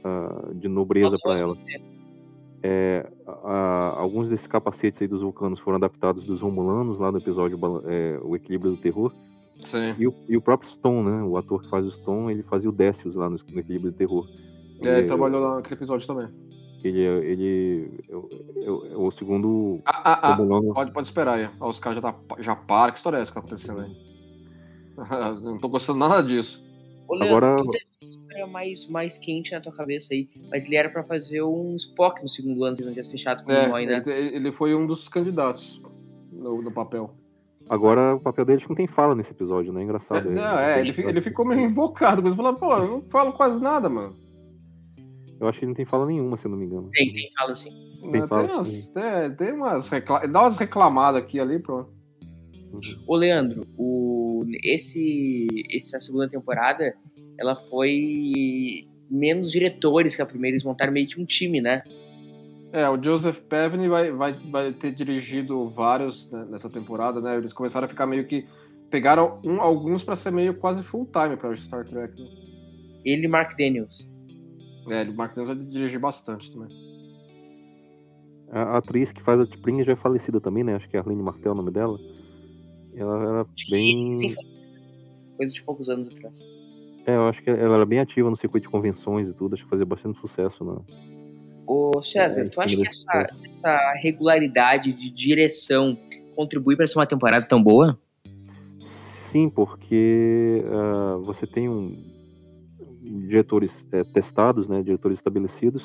ah, 0.04 0.50
de 0.54 0.68
nobreza 0.68 1.16
para 1.22 1.34
ela. 1.40 1.56
É, 2.62 3.06
a- 3.26 3.32
a- 3.52 4.00
alguns 4.00 4.28
desses 4.28 4.46
capacetes 4.46 5.00
aí 5.00 5.08
dos 5.08 5.22
vulcanos 5.22 5.60
foram 5.60 5.76
adaptados 5.76 6.24
dos 6.26 6.40
romulanos 6.40 6.98
lá 6.98 7.10
no 7.12 7.18
episódio 7.18 7.58
é, 7.86 8.18
O 8.22 8.34
Equilíbrio 8.36 8.72
do 8.72 8.76
Terror. 8.76 9.12
Sim. 9.64 9.94
E 9.98 10.06
o, 10.06 10.14
e 10.28 10.36
o 10.36 10.40
próprio 10.40 10.70
Stone, 10.70 11.08
né? 11.08 11.22
O 11.22 11.36
ator 11.36 11.62
que 11.62 11.68
faz 11.68 11.84
o 11.84 11.90
Stone, 11.90 12.32
ele 12.32 12.42
fazia 12.44 12.68
o 12.68 12.72
Décius 12.72 13.14
lá 13.16 13.28
no, 13.30 13.38
no 13.52 13.60
Equilíbrio 13.60 13.90
do 13.92 13.96
Terror. 13.96 14.26
É, 14.82 14.88
ele 14.88 14.98
Ele- 14.98 15.06
trabalhou 15.08 15.40
lá 15.40 15.56
naquele 15.56 15.74
episódio 15.74 16.06
também. 16.06 16.28
Ele, 16.84 17.02
é- 17.04 17.24
ele 17.24 17.90
é, 18.08 18.14
o- 18.16 18.28
é 18.62 18.70
o- 18.70 18.86
é 18.92 18.96
o 18.96 19.10
segundo 19.12 19.80
Ah, 19.84 20.00
ah, 20.04 20.32
ah, 20.32 20.36
pode, 20.74 20.92
pode 20.92 21.06
esperar 21.08 21.34
aí. 21.38 21.48
Ó, 21.60 21.68
os 21.70 21.80
caras 21.80 21.96
já, 22.00 22.12
tá, 22.12 22.14
já 22.38 22.54
param. 22.54 22.92
Que 22.92 22.98
história 22.98 23.16
é 23.16 23.20
essa 23.20 23.30
que 23.32 23.34
tá 23.34 23.40
acontecendo 23.40 23.80
aí? 23.80 23.90
Não 25.42 25.58
tô 25.58 25.68
gostando 25.68 25.98
nada 25.98 26.22
disso. 26.22 26.64
Ô, 27.08 27.14
Leandro, 27.14 27.36
Agora- 27.36 27.56
tu 27.56 27.64
uma 28.00 28.08
história 28.08 28.46
mais, 28.46 28.86
mais 28.86 29.18
quente 29.18 29.52
na 29.52 29.60
tua 29.60 29.72
cabeça 29.72 30.14
aí. 30.14 30.28
Mas 30.50 30.64
ele 30.66 30.76
era 30.76 30.88
pra 30.88 31.02
fazer 31.02 31.42
um 31.42 31.74
Spock 31.74 32.20
no 32.22 32.28
segundo 32.28 32.62
ano, 32.64 32.76
se 32.76 32.82
não 32.82 32.90
tivesse 32.90 33.10
fechado 33.10 33.42
com 33.44 33.50
o 33.50 33.54
É, 33.54 33.64
Nimoy, 33.64 33.86
né? 33.86 34.02
ele, 34.06 34.36
ele 34.36 34.52
foi 34.52 34.74
um 34.74 34.86
dos 34.86 35.08
candidatos 35.08 35.80
no, 36.32 36.62
no 36.62 36.70
papel. 36.70 37.10
Agora 37.68 38.14
o 38.14 38.20
papel 38.20 38.44
dele 38.44 38.62
que 38.62 38.68
não 38.68 38.76
tem 38.76 38.86
fala 38.86 39.14
nesse 39.14 39.30
episódio, 39.30 39.72
né? 39.72 39.82
Engraçado. 39.82 40.30
É, 40.30 40.34
não, 40.34 40.58
é, 40.58 40.80
ele, 40.80 40.94
ele 41.06 41.20
ficou 41.20 41.44
meio 41.44 41.60
invocado, 41.62 42.22
mas 42.22 42.34
falou, 42.34 42.54
pô, 42.54 42.72
eu 42.76 42.88
não 42.88 43.02
falo 43.10 43.32
quase 43.32 43.60
nada, 43.60 43.88
mano. 43.88 44.14
Eu 45.40 45.48
acho 45.48 45.58
que 45.58 45.64
ele 45.64 45.70
não 45.70 45.76
tem 45.76 45.86
fala 45.86 46.06
nenhuma, 46.06 46.36
se 46.36 46.44
eu 46.44 46.50
não 46.50 46.58
me 46.58 46.66
engano. 46.66 46.90
Tem, 46.92 47.12
tem, 47.12 47.30
fala 47.36 47.52
assim. 47.52 47.70
Tem 48.00 48.12
Tem, 48.12 48.28
fala, 48.28 48.54
umas, 48.54 48.68
sim. 48.68 48.92
tem, 48.92 49.36
tem 49.36 49.52
umas 49.52 49.88
recla... 49.88 50.26
Dá 50.26 50.42
umas 50.42 50.56
reclamadas 50.56 51.22
aqui 51.22 51.38
ali, 51.38 51.58
pronto. 51.58 51.90
Ô, 53.06 53.16
Leandro, 53.16 53.66
o, 53.76 54.44
esse, 54.62 55.46
essa 55.74 56.00
segunda 56.00 56.28
temporada, 56.28 56.94
ela 57.38 57.56
foi 57.56 58.86
menos 59.10 59.50
diretores 59.50 60.14
que 60.14 60.22
a 60.22 60.26
primeira, 60.26 60.54
eles 60.54 60.64
montaram 60.64 60.92
meio 60.92 61.06
que 61.06 61.20
um 61.20 61.24
time, 61.24 61.60
né? 61.60 61.82
É, 62.72 62.88
o 62.88 63.02
Joseph 63.02 63.40
Pevney 63.40 63.88
vai, 63.88 64.10
vai, 64.10 64.32
vai 64.32 64.72
ter 64.72 64.92
dirigido 64.92 65.70
vários 65.70 66.30
né, 66.30 66.46
nessa 66.50 66.68
temporada, 66.68 67.20
né? 67.20 67.36
Eles 67.36 67.52
começaram 67.52 67.86
a 67.86 67.88
ficar 67.88 68.06
meio 68.06 68.26
que. 68.26 68.46
Pegaram 68.90 69.38
um, 69.44 69.60
alguns 69.60 70.02
para 70.02 70.16
ser 70.16 70.30
meio 70.30 70.54
quase 70.54 70.82
full 70.82 71.06
time 71.06 71.36
para 71.36 71.54
Star 71.56 71.84
Trek. 71.84 72.22
Né? 72.22 72.28
Ele 73.04 73.26
e 73.26 73.28
Mark 73.28 73.56
Daniels. 73.56 74.07
É, 74.90 75.02
o 75.02 75.14
Mark 75.14 75.34
Daniels 75.34 75.56
vai 75.56 75.66
dirigir 75.66 76.00
bastante 76.00 76.50
também. 76.52 76.68
A 78.50 78.78
atriz 78.78 79.12
que 79.12 79.22
faz 79.22 79.40
a 79.40 79.46
T'Pring 79.46 79.84
já 79.84 79.92
é 79.92 79.96
falecida 79.96 80.40
também, 80.40 80.64
né? 80.64 80.76
Acho 80.76 80.88
que 80.88 80.96
é 80.96 81.00
Arlene 81.00 81.22
Martel 81.22 81.52
o 81.52 81.54
nome 81.54 81.70
dela. 81.70 81.98
Ela 82.94 83.22
era 83.22 83.46
bem. 83.70 84.12
Sim, 84.12 84.34
coisa 85.36 85.52
de 85.52 85.62
poucos 85.62 85.88
anos 85.88 86.10
atrás. 86.10 86.42
É, 87.06 87.14
eu 87.14 87.28
acho 87.28 87.42
que 87.42 87.50
ela 87.50 87.76
era 87.76 87.86
bem 87.86 88.00
ativa 88.00 88.28
no 88.28 88.36
circuito 88.36 88.66
de 88.66 88.70
convenções 88.70 89.28
e 89.28 89.32
tudo, 89.32 89.54
acho 89.54 89.64
que 89.64 89.70
fazia 89.70 89.86
bastante 89.86 90.20
sucesso, 90.20 90.64
né? 90.64 90.76
Ô 91.66 92.02
César, 92.02 92.42
É, 92.42 92.48
tu 92.48 92.60
acha 92.60 92.76
que 92.76 92.86
essa, 92.86 93.26
essa 93.52 93.92
regularidade 94.02 94.92
de 94.92 95.10
direção 95.10 95.96
contribui 96.34 96.76
para 96.76 96.86
ser 96.86 96.98
uma 96.98 97.06
temporada 97.06 97.46
tão 97.46 97.62
boa? 97.62 97.98
Sim, 99.30 99.50
porque 99.50 100.64
ah, 100.66 101.18
você 101.22 101.46
tem 101.46 101.68
um, 101.68 101.96
diretores 103.08 103.70
eh, 103.92 104.04
testados, 104.04 104.68
né, 104.68 104.82
diretores 104.82 105.18
estabelecidos, 105.18 105.82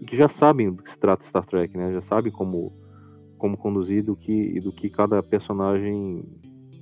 e 0.00 0.04
que 0.04 0.16
já 0.16 0.28
sabem 0.28 0.70
do 0.70 0.82
que 0.82 0.90
se 0.90 0.98
trata 0.98 1.24
Star 1.26 1.46
Trek, 1.46 1.76
né, 1.76 1.92
já 1.92 2.02
sabem 2.02 2.30
como, 2.30 2.70
como 3.38 3.56
conduzir 3.56 4.02
do 4.04 4.14
que, 4.16 4.32
e 4.32 4.60
do 4.60 4.72
que 4.72 4.88
cada 4.90 5.22
personagem 5.22 6.22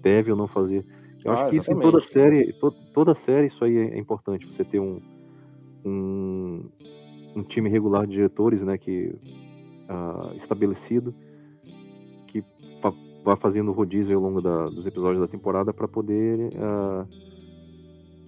deve 0.02 0.30
ou 0.30 0.36
não 0.36 0.48
fazer. 0.48 0.84
Eu 1.24 1.32
Ah, 1.32 1.34
acho 1.42 1.50
que 1.50 1.56
isso 1.56 1.70
em 1.70 1.80
toda 1.80 2.00
série, 2.02 2.52
to, 2.54 2.70
toda 2.92 3.14
série 3.14 3.46
isso 3.46 3.64
aí 3.64 3.76
é, 3.76 3.94
é 3.94 3.98
importante, 3.98 4.46
você 4.46 4.64
ter 4.64 4.80
um, 4.80 5.00
um, 5.84 6.64
um 7.36 7.42
time 7.42 7.68
regular 7.70 8.06
de 8.06 8.12
diretores, 8.14 8.60
né, 8.62 8.76
que 8.76 9.14
ah, 9.88 10.32
estabelecido, 10.36 11.14
que 12.28 12.42
vai 13.24 13.36
fazendo 13.36 13.72
rodízio 13.72 14.16
ao 14.16 14.22
longo 14.22 14.42
da- 14.42 14.66
dos 14.66 14.86
episódios 14.86 15.20
da 15.20 15.26
temporada 15.28 15.72
para 15.72 15.88
poder 15.88 16.50
ah, 16.58 17.06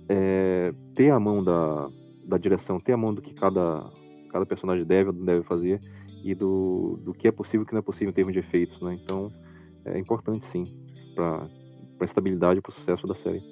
é, 0.09 0.72
ter 0.94 1.11
a 1.11 1.20
mão 1.20 1.42
da, 1.42 1.88
da 2.26 2.38
direção, 2.38 2.80
ter 2.80 2.92
a 2.92 2.96
mão 2.96 3.14
do 3.14 3.22
que 3.22 3.34
cada, 3.34 3.84
cada 4.30 4.46
personagem 4.46 4.84
deve 4.84 5.11
ou 5.11 5.14
não 5.14 5.24
deve 5.24 5.42
fazer 5.44 5.80
e 6.24 6.34
do, 6.34 6.98
do 7.02 7.14
que 7.14 7.28
é 7.28 7.32
possível 7.32 7.61
e 7.61 7.64
o 7.64 7.66
que 7.66 7.72
não 7.72 7.80
é 7.80 7.82
possível 7.82 8.11
em 8.11 8.12
termos 8.12 8.32
de 8.32 8.40
efeitos, 8.40 8.80
né? 8.80 8.98
Então 9.00 9.32
é 9.84 9.98
importante 9.98 10.44
sim 10.50 10.66
para 11.14 11.46
a 12.00 12.04
estabilidade 12.04 12.59
e 12.59 12.62
para 12.62 12.70
o 12.70 12.74
sucesso 12.74 13.07
da 13.07 13.14
série. 13.14 13.42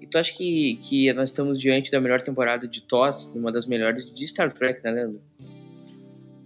E 0.00 0.06
tu 0.06 0.18
acha 0.18 0.34
que, 0.34 0.76
que 0.82 1.12
nós 1.12 1.30
estamos 1.30 1.58
diante 1.58 1.90
da 1.90 2.00
melhor 2.00 2.22
temporada 2.22 2.66
de 2.66 2.80
TOS, 2.80 3.32
uma 3.34 3.52
das 3.52 3.66
melhores 3.66 4.12
de 4.12 4.26
Star 4.26 4.52
Trek, 4.52 4.82
né, 4.82 4.90
Leandro? 4.90 5.20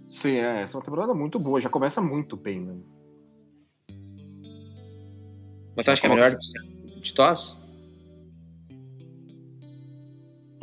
Sim, 0.09 0.35
é, 0.35 0.61
essa 0.61 0.75
é 0.75 0.77
uma 0.77 0.83
temporada 0.83 1.13
muito 1.13 1.39
boa, 1.39 1.59
já 1.61 1.69
começa 1.69 2.01
muito 2.01 2.35
bem, 2.35 2.59
né? 2.59 2.75
Mas 5.75 5.85
tu 5.85 5.91
acha 5.91 6.01
que 6.01 6.07
é 6.07 6.11
a 6.11 6.15
melhor 6.15 6.31
de, 6.31 7.01
de 7.01 7.13
TOS? 7.13 7.62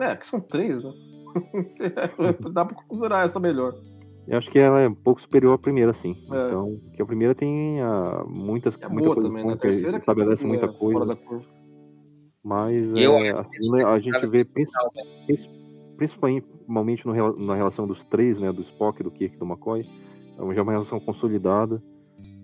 É, 0.00 0.16
que 0.16 0.26
são 0.26 0.40
três, 0.40 0.82
né? 0.82 0.92
Dá 2.52 2.64
pra 2.64 2.74
considerar 2.88 3.26
essa 3.26 3.38
melhor. 3.38 3.74
Eu 4.26 4.38
acho 4.38 4.50
que 4.50 4.58
ela 4.58 4.80
é 4.80 4.88
um 4.88 4.94
pouco 4.94 5.20
superior 5.20 5.54
à 5.54 5.58
primeira, 5.58 5.92
sim. 5.92 6.16
É. 6.30 6.46
Então, 6.46 6.80
que 6.94 7.02
a 7.02 7.06
primeira 7.06 7.34
tem 7.34 7.80
ah, 7.80 8.24
muitas, 8.26 8.80
É 8.80 8.88
muita 8.88 9.04
boa 9.04 9.14
coisa 9.16 9.28
também, 9.28 9.44
né? 9.44 9.52
A 9.52 9.56
que 9.56 9.62
terceira 9.62 9.92
que 9.92 10.02
estabelece 10.02 10.44
é 10.44 10.46
muita 10.46 10.72
fora 10.72 11.16
coisa, 11.16 11.44
mas 12.42 12.92
Eu 12.94 13.14
é, 13.14 13.30
a 13.30 13.44
segunda 13.44 13.78
essa 13.82 13.88
a 13.88 13.98
gente 13.98 14.26
vê 14.26 14.38
né? 14.38 15.36
principalmente 15.96 17.06
no 17.06 17.36
na 17.44 17.54
relação 17.54 17.86
dos 17.86 18.02
três, 18.04 18.40
né, 18.40 18.50
do 18.52 18.62
Spock, 18.62 19.02
do 19.02 19.10
Kirk 19.10 19.36
e 19.36 19.38
do 19.38 19.44
McCoy, 19.44 19.80
é 19.80 20.54
já 20.54 20.62
uma 20.62 20.72
relação 20.72 20.98
consolidada 20.98 21.82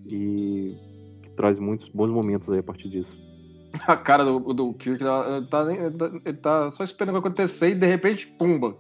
e 0.05 0.69
que 1.23 1.31
traz 1.37 1.59
muitos 1.59 1.89
bons 1.89 2.11
momentos 2.11 2.51
aí 2.51 2.59
a 2.59 2.63
partir 2.63 2.89
disso. 2.89 3.26
A 3.87 3.97
cara 3.97 4.25
do, 4.25 4.39
do 4.55 4.73
Kirk 4.75 5.03
ele 5.03 5.47
tá, 5.47 5.73
ele 5.73 5.91
tá- 5.99 6.11
ele 6.25 6.37
tá 6.39 6.71
só 6.73 6.85
esperando 6.85 7.17
o 7.19 7.23
que 7.23 7.29
acontecer 7.29 7.71
e 7.71 7.75
de 7.75 7.87
repente, 7.87 8.27
pumba. 8.27 8.77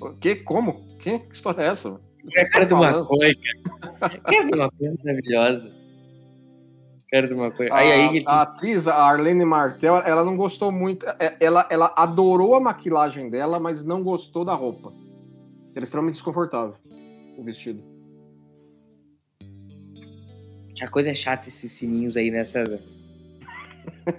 O 0.00 0.10
quê? 0.14 0.36
Como? 0.36 0.86
Que? 1.00 1.18
Que 1.20 1.34
história 1.34 1.62
é 1.62 1.66
essa? 1.66 2.00
É 2.34 2.42
a 2.42 2.50
cara 2.50 2.66
do. 2.66 2.74
McCoy, 2.76 3.34
cara. 3.36 3.86
A 4.00 4.08
cara 4.18 4.46
do 4.46 4.56
McCoy 4.56 4.88
é 4.88 4.94
maravilhosa. 5.04 5.68
A 5.68 7.10
cara 7.10 7.28
do 7.28 7.34
McCoy. 7.34 7.70
A, 7.70 7.76
Aí, 7.76 7.92
aí, 7.92 8.22
a 8.26 8.42
atriz, 8.42 8.88
a 8.88 8.94
Arlene 8.96 9.44
Martel, 9.44 9.96
ela 10.04 10.24
não 10.24 10.36
gostou 10.36 10.72
muito. 10.72 11.06
é, 11.06 11.36
Ela, 11.40 11.66
ela 11.70 11.94
adorou 11.96 12.54
a 12.54 12.60
maquilagem 12.60 13.30
dela, 13.30 13.60
mas 13.60 13.84
não 13.84 14.02
gostou 14.02 14.44
da 14.44 14.54
roupa. 14.54 14.92
Era 15.74 15.84
extremamente 15.84 16.14
desconfortável 16.14 16.74
o 17.38 17.42
vestido. 17.44 17.82
que 20.74 20.86
coisa 20.88 21.10
é 21.10 21.14
chata 21.14 21.48
esses 21.48 21.72
sininhos 21.72 22.16
aí, 22.16 22.30
né, 22.30 22.44
César? 22.44 22.80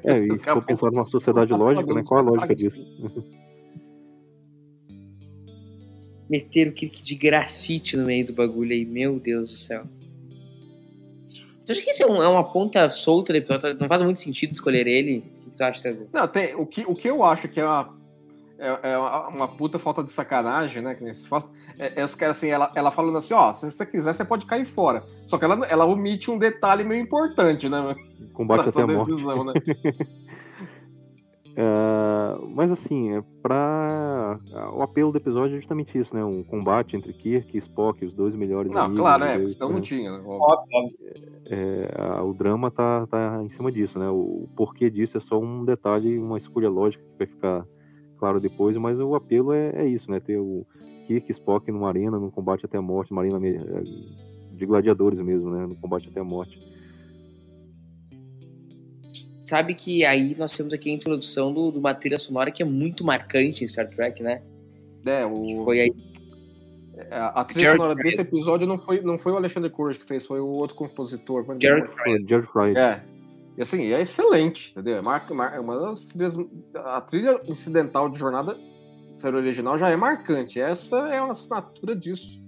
É, 0.04 0.20
e 0.20 0.32
se 0.38 0.40
for 0.46 0.66
pensar 0.66 0.92
numa 0.92 1.06
sociedade 1.06 1.50
Tá 1.52 1.56
lógica, 1.58 1.94
né, 1.94 2.02
qual 2.06 2.20
a 2.20 2.24
lógica 2.24 2.56
disso? 2.56 2.86
Meteram 6.30 6.72
o 6.72 6.74
Kirk 6.74 7.04
de 7.04 7.16
gracite 7.16 7.96
no 7.96 8.06
meio 8.06 8.26
do 8.26 8.34
bagulho 8.34 8.74
aí, 8.74 8.86
meu 8.86 9.18
Deus 9.20 9.50
do 9.50 9.56
céu. 9.56 9.84
Tu 11.66 11.72
acha 11.72 11.82
que 11.82 11.92
isso 11.92 12.04
é, 12.04 12.06
um- 12.06 12.22
é 12.22 12.28
uma 12.28 12.44
ponta 12.44 12.90
solta 12.90 13.32
do 13.32 13.38
episódio? 13.38 13.78
Não 13.80 13.88
faz 13.88 14.02
muito 14.02 14.20
sentido 14.20 14.52
escolher 14.52 14.88
ele? 14.88 15.24
O 15.46 15.50
que 15.52 15.58
tu 15.58 15.62
acha, 15.64 15.82
César? 15.82 16.08
Não, 16.14 16.28
tem, 16.28 16.54
o, 16.56 16.66
que, 16.66 16.82
o 16.86 16.94
que 16.94 17.10
eu 17.10 17.24
acho 17.24 17.48
que 17.48 17.60
é 17.60 17.66
uma, 17.66 17.98
é, 18.60 18.92
é 18.92 18.98
uma, 18.98 19.28
uma 19.30 19.48
puta 19.48 19.80
falta 19.80 20.04
de 20.04 20.12
sacanagem, 20.12 20.82
né? 20.82 20.96
Que 20.96 21.04
nem 21.04 21.14
se 21.14 21.26
fala. 21.28 21.50
É, 21.80 22.02
é 22.02 22.06
os 22.06 22.16
caras 22.16 22.38
assim, 22.38 22.48
ela, 22.48 22.72
ela 22.76 22.92
falando 22.92 23.18
assim, 23.18 23.34
ó, 23.34 23.54
se 23.54 23.70
você 23.72 23.86
quiser, 23.86 24.14
você 24.14 24.26
pode 24.26 24.46
cair 24.46 24.66
fora. 24.66 25.06
Só 25.28 25.38
que 25.38 25.46
ela, 25.46 25.66
ela 25.68 25.86
omite 25.86 26.30
um 26.32 26.38
detalhe 26.38 26.84
meio 26.84 27.02
importante, 27.02 27.70
né? 27.70 27.96
Combate 28.34 28.70
até 28.70 28.82
a 28.82 28.88
morte. 28.88 29.10
decisão, 29.10 29.44
né? 29.44 29.54
É, 31.56 32.38
mas 32.54 32.72
assim, 32.72 33.14
é 33.16 33.24
pra... 33.42 34.40
o 34.76 34.82
apelo 34.82 35.12
do 35.12 35.18
episódio 35.18 35.56
é 35.56 35.60
justamente 35.60 35.98
isso, 35.98 36.14
né? 36.14 36.24
Um 36.24 36.44
combate 36.44 36.96
entre 36.96 37.14
Kirk 37.14 37.56
e 37.56 37.60
Spock, 37.60 38.04
os 38.06 38.14
dois 38.14 38.36
melhores 38.36 38.72
Não, 38.72 38.82
amigos. 38.82 39.00
claro, 39.00 39.24
é, 39.24 39.48
senão 39.48 39.70
não 39.70 39.76
né? 39.78 39.82
tinha, 39.82 40.12
né? 40.12 40.24
É, 41.50 41.90
a- 41.96 42.24
o 42.24 42.34
drama 42.34 42.70
tá, 42.70 43.08
tá 43.08 43.42
em 43.44 43.50
cima 43.52 43.72
disso, 43.72 43.98
né? 43.98 44.10
O 44.10 44.48
porquê 44.56 44.90
disso 44.90 45.18
é 45.18 45.22
só 45.22 45.40
um 45.40 45.64
detalhe, 45.64 46.18
uma 46.20 46.38
escolha 46.38 46.70
lógica 46.70 47.04
que 47.04 47.18
vai 47.18 47.28
ficar 47.28 47.66
claro 48.20 48.40
depois, 48.40 48.76
mas 48.78 49.00
o 49.00 49.16
apelo 49.16 49.54
é, 49.54 49.70
é 49.76 49.88
isso, 49.88 50.10
né? 50.12 50.20
Ter 50.20 50.38
o 50.38 50.66
Kirk 51.08 51.30
e 51.30 51.32
Spock 51.32 51.72
numa 51.72 51.88
arena, 51.88 52.20
num 52.20 52.30
combate 52.30 52.66
até 52.66 52.78
a 52.78 52.82
morte, 52.82 53.12
uma 53.12 53.22
arena 53.22 53.40
é, 53.48 53.82
de 54.58 54.66
gladiadores 54.66 55.20
mesmo, 55.20 55.50
né? 55.50 55.66
No 55.66 55.76
combate 55.76 56.10
até 56.10 56.20
a 56.20 56.24
morte. 56.24 56.60
Sabe 59.48 59.74
que 59.76 60.04
aí 60.04 60.36
nós 60.38 60.52
temos 60.58 60.74
aqui 60.74 60.90
a 60.90 60.94
introdução 60.94 61.54
do- 61.54 61.72
de 61.72 61.78
uma 61.78 61.94
trilha 61.96 62.20
sonora 62.20 62.52
que 62.52 62.62
é 62.62 62.66
muito 62.66 63.06
marcante 63.06 63.64
em 63.64 63.68
Star 63.70 63.88
Trek, 63.88 64.22
né? 64.22 64.42
É, 65.06 65.22
Que 65.26 65.32
o, 65.32 65.64
foi 65.64 65.80
aí. 65.80 65.94
a, 67.12 67.42
a 67.42 67.46
trilha 67.46 67.66
Jared 67.68 67.78
sonora 67.82 67.94
Fred. 68.00 68.10
desse 68.10 68.22
episódio 68.22 68.68
não 68.68 68.78
foi, 68.78 69.00
não 69.02 69.18
foi 69.18 69.32
o 69.32 69.38
Alexandre 69.38 69.70
Courage 69.70 70.00
que 70.00 70.06
fez, 70.06 70.26
foi 70.26 70.42
o 70.42 70.48
outro 70.48 70.76
compositor. 70.76 71.46
É 71.50 71.60
Jared. 71.62 71.88
Foi 71.88 72.26
George 72.28 72.48
Fry. 72.52 72.78
É. 72.78 73.02
E 73.58 73.62
assim, 73.62 73.86
é 73.94 74.02
excelente, 74.02 74.72
entendeu? 74.72 74.98
É 74.98 75.02
mar- 75.02 75.26
é 75.56 75.60
uma 75.62 75.80
das 75.80 76.04
trilhas. 76.06 76.36
A 76.76 77.00
trilha 77.00 77.40
incidental 77.48 78.10
de 78.10 78.20
jornada 78.20 78.58
série 79.16 79.38
original 79.38 79.80
já 79.80 79.90
é 79.90 79.96
marcante. 79.96 80.60
Essa 80.60 80.98
é 81.10 81.22
uma 81.22 81.32
assinatura 81.32 81.96
disso. 81.96 82.40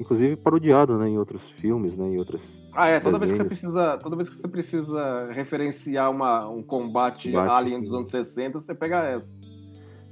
Inclusive 0.00 0.34
parodiado, 0.36 0.98
né? 0.98 1.08
Em 1.08 1.16
outros 1.16 1.40
filmes, 1.60 1.96
né? 1.96 2.04
Em 2.08 2.18
outras 2.18 2.40
Ah, 2.74 2.88
é, 2.88 3.00
toda 3.00 3.18
vez 3.18 3.30
que 3.30 3.36
você 3.36 3.44
precisa. 3.44 3.98
Toda 3.98 4.16
vez 4.16 4.28
que 4.28 4.36
você 4.36 4.48
precisa 4.48 5.32
referenciar 5.32 6.10
uma, 6.10 6.48
um 6.48 6.62
combate, 6.62 7.30
Combate, 7.30 7.50
alien 7.50 7.80
dos 7.80 7.94
anos 7.94 8.10
60, 8.10 8.60
você 8.60 8.74
pega 8.74 9.04
essa. 9.04 9.36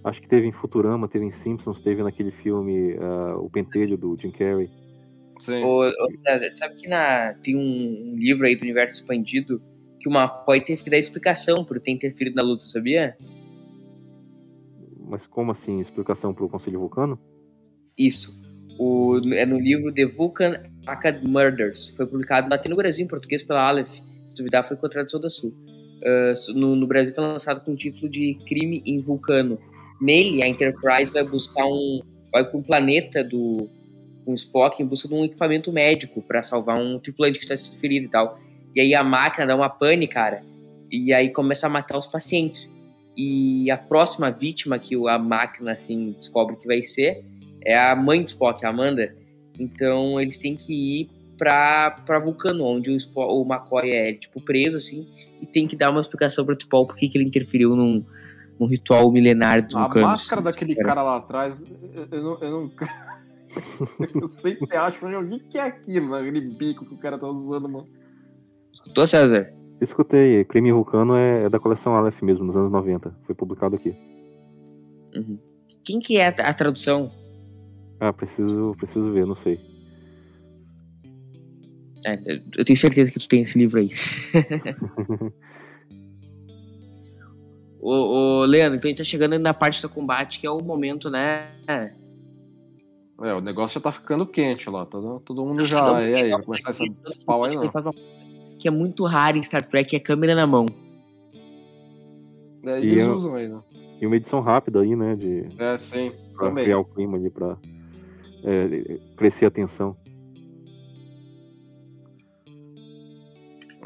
Acho 0.04 0.20
que 0.20 0.28
teve 0.28 0.46
em 0.46 0.52
Futurama, 0.52 1.08
teve 1.08 1.24
em 1.24 1.32
Simpsons, 1.32 1.82
teve 1.82 2.02
naquele 2.02 2.30
filme 2.30 2.96
ah, 3.00 3.36
O 3.38 3.50
Pentelho 3.50 3.96
do 3.96 4.16
Jim 4.16 4.30
Carrey. 4.30 4.70
Sim. 5.38 5.62
Ô, 5.64 5.80
ô, 5.80 6.12
César, 6.12 6.50
sabe 6.54 6.76
que 6.76 6.88
na, 6.88 7.34
tem 7.42 7.56
um, 7.56 8.12
um 8.12 8.16
livro 8.16 8.46
aí 8.46 8.54
do 8.54 8.62
universo 8.62 9.00
expandido 9.00 9.60
que 9.98 10.08
o 10.08 10.12
McCoy 10.12 10.60
teve 10.60 10.82
que 10.82 10.90
dar 10.90 10.98
explicação 10.98 11.64
por 11.64 11.80
ter 11.80 11.90
interferido 11.90 12.36
na 12.36 12.42
luta, 12.42 12.64
sabia? 12.64 13.16
Mas 15.08 15.26
como 15.26 15.52
assim? 15.52 15.80
Explicação 15.80 16.32
pro 16.32 16.48
Conselho 16.48 16.80
Vulcano? 16.80 17.18
Isso. 17.98 18.40
O, 18.78 19.20
é 19.32 19.44
no 19.44 19.58
livro 19.58 19.92
The 19.92 20.06
Vulcan 20.06 20.62
Acad 20.86 21.22
Murders. 21.22 21.88
Foi 21.88 22.06
publicado 22.06 22.52
até 22.52 22.68
no 22.68 22.76
Brasil 22.76 23.04
em 23.04 23.08
português 23.08 23.42
pela 23.42 23.66
Aleph. 23.66 23.98
Se 24.26 24.36
duvidar, 24.36 24.66
foi 24.66 24.76
com 24.76 24.86
a 24.86 24.88
tradução 24.88 25.20
da 25.20 25.30
Sul. 25.30 25.54
Ah, 26.04 26.34
no, 26.54 26.74
no 26.74 26.86
Brasil 26.86 27.14
foi 27.14 27.24
lançado 27.24 27.64
com 27.64 27.72
o 27.72 27.76
título 27.76 28.08
de 28.08 28.34
Crime 28.46 28.82
em 28.84 29.00
Vulcano. 29.00 29.58
Nele, 30.00 30.42
a 30.42 30.48
Enterprise 30.48 31.12
vai 31.12 31.24
buscar 31.24 31.64
um. 31.64 32.00
vai 32.32 32.44
para 32.44 32.58
um 32.58 32.62
planeta 32.62 33.22
do 33.22 33.68
um 34.26 34.34
Spock 34.34 34.80
em 34.80 34.86
busca 34.86 35.08
de 35.08 35.14
um 35.14 35.24
equipamento 35.24 35.72
médico 35.72 36.22
para 36.22 36.44
salvar 36.44 36.78
um 36.78 36.98
tripulante 36.98 37.38
que 37.38 37.44
está 37.44 37.56
sido 37.56 37.76
ferido 37.78 38.06
e 38.06 38.08
tal. 38.08 38.38
E 38.74 38.80
aí 38.80 38.94
a 38.94 39.02
máquina 39.02 39.46
dá 39.46 39.56
uma 39.56 39.68
pane, 39.68 40.06
cara. 40.06 40.44
E 40.90 41.12
aí 41.12 41.30
começa 41.30 41.66
a 41.66 41.70
matar 41.70 41.98
os 41.98 42.06
pacientes. 42.06 42.70
E 43.16 43.70
a 43.70 43.76
próxima 43.76 44.30
vítima 44.30 44.78
que 44.78 44.94
a 45.08 45.18
máquina 45.18 45.72
assim 45.72 46.12
descobre 46.12 46.56
que 46.56 46.66
vai 46.66 46.82
ser 46.82 47.24
é 47.64 47.76
a 47.76 47.94
mãe 47.94 48.22
do 48.22 48.28
Spock, 48.28 48.64
a 48.64 48.68
Amanda. 48.68 49.14
Então 49.62 50.20
eles 50.20 50.38
têm 50.38 50.56
que 50.56 50.72
ir 51.02 51.10
pra, 51.38 51.90
pra 52.04 52.18
Vulcano, 52.18 52.64
onde 52.64 52.90
o, 52.90 52.98
Spo- 53.00 53.26
o 53.40 53.44
McCoy 53.44 53.90
é, 53.90 54.12
tipo, 54.14 54.40
preso, 54.40 54.76
assim, 54.76 55.06
e 55.40 55.46
tem 55.46 55.66
que 55.66 55.76
dar 55.76 55.90
uma 55.90 56.00
explicação 56.00 56.44
pro 56.44 56.56
T'Pol 56.56 56.86
por 56.86 56.96
que 56.96 57.08
que 57.08 57.16
ele 57.18 57.24
interferiu 57.26 57.74
num, 57.74 58.04
num 58.58 58.66
ritual 58.66 59.10
milenar 59.10 59.64
dos 59.64 59.74
A 59.74 59.80
vulcanos. 59.84 60.08
máscara 60.08 60.40
daquele 60.42 60.74
cara 60.76 61.02
lá 61.02 61.16
atrás, 61.16 61.64
eu, 61.94 62.08
eu 62.10 62.22
não. 62.22 62.38
Eu, 62.40 62.50
não... 62.50 62.70
eu 64.22 64.28
sempre 64.28 64.76
acho, 64.76 64.98
mas 65.04 65.14
o 65.16 65.28
que 65.28 65.38
que 65.40 65.58
é 65.58 65.62
aquilo, 65.62 66.10
né? 66.10 66.20
aquele 66.20 66.40
bico 66.40 66.86
que 66.86 66.94
o 66.94 66.98
cara 66.98 67.18
tá 67.18 67.26
usando, 67.28 67.68
mano. 67.68 67.86
Escutou, 68.72 69.06
César? 69.06 69.52
Escutei, 69.80 70.44
Crime 70.44 70.72
Vulcano 70.72 71.14
é, 71.16 71.44
é 71.44 71.48
da 71.50 71.58
coleção 71.58 71.94
Aleph 71.96 72.22
mesmo, 72.22 72.44
nos 72.44 72.56
anos 72.56 72.70
90. 72.70 73.14
Foi 73.26 73.34
publicado 73.34 73.74
aqui. 73.76 73.92
Uhum. 75.14 75.38
Quem 75.84 75.98
que 75.98 76.16
é 76.16 76.28
a, 76.28 76.50
a 76.50 76.54
tradução? 76.54 77.10
Ah, 78.04 78.12
preciso, 78.12 78.74
preciso 78.76 79.12
ver, 79.12 79.24
não 79.24 79.36
sei. 79.36 79.60
É, 82.04 82.18
eu- 82.58 82.64
tenho 82.64 82.76
certeza 82.76 83.12
que 83.12 83.18
tu 83.20 83.28
tem 83.28 83.42
esse 83.42 83.56
livro 83.56 83.78
aí. 83.78 83.88
ô, 87.80 87.90
ô, 87.90 88.44
Leandro, 88.44 88.76
então 88.76 88.88
a 88.88 88.90
gente 88.90 88.98
tá 88.98 89.04
chegando 89.04 89.38
na 89.38 89.54
parte 89.54 89.80
do 89.80 89.88
combate, 89.88 90.40
que 90.40 90.46
é 90.46 90.50
o 90.50 90.60
momento, 90.60 91.08
né? 91.08 91.46
É, 91.68 91.92
o 93.34 93.40
negócio 93.40 93.74
já 93.74 93.80
tá 93.80 93.92
ficando 93.92 94.26
quente 94.26 94.68
lá. 94.68 94.84
Todo, 94.84 95.20
todo 95.20 95.44
mundo 95.44 95.58
Tá 95.58 95.64
já. 95.64 95.76
chegando- 95.78 96.00
E 96.00 96.04
aí, 96.06 96.12
chegando 96.12 96.30
vai 96.30 96.42
começar 96.44 96.70
aqui, 96.70 96.84
esse 96.88 97.24
pau 97.24 97.44
aí, 97.44 97.54
não. 97.54 97.70
Que 98.58 98.66
é 98.66 98.70
muito 98.70 99.04
raro 99.04 99.38
em 99.38 99.42
Star 99.44 99.62
Trek, 99.62 99.94
é 99.94 100.00
câmera 100.00 100.34
na 100.34 100.44
mão. 100.46 100.66
É, 102.64 102.80
E 102.80 102.86
eles 102.88 103.04
eu- 103.04 103.14
usam 103.14 103.36
aí, 103.36 103.46
né? 103.48 103.60
E 104.00 104.06
uma 104.08 104.16
edição 104.16 104.40
rápida 104.40 104.80
aí, 104.80 104.96
né? 104.96 105.14
De, 105.14 105.46
É, 105.56 105.78
sim. 105.78 106.10
pra 106.36 106.48
Também. 106.48 106.64
criar 106.64 106.78
o 106.80 106.84
clima 106.84 107.16
ali, 107.16 107.30
pra 107.30 107.56
é, 108.44 108.98
crescer 109.16 109.46
a 109.46 109.50
tensão. 109.50 109.96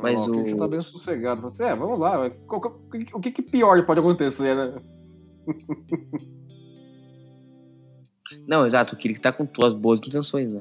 Mas 0.02 0.28
Ó, 0.28 0.30
o 0.30 0.54
o- 0.54 0.56
tá 0.58 0.68
bem 0.68 0.82
sossegado. 0.82 1.46
Assim, 1.46 1.62
é, 1.64 1.74
vamos 1.74 1.98
lá. 1.98 2.26
o 2.26 2.30
que- 2.90 3.14
o 3.14 3.20
que, 3.20 3.42
pior 3.42 3.84
pode 3.86 4.00
acontecer, 4.00 4.54
né? 4.54 4.74
Não, 8.46 8.66
exato, 8.66 8.94
o 8.94 8.98
Kirk 8.98 9.20
tá 9.20 9.32
com 9.32 9.46
tuas 9.46 9.74
boas 9.74 10.00
intenções, 10.00 10.52
né? 10.52 10.60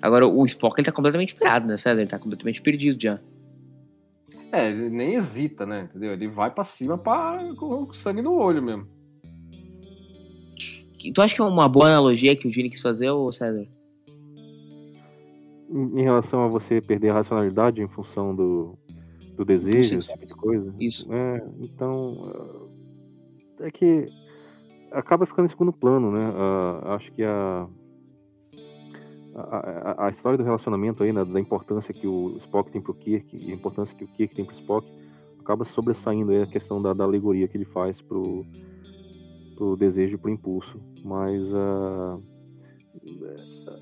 Agora, 0.00 0.26
o 0.26 0.44
Spock, 0.44 0.78
ele 0.78 0.86
tá 0.86 0.92
completamente 0.92 1.34
pirado, 1.34 1.66
né, 1.66 1.76
César? 1.76 2.00
Ele 2.00 2.10
tá 2.10 2.18
completamente 2.18 2.60
perdido 2.60 3.00
já. 3.00 3.18
É, 4.52 4.70
ele 4.70 4.90
nem 4.90 5.14
hesita, 5.14 5.64
né? 5.64 5.82
Entendeu? 5.88 6.12
Ele 6.12 6.28
vai 6.28 6.50
pra 6.50 6.64
cima 6.64 6.98
pra, 6.98 7.38
com 7.56 7.92
sangue 7.94 8.20
no 8.22 8.34
olho 8.34 8.62
mesmo. 8.62 8.86
Tu 11.12 11.20
acha 11.22 11.34
que 11.34 11.40
é 11.40 11.44
uma 11.44 11.68
boa 11.68 11.86
analogia 11.86 12.36
que 12.36 12.48
o 12.48 12.52
Gene 12.52 12.70
quis 12.70 12.80
fazer, 12.80 13.10
ô 13.10 13.30
César? 13.32 13.66
Em, 15.70 16.02
relação 16.02 16.44
a 16.44 16.48
você 16.48 16.80
perder 16.80 17.10
a 17.10 17.14
racionalidade 17.14 17.80
em 17.82 17.88
função 17.88 18.34
do, 18.34 18.78
do 19.36 19.44
desejo, 19.44 19.96
esse 19.96 20.06
tipo 20.08 20.26
de 20.26 20.34
coisa. 20.34 20.74
Isso. 20.78 21.12
É, 21.12 21.42
então, 21.60 22.14
é 23.60 23.70
que 23.70 24.06
acaba 24.92 25.26
ficando 25.26 25.46
em 25.46 25.48
segundo 25.48 25.72
plano, 25.72 26.12
né? 26.12 26.32
Ah, 26.36 26.94
acho 26.94 27.10
que 27.12 27.24
a, 27.24 27.66
a, 29.34 29.56
a- 29.56 30.06
a 30.06 30.10
história 30.10 30.38
do 30.38 30.44
relacionamento 30.44 31.02
aí, 31.02 31.12
né, 31.12 31.24
da 31.24 31.40
importância 31.40 31.92
que 31.92 32.06
o 32.06 32.36
Spock 32.38 32.70
tem 32.70 32.80
pro 32.80 32.94
Kirk 32.94 33.36
e 33.36 33.50
a 33.50 33.54
importância 33.54 33.94
que 33.96 34.04
o 34.04 34.08
Kirk 34.08 34.34
tem 34.34 34.44
pro 34.44 34.54
Spock, 34.56 34.86
acaba 35.40 35.64
sobressaindo 35.64 36.30
aí 36.30 36.42
a 36.42 36.46
questão 36.46 36.80
da, 36.80 36.92
da 36.92 37.04
alegoria 37.04 37.48
que 37.48 37.56
ele 37.56 37.64
faz 37.66 38.00
pro, 38.02 38.46
pro 39.54 39.76
desejo 39.76 40.18
pro 40.18 40.30
impulso. 40.30 40.80
Mas 41.04 41.42
ah, 41.54 42.18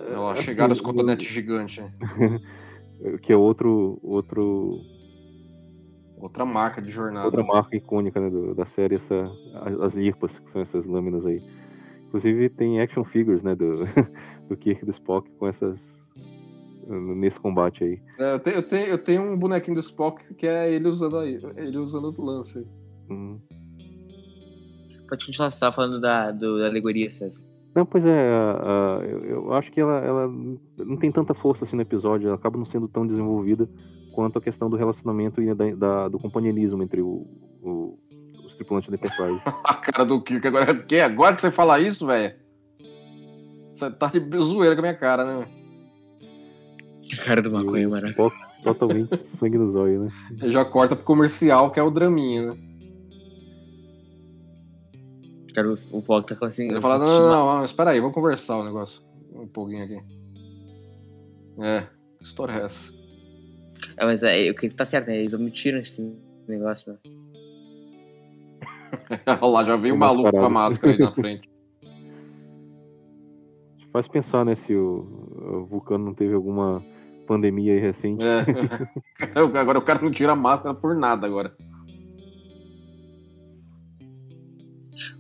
Olha 0.00 0.18
lá, 0.18 0.32
assim, 0.32 0.42
chegaram 0.42 0.72
os 0.72 0.78
eu- 0.78 0.84
cotonetes 0.84 1.26
gigantes. 1.28 1.84
que 3.22 3.32
é 3.32 3.36
outro 3.36 3.98
outro 4.02 4.78
Outra 6.16 6.44
marca 6.44 6.80
de 6.80 6.88
jornada. 6.90 7.26
outra 7.26 7.42
marca 7.42 7.76
icônica 7.76 8.20
né, 8.20 8.30
do- 8.30 8.54
da 8.54 8.64
série, 8.64 8.94
essa, 8.94 9.22
as, 9.54 9.80
as 9.80 9.92
lirpas, 9.94 10.38
que 10.38 10.52
são 10.52 10.62
essas 10.62 10.86
lâminas 10.86 11.26
aí. 11.26 11.40
Inclusive 12.06 12.48
tem 12.50 12.80
action 12.80 13.02
figures, 13.04 13.42
né, 13.42 13.56
do, 13.56 13.74
do 14.48 14.56
Kirk 14.56 14.82
e 14.82 14.86
do 14.86 14.92
Spock 14.92 15.28
com 15.32 15.48
essas 15.48 15.78
nesse 17.16 17.38
combate 17.40 17.82
aí. 17.84 18.00
É, 18.18 18.34
eu, 18.34 18.40
tenho, 18.40 18.56
eu, 18.56 18.62
tenho, 18.62 18.86
eu 18.86 18.98
tenho 18.98 19.22
um 19.22 19.36
bonequinho 19.36 19.74
do 19.76 19.80
Spock 19.80 20.34
que 20.34 20.46
é 20.46 20.70
ele 20.72 20.88
usando 20.88 21.16
aí, 21.18 21.40
ele 21.56 21.78
usando 21.78 22.12
o 22.16 22.24
lance. 22.24 22.64
Hum. 23.10 23.38
Pode 25.12 25.26
continuar, 25.26 25.50
você 25.50 25.60
tava 25.60 25.74
falando 25.76 26.00
da, 26.00 26.30
do- 26.30 26.58
da 26.58 26.68
alegoria, 26.68 27.10
César. 27.10 27.38
Não, 27.74 27.84
pois 27.84 28.02
é, 28.02 28.30
a- 28.30 28.98
eu, 29.04 29.18
eu 29.44 29.52
acho 29.52 29.70
que 29.70 29.78
ela, 29.78 29.98
ela 29.98 30.26
não 30.78 30.96
tem 30.96 31.12
tanta 31.12 31.34
força 31.34 31.66
assim 31.66 31.76
no 31.76 31.82
episódio, 31.82 32.28
ela 32.28 32.36
acaba 32.36 32.56
não 32.56 32.64
sendo 32.64 32.88
tão 32.88 33.06
desenvolvida 33.06 33.68
quanto 34.14 34.38
a 34.38 34.40
questão 34.40 34.70
do 34.70 34.76
relacionamento 34.76 35.42
e 35.42 35.52
da, 35.54 35.70
da- 35.74 36.08
do 36.08 36.18
companheirismo 36.18 36.82
entre 36.82 37.02
o, 37.02 37.26
o- 37.62 37.98
os 38.42 38.54
tripulantes 38.54 38.88
da 38.88 38.96
Enterprise. 38.96 39.38
A 39.64 39.74
cara 39.74 40.06
do 40.06 40.18
Kirk 40.22 40.46
agora. 40.46 40.74
Que? 40.74 41.00
Agora 41.00 41.34
que 41.34 41.42
você 41.42 41.50
fala 41.50 41.78
isso, 41.78 42.06
velho? 42.06 42.34
Você 43.70 43.90
tá 43.90 44.06
de 44.06 44.38
zoeira 44.38 44.74
com 44.74 44.80
a 44.80 44.82
minha 44.82 44.94
cara, 44.96 45.24
né? 45.26 45.46
Cara 47.22 47.42
do 47.42 47.52
maconha, 47.52 47.86
Spock 48.08 48.34
totalmente 48.64 49.14
sangue 49.38 49.58
nos 49.58 49.74
olhos, 49.74 50.10
né? 50.40 50.48
Já 50.48 50.64
corta 50.64 50.96
pro 50.96 51.04
comercial, 51.04 51.70
que 51.70 51.78
é 51.78 51.82
o 51.82 51.90
draminha, 51.90 52.52
né? 52.52 52.58
Cara, 55.55 55.68
o, 55.68 55.72
o 55.72 55.74
Spock 55.74 56.26
tá 56.26 56.34
falando 56.34 56.50
assim... 56.50 56.64
Ele 56.70 56.80
fala, 56.80 56.98
não, 56.98 57.07
não, 57.07 57.30
não, 57.30 57.57
não, 57.57 57.64
espera 57.64 57.90
aí, 57.90 58.00
vamos 58.00 58.14
conversar 58.14 58.59
o 58.59 58.64
negócio. 58.64 59.03
Um 59.34 59.46
pouquinho 59.46 59.84
aqui. 59.84 60.00
É, 61.61 61.86
que 62.18 62.24
história 62.24 62.53
é 62.53 62.64
essa? 62.64 62.92
É, 63.96 64.05
mas 64.05 64.22
é, 64.22 64.50
o 64.50 64.55
que 64.55 64.70
tá 64.70 64.86
certo, 64.86 65.09
né? 65.09 65.18
Eles 65.18 65.32
omitiram 65.32 65.78
esse 65.78 66.03
negócio, 66.48 66.92
né? 66.92 66.98
Olha 69.40 69.53
lá, 69.53 69.64
já 69.64 69.76
veio 69.76 69.94
o 69.94 69.98
Tem 69.98 70.09
maluco 70.09 70.30
com 70.30 70.44
a 70.44 70.50
máscara 70.50 70.92
aí 70.92 70.98
na 70.98 71.12
frente. 71.12 71.50
Faz 73.92 74.09
pensar, 74.09 74.44
né, 74.44 74.55
se 74.55 74.74
o, 74.74 75.07
o 75.36 75.66
Vulcano 75.66 76.07
não 76.07 76.14
teve 76.14 76.32
alguma 76.32 76.82
pandemia 77.26 77.74
aí 77.74 77.78
recente. 77.78 78.22
É. 78.22 78.44
Agora 79.59 79.78
o 79.78 79.82
cara 79.82 80.00
não 80.00 80.11
tira 80.11 80.32
a 80.32 80.36
máscara 80.36 80.74
por 80.74 80.94
nada 80.94 81.26
agora. 81.26 81.55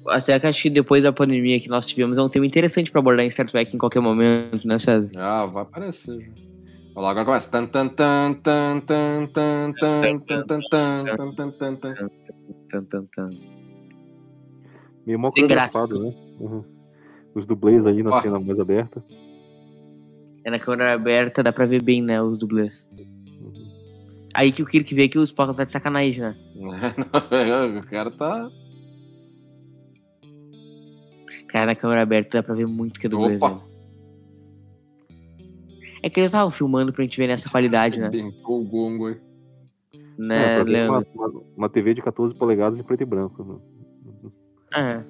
Até 0.06 0.38
que 0.38 0.46
acho 0.46 0.62
que 0.62 0.70
depois 0.70 1.04
da 1.04 1.12
pandemia 1.12 1.58
que 1.60 1.68
nós 1.68 1.86
tivemos 1.86 2.18
é 2.18 2.22
um 2.22 2.28
tema 2.28 2.46
interessante 2.46 2.90
para 2.90 3.00
abordar 3.00 3.24
em 3.24 3.30
Star 3.30 3.46
Trek 3.46 3.74
em 3.74 3.78
qualquer 3.78 4.00
momento, 4.00 4.66
né, 4.66 4.78
César? 4.78 5.10
Ah, 5.16 5.46
vai 5.46 5.62
aparecer. 5.62 6.30
Olha 6.94 7.04
lá, 7.04 7.10
agora 7.10 7.24
começa. 7.24 7.50
Meio 15.06 15.18
mal 15.18 15.30
coreografado, 15.30 16.00
né? 16.00 16.14
Uhum. 16.38 16.64
Os 17.34 17.46
dublês 17.46 17.86
aí 17.86 18.02
na 18.02 18.20
cena 18.20 18.38
mais 18.38 18.60
aberta. 18.60 19.02
É 20.44 20.50
na 20.50 20.58
câmera 20.58 20.92
aberta, 20.92 21.42
dá 21.42 21.52
pra 21.52 21.64
ver 21.64 21.82
bem, 21.82 22.02
né, 22.02 22.20
os 22.20 22.36
dublês. 22.36 22.86
Uhum. 22.92 23.52
Aí 24.34 24.52
que 24.52 24.62
o 24.62 24.66
Kirk 24.66 24.94
vê 24.94 25.08
que 25.08 25.18
o 25.18 25.22
Spock 25.22 25.56
tá 25.56 25.64
de 25.64 25.72
sacanagem, 25.72 26.20
né? 26.20 26.34
o 27.78 27.86
cara 27.86 28.10
tá 28.10 28.50
Cara, 31.52 31.66
na 31.66 31.74
câmera 31.74 32.00
aberta 32.02 32.38
dá 32.38 32.42
pra 32.42 32.54
ver 32.54 32.66
muito 32.66 32.98
que 32.98 33.06
é 33.06 33.10
dublê, 33.10 33.36
Opa! 33.36 33.48
velho. 33.50 33.60
É 36.02 36.10
que 36.10 36.18
eles 36.18 36.30
estavam 36.30 36.50
filmando 36.50 36.92
pra 36.92 37.04
gente 37.04 37.16
ver 37.18 37.28
nessa 37.28 37.48
qualidade, 37.48 38.00
né? 38.00 38.06
Arrebentou 38.08 38.60
o 38.60 38.64
gongo 38.64 39.06
aí. 39.06 39.16
Né, 40.18 40.44
É, 40.46 40.54
pra 40.56 40.64
ver 40.64 40.70
Leandro? 40.70 41.06
uma, 41.14 41.28
uma, 41.28 41.42
uma 41.56 41.68
TV 41.68 41.94
de 41.94 42.02
14 42.02 42.34
polegadas 42.34 42.78
em 42.78 42.82
preto 42.82 43.02
e 43.02 43.06
branco. 43.06 43.44
né? 43.44 44.30
É. 44.74 45.04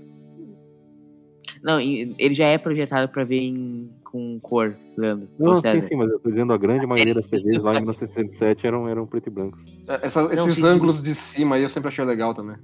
Não, 1.63 1.81
ele 1.81 2.35
já 2.35 2.47
é 2.47 2.59
projetado 2.59 3.11
pra 3.11 3.23
ver 3.25 3.39
em, 3.41 3.89
com 4.05 4.39
cor, 4.41 4.77
Leandro. 4.99 5.29
Não, 5.39 5.55
sim, 5.57 5.81
sim, 5.83 5.95
mas 5.97 6.11
eu 6.11 6.19
tô 6.19 6.29
dizendo 6.29 6.53
a 6.53 6.59
grande 6.59 6.85
maioria 6.87 7.15
das 7.15 7.27
TVs 7.27 7.63
lá 7.63 7.71
em 7.73 7.81
1967 7.83 8.67
eram, 8.67 8.89
eram 8.89 9.07
preto 9.07 9.29
e 9.29 9.31
branco. 9.31 9.59
É, 9.87 10.07
essa- 10.07 10.23
Não, 10.25 10.33
esses 10.33 10.55
sim. 10.57 10.67
ângulos 10.67 11.01
de 11.01 11.15
cima 11.15 11.55
aí 11.55 11.63
eu 11.63 11.69
sempre 11.69 11.89
achei 11.89 12.05
legal 12.05 12.35
também. 12.35 12.57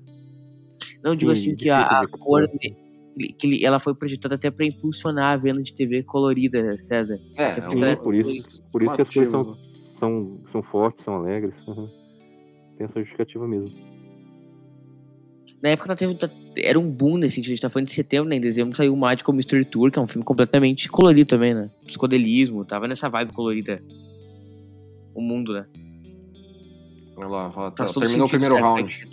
Não, 1.03 1.15
digo 1.15 1.35
Sim, 1.37 1.51
assim 1.53 1.57
que 1.57 1.71
a, 1.71 1.81
a 2.01 2.09
cor 2.09 2.41
branco. 2.43 2.88
Que 3.19 3.47
ele- 3.47 3.65
ela 3.65 3.79
foi 3.81 3.95
projetada 3.95 4.37
até 4.37 4.51
pra 4.51 4.65
impulsionar 4.67 5.33
a 5.33 5.37
venda 5.37 5.63
de 5.63 5.75
TV 5.75 6.03
colorida, 6.03 6.77
César. 6.79 7.19
É, 7.37 7.43
é 7.43 7.59
ela- 7.59 7.97
Por 7.97 8.15
isso, 8.15 8.63
por 8.71 8.83
isso 8.83 8.95
que 8.97 9.03
as 9.03 9.09
coisas 9.09 9.33
motivo, 9.33 9.57
são, 9.99 9.99
são, 9.99 10.41
são 10.53 10.63
fortes, 10.63 11.05
são 11.05 11.15
alegres. 11.17 11.55
uhum. 11.67 11.89
Tem 12.77 12.85
essa 12.87 13.01
justificativa 13.01 13.47
mesmo. 13.49 13.71
Na 15.61 15.71
época 15.71 15.97
teve, 15.97 16.17
era 16.57 16.79
um 16.79 16.89
boom 16.89 17.17
nesse 17.17 17.35
sentido. 17.37 17.51
A 17.51 17.55
gente 17.57 17.63
tá 17.63 17.69
falando 17.71 17.89
de 17.89 17.93
setembro, 17.93 18.29
né? 18.29 18.37
Em 18.37 18.41
dezembro 18.41 18.77
saiu 18.77 18.95
o 18.95 18.97
Magical 18.97 19.35
Mystery 19.35 19.65
Tour, 19.65 19.91
que 19.91 19.99
é 19.99 20.03
um 20.03 20.07
filme 20.07 20.25
completamente 20.25 20.89
colorido 20.89 21.29
também, 21.29 21.53
né? 21.53 21.69
Psicodelismo, 21.85 22.65
tava 22.65 22.87
nessa 22.87 23.09
vibe 23.09 23.33
colorida. 23.33 23.83
O 25.13 25.21
mundo, 25.21 25.53
né? 25.53 25.67
Olha 27.17 27.29
lá, 27.29 27.71
tá, 27.73 27.87
terminou 27.87 28.29
o 28.29 28.31
primeiro 28.31 28.55
round. 28.55 29.05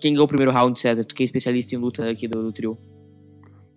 Quem 0.00 0.12
ganhou 0.12 0.24
o 0.24 0.28
primeiro 0.28 0.52
round, 0.52 0.78
César? 0.78 1.04
Tu 1.04 1.14
que 1.14 1.22
é 1.22 1.26
especialista 1.26 1.74
em 1.74 1.78
luta 1.78 2.08
aqui 2.08 2.28
do, 2.28 2.42
do 2.42 2.52
trio. 2.52 2.76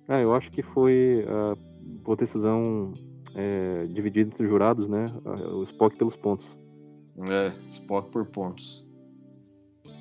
Ah, 0.08 0.20
eu 0.20 0.34
acho 0.34 0.50
que 0.52 0.62
foi 0.62 1.26
uh, 1.26 1.58
por 2.04 2.18
decisão 2.18 2.94
é, 3.36 3.86
dividida 3.88 4.30
entre 4.30 4.44
os 4.44 4.50
jurados, 4.50 4.90
né? 4.90 5.14
O 5.52 5.64
Spock 5.64 5.98
pelos 5.98 6.16
pontos. 6.16 6.46
É, 7.24 7.52
Spock 7.70 8.10
por 8.10 8.26
pontos. 8.26 8.86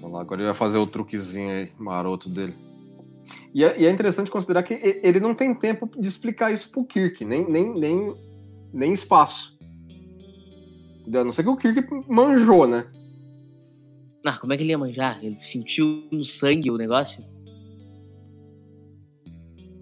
Vamos 0.00 0.12
lá, 0.12 0.20
agora 0.20 0.40
ele 0.40 0.48
vai 0.48 0.54
fazer 0.54 0.78
o 0.78 0.86
truquezinho 0.86 1.50
aí, 1.50 1.72
maroto 1.78 2.28
dele. 2.28 2.54
E 3.54 3.64
é, 3.64 3.80
e 3.80 3.86
é, 3.86 3.90
interessante 3.90 4.30
considerar 4.30 4.62
que 4.62 4.74
ele 5.02 5.20
não 5.20 5.34
tem 5.34 5.54
tempo 5.54 5.88
de 5.98 6.08
explicar 6.08 6.52
isso 6.52 6.70
pro 6.70 6.84
Kirk, 6.84 7.24
nem, 7.24 7.48
nem, 7.50 7.72
nem, 7.72 8.14
nem 8.72 8.92
espaço. 8.92 9.56
A 11.12 11.24
não 11.24 11.32
ser 11.32 11.42
que 11.42 11.48
o 11.48 11.56
Kirk 11.56 11.88
manjou, 12.08 12.66
né? 12.66 12.86
Ah, 14.24 14.38
como 14.38 14.52
é 14.52 14.56
que 14.56 14.62
ele 14.62 14.70
ia 14.70 14.78
manjar? 14.78 15.18
Ele 15.22 15.40
sentiu 15.40 16.04
no 16.10 16.24
sangue 16.24 16.70
o 16.70 16.76
negócio? 16.76 17.24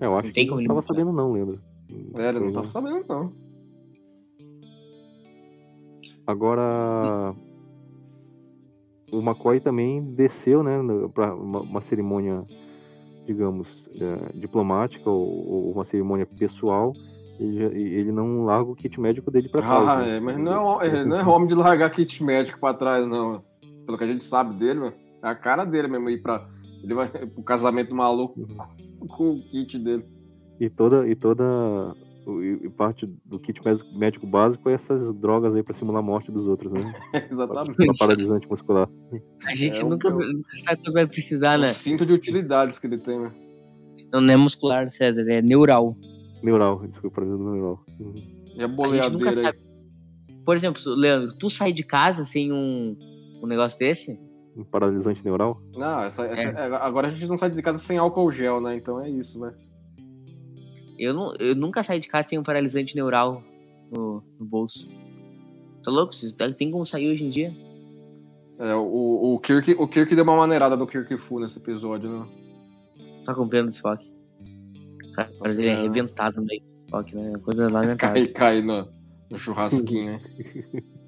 É, 0.00 0.06
eu 0.06 0.16
acho 0.18 0.32
que 0.32 0.40
ele 0.40 0.50
não 0.50 0.60
estava 0.60 0.82
sabendo 0.82 1.12
não, 1.12 1.32
Leandro. 1.32 1.60
É, 2.16 2.28
ele 2.28 2.40
não 2.40 2.48
estava 2.48 2.68
sabendo 2.68 3.04
não. 3.08 3.32
Agora, 6.26 7.34
o 9.12 9.18
McCoy 9.18 9.60
também 9.60 10.02
desceu, 10.14 10.62
né, 10.62 10.78
para 11.12 11.34
uma, 11.34 11.60
uma, 11.60 11.80
cerimônia, 11.82 12.44
digamos, 13.26 13.68
é, 14.00 14.38
diplomática 14.38 15.08
ou, 15.08 15.48
ou, 15.48 15.72
uma 15.72 15.84
cerimônia 15.84 16.26
pessoal. 16.26 16.92
E 17.38 17.58
ele 17.58 18.12
não 18.12 18.44
larga 18.44 18.70
o 18.70 18.76
kit 18.76 19.00
médico 19.00 19.30
dele 19.30 19.48
para 19.48 19.60
trás. 19.60 19.88
Ah, 19.88 19.98
né? 19.98 20.16
é, 20.16 20.20
mas 20.20 20.38
não 20.38 20.80
é, 20.80 21.04
não 21.04 21.16
é 21.16 21.24
homem 21.24 21.48
de 21.48 21.54
largar 21.54 21.90
kit 21.90 22.22
médico 22.22 22.60
para 22.60 22.74
trás, 22.74 23.06
não. 23.06 23.42
Pelo 23.84 23.98
que 23.98 24.04
a 24.04 24.08
gente 24.08 24.24
sabe 24.24 24.54
dele, 24.54 24.80
mano, 24.80 24.94
é 25.22 25.28
a 25.28 25.34
cara 25.34 25.64
dele 25.64 25.88
mesmo 25.88 26.08
ir 26.10 26.22
para 26.22 26.48
ele 26.84 26.94
vai 26.94 27.08
pro 27.08 27.42
casamento 27.42 27.94
maluco 27.94 28.38
uhum. 28.40 29.06
com 29.08 29.30
o 29.32 29.40
kit 29.40 29.78
dele. 29.78 30.04
E 30.60 30.68
toda 30.68 31.08
e 31.08 31.16
toda 31.16 31.44
e 32.62 32.68
parte 32.70 33.06
do 33.24 33.38
kit 33.38 33.60
médico 33.94 34.26
básico 34.26 34.68
é 34.68 34.74
essas 34.74 35.14
drogas 35.16 35.54
aí 35.54 35.62
para 35.62 35.74
simular 35.74 36.00
a 36.00 36.04
morte 36.04 36.30
dos 36.30 36.46
outros, 36.46 36.70
né? 36.72 36.94
Exatamente. 37.30 37.82
Uma 37.82 37.94
paralisante 37.98 38.48
muscular. 38.48 38.88
A 39.46 39.54
gente 39.54 39.80
é 39.80 39.84
nunca, 39.84 40.10
sabe 40.64 40.80
o 40.80 40.84
que 40.84 40.92
vai 40.92 41.06
precisar, 41.06 41.58
né? 41.58 41.70
cinto 41.70 42.04
de 42.04 42.12
utilidades 42.12 42.78
que 42.78 42.86
ele 42.86 42.98
tem, 42.98 43.18
né? 43.18 43.32
Não, 44.12 44.20
não 44.20 44.32
é 44.32 44.36
muscular, 44.36 44.90
César, 44.90 45.24
é 45.28 45.40
neural. 45.40 45.96
Neural, 46.42 46.86
desculpa, 46.86 47.22
é 47.22 47.24
neural. 47.24 47.84
Uhum. 47.98 48.14
E 48.56 48.62
a 48.62 48.68
boleadeira 48.68 49.06
a 49.06 49.10
nunca 49.10 49.32
sabe. 49.32 49.58
Por 50.44 50.54
exemplo, 50.54 50.80
Leandro, 50.94 51.32
tu 51.38 51.48
sai 51.48 51.72
de 51.72 51.82
casa 51.82 52.24
sem 52.24 52.52
um, 52.52 52.96
um 53.44 53.48
negócio 53.48 53.78
desse? 53.78 54.18
Um 54.56 54.64
paralisante 54.64 55.24
neural? 55.24 55.60
Não, 55.76 56.02
essa, 56.02 56.24
essa, 56.24 56.48
é. 56.48 56.76
agora 56.76 57.08
a 57.08 57.10
gente 57.10 57.26
não 57.26 57.36
sai 57.36 57.50
de 57.50 57.62
casa 57.62 57.78
sem 57.78 57.98
álcool 57.98 58.32
gel, 58.32 58.60
né? 58.60 58.76
Então 58.76 59.00
é 59.00 59.10
isso, 59.10 59.38
né? 59.38 59.52
Eu, 60.98 61.12
não, 61.12 61.34
eu 61.36 61.54
nunca 61.54 61.82
saí 61.82 61.98
de 61.98 62.08
casa 62.08 62.28
sem 62.28 62.38
um 62.38 62.42
paralisante 62.42 62.94
neural 62.94 63.42
no, 63.90 64.22
no 64.38 64.46
bolso. 64.46 64.86
Tá 65.82 65.90
louco? 65.90 66.14
Tá, 66.36 66.50
tem 66.50 66.70
como 66.70 66.86
sair 66.86 67.12
hoje 67.12 67.24
em 67.24 67.30
dia? 67.30 67.52
É, 68.58 68.74
o, 68.74 69.34
o, 69.34 69.40
Kirk, 69.40 69.72
o 69.72 69.88
Kirk 69.88 70.14
deu 70.14 70.24
uma 70.24 70.36
maneirada 70.36 70.76
do 70.76 70.86
Kirk 70.86 71.16
Fu 71.18 71.40
nesse 71.40 71.58
episódio, 71.58 72.08
né? 72.08 72.26
Tá 73.26 73.34
comprando 73.34 73.66
o 73.66 73.70
Spock. 73.70 74.06
O 75.04 75.12
cara 75.12 75.30
Nossa, 75.40 75.50
ele 75.50 75.66
é 75.66 75.74
arrebentado 75.74 76.40
no 76.40 76.46
meio 76.46 76.62
do 76.62 76.74
Spock, 76.74 77.14
né? 77.14 77.32
Coisa 77.42 77.66
lamentável. 77.68 77.98
cai, 77.98 78.26
cai 78.28 78.62
no, 78.62 78.88
no 79.30 79.36
churrasquinho, 79.36 80.12
né? 80.12 80.20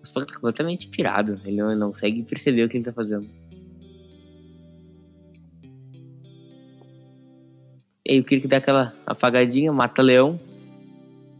o 0.00 0.02
Spock 0.02 0.26
tá 0.26 0.34
completamente 0.34 0.88
pirado. 0.88 1.40
Ele 1.44 1.56
não, 1.56 1.74
não 1.76 1.88
consegue 1.88 2.22
perceber 2.22 2.64
o 2.64 2.68
que 2.68 2.76
ele 2.76 2.84
tá 2.84 2.92
fazendo. 2.92 3.28
E 8.06 8.12
aí 8.12 8.20
o 8.20 8.24
Kirk 8.24 8.48
dá 8.48 8.56
aquela 8.56 8.94
apagadinha, 9.06 9.70
mata 9.70 10.00
leão. 10.00 10.40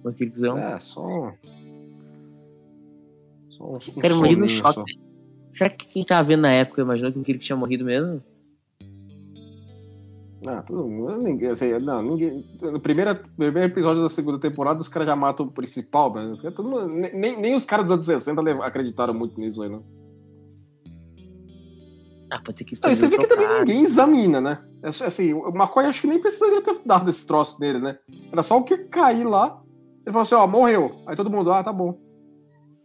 O 0.05 0.13
Kirkzão. 0.13 0.59
É, 0.59 0.79
só. 0.79 1.33
Só 3.49 3.65
um, 3.65 3.77
um 3.77 4.01
Quero 4.01 4.17
morrer 4.17 4.37
no 4.37 4.49
choque. 4.49 4.75
Só. 4.75 4.99
Será 5.51 5.71
que 5.71 5.89
quem 5.89 6.05
tava 6.05 6.29
vendo 6.29 6.43
na 6.43 6.53
época 6.53 6.83
imaginou 6.83 7.11
que 7.11 7.19
o 7.19 7.25
Kirk 7.25 7.43
tinha 7.43 7.57
morrido 7.57 7.85
mesmo? 7.85 8.23
Não, 10.41 10.63
todo 10.63 10.89
mundo, 10.89 11.19
ninguém, 11.19 11.49
assim, 11.49 11.73
não, 11.81 12.01
ninguém. 12.01 12.45
No 12.63 12.79
primeiro, 12.79 13.15
primeiro 13.37 13.73
episódio 13.73 14.03
da 14.03 14.09
segunda 14.09 14.39
temporada, 14.39 14.81
os 14.81 14.89
caras 14.89 15.09
já 15.09 15.17
matam 15.17 15.47
o 15.47 15.51
principal, 15.51 16.13
mas 16.13 16.41
todo 16.41 16.69
mundo, 16.69 16.87
nem, 16.89 17.41
nem 17.41 17.55
os 17.55 17.65
caras 17.65 17.87
dos 17.87 17.95
anos 17.95 18.05
60 18.05 18.65
acreditaram 18.65 19.13
muito 19.13 19.39
nisso 19.41 19.63
aí, 19.63 19.69
não. 19.69 19.83
Ah, 22.31 22.41
pode 22.45 22.59
ser 22.59 22.65
que 22.65 22.79
não, 22.81 22.95
você 22.95 23.07
vê 23.09 23.17
que 23.17 23.27
também 23.27 23.49
ninguém 23.61 23.83
examina, 23.83 24.41
né? 24.41 24.63
É, 24.83 24.89
assim, 24.89 25.33
o 25.33 25.49
McCoy 25.49 25.87
acho 25.87 26.03
que 26.03 26.07
nem 26.07 26.21
precisaria 26.21 26.63
ter 26.63 26.79
dado 26.85 27.09
esse 27.09 27.27
troço 27.27 27.59
nele, 27.59 27.79
né? 27.79 27.99
Era 28.31 28.43
só 28.43 28.59
o 28.59 28.65
que 28.65 28.77
cair 28.77 29.25
lá. 29.25 29.61
Ele 30.05 30.13
falou 30.13 30.23
assim, 30.23 30.35
ó, 30.35 30.47
morreu. 30.47 31.01
Aí 31.07 31.17
todo 31.17 31.31
mundo, 31.31 31.51
ah, 31.53 31.65
tá 31.65 31.73
bom. 31.73 31.99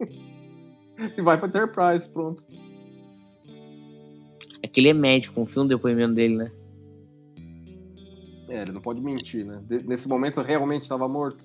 e 1.16 1.20
vai 1.20 1.38
pra 1.38 1.46
Enterprise, 1.46 2.08
pronto. 2.08 2.42
É 4.62 4.66
que 4.66 4.80
ele 4.80 4.88
é 4.88 4.94
médico, 4.94 5.34
confia 5.34 5.62
no 5.62 5.68
depoimento 5.68 6.14
dele, 6.14 6.36
né? 6.36 6.50
É, 8.48 8.62
ele 8.62 8.72
não 8.72 8.80
pode 8.80 9.00
mentir, 9.00 9.44
né? 9.44 9.62
De 9.66 9.82
nesse 9.86 10.08
momento 10.08 10.40
realmente 10.40 10.82
estava 10.82 11.08
morto. 11.08 11.44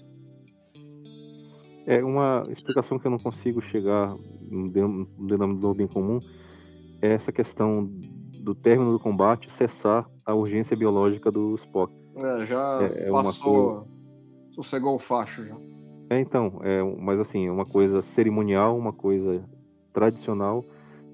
É 1.85 2.03
uma 2.03 2.43
explicação 2.49 2.99
que 2.99 3.07
eu 3.07 3.11
não 3.11 3.17
consigo 3.17 3.61
chegar 3.61 4.07
no 4.51 4.69
denominador 4.69 5.73
bem 5.73 5.87
comum 5.87 6.19
é 7.01 7.13
essa 7.13 7.31
questão 7.31 7.89
do 8.41 8.53
término 8.53 8.91
do 8.91 8.99
combate 8.99 9.49
cessar 9.57 10.09
a 10.25 10.33
urgência 10.33 10.75
biológica 10.75 11.31
do 11.31 11.55
Spock. 11.55 11.93
É, 12.15 12.45
já 12.45 12.79
é, 12.81 13.07
é 13.07 13.11
passou, 13.11 13.75
coisa... 13.75 13.87
sossegou 14.51 14.95
o 14.95 14.99
facho 14.99 15.45
já. 15.45 15.55
É, 16.09 16.19
então, 16.19 16.59
é, 16.63 16.81
mas 16.99 17.19
assim, 17.19 17.49
uma 17.49 17.65
coisa 17.65 18.01
cerimonial, 18.01 18.77
uma 18.77 18.91
coisa 18.91 19.43
tradicional, 19.93 20.65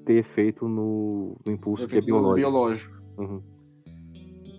ter 0.05 0.13
efeito 0.13 0.67
no, 0.67 1.35
no 1.45 1.51
impulso 1.51 1.83
efeito 1.83 2.05
que 2.05 2.11
é 2.11 2.13
biológico. 2.13 2.49
biológico. 2.49 2.95
Uhum. 3.17 3.41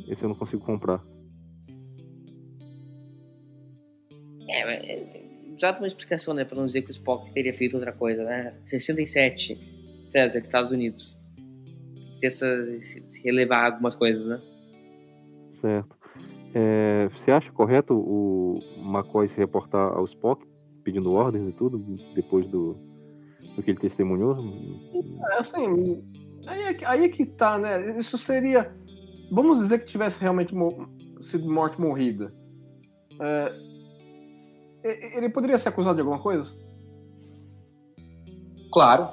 Esse 0.08 0.22
eu 0.22 0.28
não 0.28 0.36
consigo 0.36 0.64
comprar. 0.64 1.02
É, 4.48 5.02
exato 5.56 5.80
uma 5.80 5.88
explicação, 5.88 6.34
né? 6.34 6.44
Pra 6.44 6.56
não 6.56 6.66
dizer 6.66 6.82
que 6.82 6.88
o 6.88 6.90
Spock 6.90 7.32
teria 7.32 7.52
feito 7.52 7.74
outra 7.74 7.92
coisa, 7.92 8.24
né? 8.24 8.54
67, 8.64 9.58
César, 10.06 10.38
Estados 10.38 10.70
Unidos 10.70 11.18
ter 12.20 12.28
essa, 12.28 12.46
se 13.06 13.22
relevar 13.22 13.66
algumas 13.66 13.94
coisas, 13.94 14.26
né? 14.26 14.40
Certo. 15.60 15.96
É, 16.54 17.08
você 17.08 17.30
acha 17.30 17.52
correto 17.52 17.94
o 17.94 18.58
McCoy 18.78 19.28
se 19.28 19.36
reportar 19.36 19.92
ao 19.92 20.04
Spock 20.06 20.46
pedindo 20.82 21.12
ordens 21.12 21.48
e 21.48 21.52
tudo 21.52 21.78
depois 22.14 22.46
do, 22.46 22.76
do 23.54 23.62
que 23.62 23.70
ele 23.70 23.78
testemunhou? 23.78 24.38
É, 25.32 25.38
assim, 25.38 26.02
aí 26.46 26.62
é, 26.62 26.86
aí 26.86 27.04
é 27.04 27.08
que 27.08 27.26
tá, 27.26 27.58
né? 27.58 27.98
Isso 27.98 28.16
seria. 28.16 28.74
Vamos 29.30 29.58
dizer 29.58 29.80
que 29.80 29.86
tivesse 29.86 30.20
realmente 30.20 30.54
sido 31.20 31.50
morte 31.52 31.80
morrida. 31.80 32.32
É, 33.20 33.52
ele 35.16 35.28
poderia 35.28 35.58
ser 35.58 35.68
acusado 35.70 35.96
de 35.96 36.00
alguma 36.00 36.18
coisa? 36.18 36.52
Claro. 38.72 39.08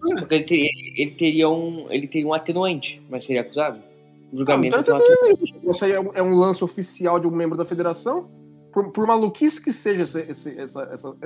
Porque 0.00 0.34
ele 0.34 0.44
teria, 0.44 0.70
ele 0.96 1.10
teria, 1.12 1.48
um, 1.48 1.86
ele 1.90 2.08
teria 2.08 2.26
um 2.26 2.34
atenuante, 2.34 3.00
mas 3.08 3.24
seria 3.24 3.42
acusado. 3.42 3.80
O 4.32 4.38
julgamento 4.38 4.76
ah, 4.76 4.80
então, 4.80 4.98
então, 4.98 5.72
Isso 5.72 5.84
aí 5.84 5.92
é 5.92 6.00
um, 6.00 6.10
é 6.14 6.22
um, 6.22 6.34
lance 6.34 6.64
oficial 6.64 7.20
de 7.20 7.26
um 7.26 7.30
membro 7.30 7.56
da 7.56 7.64
federação. 7.64 8.28
Por, 8.72 8.90
por 8.90 9.06
maluquice 9.06 9.62
que 9.62 9.72
seja 9.72 10.02
esse, 10.02 10.20
esse, 10.20 10.58
essa, 10.58 10.82
essa, 10.90 11.16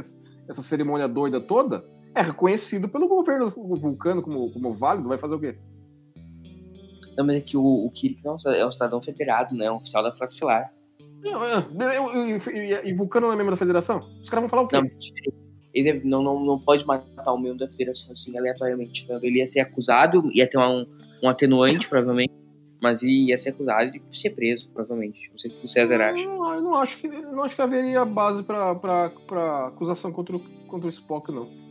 essa, 0.49 0.63
cerimônia 0.63 1.07
doida 1.07 1.41
toda, 1.41 1.85
é 2.15 2.21
reconhecido 2.21 2.89
pelo 2.89 3.07
governo 3.07 3.49
vulcano 3.49 4.21
como, 4.21 4.53
como 4.53 4.75
válido. 4.75 5.09
Vai 5.09 5.17
fazer 5.17 5.37
o 5.37 5.41
quê? 5.41 5.57
Não, 7.17 7.25
mas 7.25 7.37
é 7.37 7.41
que 7.41 7.57
o, 7.57 7.87
o 7.87 7.91
Kirk 7.93 8.21
não 8.25 8.37
é 8.53 8.67
um 8.67 8.73
cidadão 8.73 9.01
federado, 9.01 9.55
né? 9.55 9.67
É 9.67 9.73
um 9.73 9.77
oficial 9.77 10.03
da 10.03 10.13
Frota 10.13 10.35
Estelar. 10.35 10.76
E 12.85 12.95
Vulcano 12.95 13.27
não 13.27 13.35
é 13.35 13.37
membro 13.37 13.53
da 13.53 13.57
federação? 13.57 14.01
Os 14.23 14.29
caras 14.29 14.43
vão 14.43 14.49
falar 14.49 14.63
o 14.63 14.69
quê? 14.69 14.77
Não, 14.77 14.91
ele 15.75 16.01
não, 16.05 16.23
não, 16.23 16.45
não 16.45 16.59
pode 16.59 16.87
matar 16.87 17.35
um 17.35 17.39
membro 17.39 17.59
da 17.59 17.69
federação 17.69 18.13
assim 18.13 18.37
aleatoriamente. 18.39 19.07
Né? 19.09 19.19
Ele 19.23 19.39
ia 19.39 19.47
ser 19.47 19.61
acusado, 19.61 20.31
ia 20.33 20.49
ter 20.49 20.59
um, 20.59 20.87
um 21.23 21.29
atenuante, 21.29 21.87
provavelmente, 21.89 22.33
mas 22.81 23.03
ia 23.03 23.37
ser 23.37 23.51
acusado 23.51 23.91
de 23.93 24.01
ser 24.13 24.31
preso, 24.31 24.71
provavelmente. 24.73 25.29
Não 25.31 25.39
sei 25.39 25.51
o 25.51 25.55
que 25.55 25.67
o 25.67 25.69
César 25.69 26.01
acha. 26.01 26.25
Não, 26.25 26.55
eu 26.55 26.63
não 26.63 26.75
acho 26.75 26.97
que, 26.97 27.09
não 27.09 27.43
acho 27.43 27.55
que 27.55 27.63
haveria 27.63 28.05
base 28.05 28.43
para 28.43 29.67
acusação 29.67 30.11
contra 30.13 30.37
o, 30.37 30.41
contra 30.67 30.87
o 30.87 30.91
Spock, 30.91 31.31
não. 31.31 31.66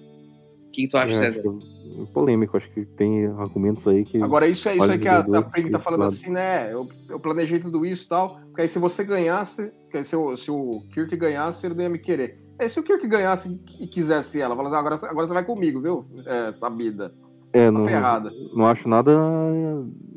Que, 0.75 0.89
tu 0.89 0.97
acha, 0.97 1.27
é, 1.27 1.31
César? 1.31 1.39
É 1.39 2.05
polêmico, 2.13 2.57
acho 2.57 2.69
que 2.71 2.83
tem 2.83 3.27
argumentos 3.27 3.87
aí 3.87 4.03
que. 4.03 4.21
Agora, 4.21 4.45
isso 4.45 4.67
é 4.67 4.75
isso 4.75 4.91
é 4.91 4.97
que 4.97 5.07
a, 5.07 5.19
a 5.19 5.71
tá 5.71 5.79
falando 5.79 6.03
assim, 6.03 6.31
né? 6.31 6.73
Eu, 6.73 6.89
eu 7.09 7.17
planejei 7.17 7.59
tudo 7.59 7.85
isso 7.85 8.03
e 8.03 8.09
tal, 8.09 8.41
porque 8.47 8.63
aí 8.63 8.67
se 8.67 8.77
você 8.77 9.01
ganhasse, 9.05 9.71
se 10.03 10.15
o, 10.17 10.35
se 10.35 10.51
o 10.51 10.81
Kirk 10.93 11.15
ganhasse, 11.15 11.65
ele 11.65 11.75
não 11.75 11.83
ia 11.83 11.89
me 11.89 11.97
querer. 11.97 12.43
É, 12.59 12.67
se 12.67 12.77
o 12.77 12.83
Kirk 12.83 13.07
ganhasse 13.07 13.57
e 13.79 13.87
quisesse 13.87 14.41
ela, 14.41 14.53
falasse, 14.53 14.75
ah, 14.75 14.79
agora, 14.79 14.95
agora 14.95 15.27
você 15.27 15.33
vai 15.33 15.45
comigo, 15.45 15.81
viu? 15.81 16.05
É, 16.25 16.51
sabida. 16.51 17.13
É, 17.53 17.71
não, 17.71 17.85
ferrada. 17.85 18.33
não 18.53 18.67
acho 18.67 18.89
nada 18.89 19.13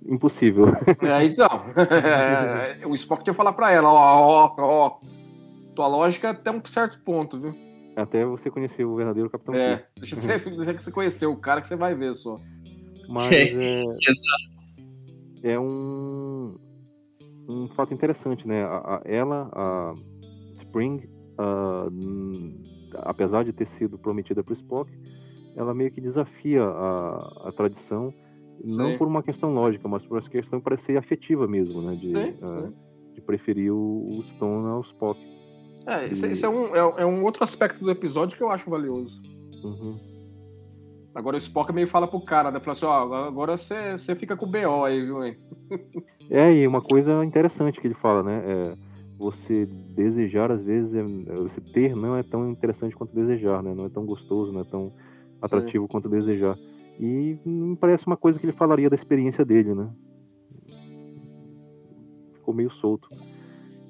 impossível. 0.09 0.67
É, 1.03 1.25
então. 1.25 1.49
o 2.85 2.97
Spock 2.97 3.23
tinha 3.23 3.33
que 3.33 3.37
falar 3.37 3.53
pra 3.53 3.71
ela, 3.71 3.89
ó, 3.89 4.47
ó, 4.47 4.55
ó. 4.59 4.99
Tua 5.77 5.87
lógica 5.87 6.27
é 6.27 6.31
até 6.33 6.51
um 6.51 6.61
certo 6.65 6.99
ponto, 7.05 7.39
viu? 7.39 7.68
Até 7.99 8.25
você 8.25 8.49
conhecer 8.51 8.85
o 8.85 8.95
verdadeiro 8.95 9.29
Capitão 9.29 9.55
É, 9.55 9.77
Kirk. 9.77 9.89
deixa 9.99 10.17
você, 10.17 10.39
deixa 10.39 10.75
que 10.75 10.83
você 10.85 10.93
conheceu 10.93 11.33
o 11.33 11.37
cara 11.37 11.61
que 11.61 11.67
você 11.67 11.75
vai 11.75 11.95
ver 11.95 12.15
só. 12.15 12.39
Mas 13.09 13.33
é, 13.33 13.83
Exato. 13.83 14.63
é 15.43 15.59
um, 15.59 16.55
um 17.49 17.69
fato 17.75 17.93
interessante, 17.93 18.47
né? 18.47 18.63
A, 18.63 18.77
a- 18.77 19.03
ela, 19.05 19.51
a 19.53 19.95
Spring, 20.61 21.09
hum, 21.91 22.55
apesar 22.95 23.45
de 23.45 23.53
ter 23.53 23.67
sido 23.79 23.99
prometida 23.99 24.45
para 24.45 24.53
o 24.53 24.57
Spock, 24.57 24.91
ela 25.57 25.75
meio 25.75 25.91
que 25.91 26.01
desafia 26.01 26.63
a, 26.63 27.49
a 27.49 27.53
tradição, 27.53 28.15
não 28.63 28.93
Sim. 28.93 28.99
por 28.99 29.09
uma 29.09 29.23
questão 29.25 29.53
lógica, 29.53 29.89
mas 29.89 30.05
por 30.07 30.19
uma 30.19 30.29
questão 30.31 30.61
para 30.61 30.77
ser 30.79 30.97
afetiva 30.97 31.49
mesmo, 31.49 31.83
né? 31.83 31.97
De, 31.97 32.11
Sim, 32.11 32.35
ah, 32.43 32.63
sim. 32.69 32.75
de 33.17 33.21
preferir 33.23 33.73
o, 33.73 34.19
o 34.19 34.23
Stone 34.35 34.69
ao 34.69 34.83
Spock. 34.83 35.19
É, 35.89 36.07
esse, 36.13 36.27
esse 36.27 36.45
é, 36.45 36.49
um, 36.51 36.77
é, 36.77 36.79
é 36.99 37.07
um 37.07 37.25
outro 37.25 37.43
aspecto 37.43 37.83
do 37.83 37.91
episódio 37.91 38.37
que 38.37 38.43
eu 38.43 38.51
acho 38.51 38.69
valioso. 38.69 39.23
Uhum. 39.65 39.99
Agora 41.15 41.37
o 41.37 41.39
Spock 41.39 41.73
meio 41.73 41.89
fala 41.89 42.07
pro 42.07 42.21
cara, 42.21 42.51
né? 42.51 42.61
Fala 42.61 42.77
assim, 42.77 42.85
ó, 42.85 43.15
agora 43.25 43.57
você 43.57 44.15
fica 44.15 44.37
com 44.37 44.45
o 44.45 44.49
BO 44.49 44.85
aí, 44.85 45.03
viu, 45.03 45.25
hein? 45.25 45.35
É, 46.31 46.53
e 46.53 46.67
uma 46.67 46.83
coisa 46.83 47.25
interessante 47.25 47.81
que 47.81 47.87
ele 47.87 47.95
fala, 47.95 48.23
né? 48.23 48.43
É, 48.45 48.77
você 49.17 49.65
desejar, 49.97 50.53
às 50.53 50.63
vezes, 50.63 50.93
é, 50.95 51.03
você 51.03 51.59
ter 51.73 51.97
não 51.97 52.15
é 52.15 52.23
tão 52.23 52.51
interessante 52.51 52.95
quanto 52.95 53.15
desejar, 53.15 53.63
né? 53.63 53.73
Não 53.75 53.87
é 53.87 53.89
tão 53.89 54.05
gostoso, 54.05 54.53
não 54.53 54.61
é 54.61 54.65
tão 54.65 54.93
atrativo 55.41 55.89
quanto 55.89 56.07
desejar. 56.07 56.55
E 57.01 57.39
me 57.47 57.77
parece 57.77 58.07
uma 58.07 58.17
coisa 58.17 58.39
que 58.39 58.45
ele 58.45 58.53
falaria 58.53 58.91
da 58.91 58.97
experiência 58.97 59.43
dele, 59.43 59.75
né? 59.75 59.89
Ficou 62.35 62.53
meio 62.53 62.71
solto. 62.73 63.09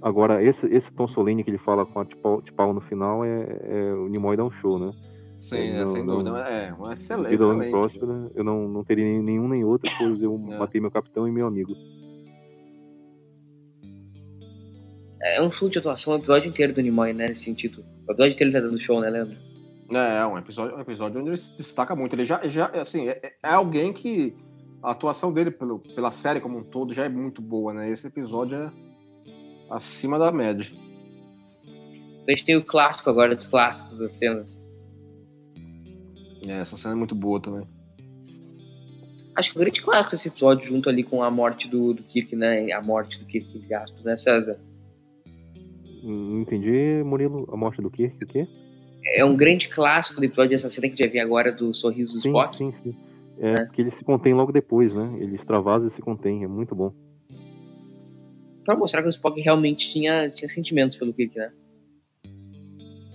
Agora, 0.01 0.43
esse, 0.43 0.65
esse 0.67 0.91
tom 0.93 1.09
solene 1.09 1.43
que 1.43 1.51
ele 1.51 1.59
fala 1.59 1.85
com 1.85 2.01
a 2.01 2.05
Tipal 2.07 2.73
no 2.73 2.81
final 2.83 3.25
é, 3.25 3.47
é 3.65 3.93
o 3.95 4.09
Nimoy 4.09 4.37
dá 4.37 4.45
um 4.45 4.51
show, 4.51 4.79
né? 4.79 4.93
Sim, 5.41 5.57
É, 5.57 5.69
é, 5.81 5.85
não- 5.85 5.93
sem 5.93 6.05
não- 6.05 6.19
dúvida. 6.23 6.39
É, 6.49 6.73
um 6.75 6.91
excelente. 6.93 7.31
Vida 7.31 7.47
longa 7.47 7.65
excelente. 7.67 7.99
próspera, 7.99 8.31
eu 8.35 8.45
não, 8.45 8.69
não 8.69 8.85
teria 8.85 9.05
nenhum 9.23 9.49
nem 9.49 9.65
outro, 9.65 9.91
pois 9.99 10.23
eu 10.23 10.35
É. 10.53 10.59
matei 10.59 10.81
meu 10.81 10.91
capitão 10.91 11.27
e 11.27 11.33
meu 11.33 11.47
amigo. 11.47 11.75
É 15.21 15.43
um 15.43 15.51
show 15.51 15.69
de 15.69 15.79
atuação 15.79 16.13
o 16.15 16.17
episódio 16.17 16.49
inteiro 16.49 16.73
do 16.73 16.81
Nimoy, 16.81 17.13
né? 17.13 17.27
Nesse 17.29 17.43
sentido. 17.45 17.85
O 18.07 18.13
episódio 18.13 18.33
inteiro 18.35 18.51
ele 18.53 18.61
tá 18.61 18.67
dando 18.67 18.79
show, 18.79 19.01
né, 19.01 19.11
Leandro? 19.11 19.37
É, 19.91 20.19
é 20.19 20.27
um 20.27 20.39
episódio, 20.39 20.77
um 20.77 20.81
episódio 20.81 21.21
onde 21.21 21.31
ele 21.31 21.37
se 21.37 21.57
destaca 21.57 21.97
muito. 21.97 22.13
Ele 22.15 22.25
já, 22.25 22.47
já 22.47 22.67
assim, 22.67 23.09
é, 23.09 23.33
é 23.43 23.49
alguém 23.53 23.93
que 23.93 24.35
a 24.83 24.93
atuação 24.93 25.33
dele 25.33 25.51
pelo, 25.51 25.81
pela 25.81 26.11
série 26.13 26.41
como 26.41 26.59
um 26.59 26.63
todo 26.63 26.95
já 26.95 27.05
é 27.05 27.09
muito 27.09 27.43
boa, 27.43 27.75
né? 27.75 27.91
Esse 27.91 28.07
episódio 28.07 28.57
é 28.57 28.71
acima 29.71 30.19
da 30.19 30.31
média. 30.33 30.71
A 32.27 32.31
gente 32.31 32.45
tem 32.45 32.57
o 32.57 32.65
clássico 32.65 33.09
agora 33.09 33.35
dos 33.35 33.47
clássicos 33.47 33.99
das 33.99 34.13
cenas. 34.17 34.61
É, 36.47 36.61
essa 36.61 36.77
cena 36.77 36.95
é 36.95 36.97
muito 36.97 37.15
boa 37.15 37.41
também. 37.41 37.67
Acho 39.35 39.53
que 39.53 39.57
o 39.57 39.61
grande 39.61 39.81
clássico 39.81 40.11
desse 40.11 40.29
episódio, 40.29 40.67
junto 40.67 40.89
ali 40.89 41.03
com 41.03 41.23
a 41.23 41.31
morte 41.31 41.69
do, 41.69 41.95
do 41.95 42.03
Kirk, 42.03 42.35
né? 42.35 42.73
A 42.73 42.83
morte 42.83 43.19
do 43.19 43.25
Kirk, 43.25 43.57
entre 43.57 43.73
aspas, 43.75 44.03
né, 44.05 44.17
César? 44.17 44.59
Não 46.03 46.41
entendi, 46.41 47.03
Murilo, 47.05 47.49
a 47.53 47.57
morte 47.57 47.81
do 47.81 47.91
Kirk, 47.91 48.23
o 48.23 48.27
quê? 48.27 48.47
É 49.15 49.25
um 49.25 49.37
grande 49.37 49.69
clássico 49.69 50.21
do 50.21 50.25
episódio, 50.25 50.55
essa 50.55 50.69
cena 50.69 50.89
que 50.89 50.99
vai 50.99 51.09
ver 51.09 51.21
agora 51.21 51.53
do 51.53 51.73
sorriso 51.73 52.15
do 52.15 52.21
Sim, 52.21 52.29
Spock. 52.29 52.57
sim, 52.57 52.73
sim. 52.83 52.95
É, 53.39 53.65
porque 53.65 53.81
ele 53.81 53.91
se 53.93 54.05
contém 54.05 54.35
logo 54.35 54.51
depois, 54.51 54.95
né? 54.95 55.17
Ele 55.21 55.37
extravasa 55.37 55.87
e 55.87 55.91
se 55.91 56.03
contém, 56.03 56.43
é 56.43 56.49
muito 56.49 56.75
bom. 56.75 56.93
Pra 58.69 58.77
mostrar 58.77 59.01
que 59.01 59.09
o 59.09 59.09
Spock 59.09 59.41
realmente 59.41 59.91
tinha, 59.91 60.29
tinha 60.29 60.47
sentimentos 60.47 60.95
pelo 60.95 61.15
Kirk, 61.15 61.35
né? 61.39 61.51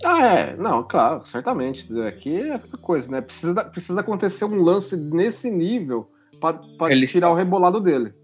Ah, 0.03 0.25
é, 0.25 0.57
não, 0.57 0.83
claro, 0.83 1.27
certamente. 1.27 1.87
Aqui 2.07 2.37
é 2.37 2.55
aquela 2.55 2.77
coisa, 2.79 3.11
né? 3.11 3.21
Precisa, 3.21 3.63
precisa 3.63 3.99
acontecer 3.99 4.45
um 4.45 4.63
lance 4.63 4.97
nesse 4.97 5.51
nível 5.51 6.09
pra, 6.39 6.53
pra 6.53 6.91
Ele 6.91 7.05
tirar 7.05 7.29
o 7.29 7.35
rebolado 7.35 7.79
dele. 7.79 8.15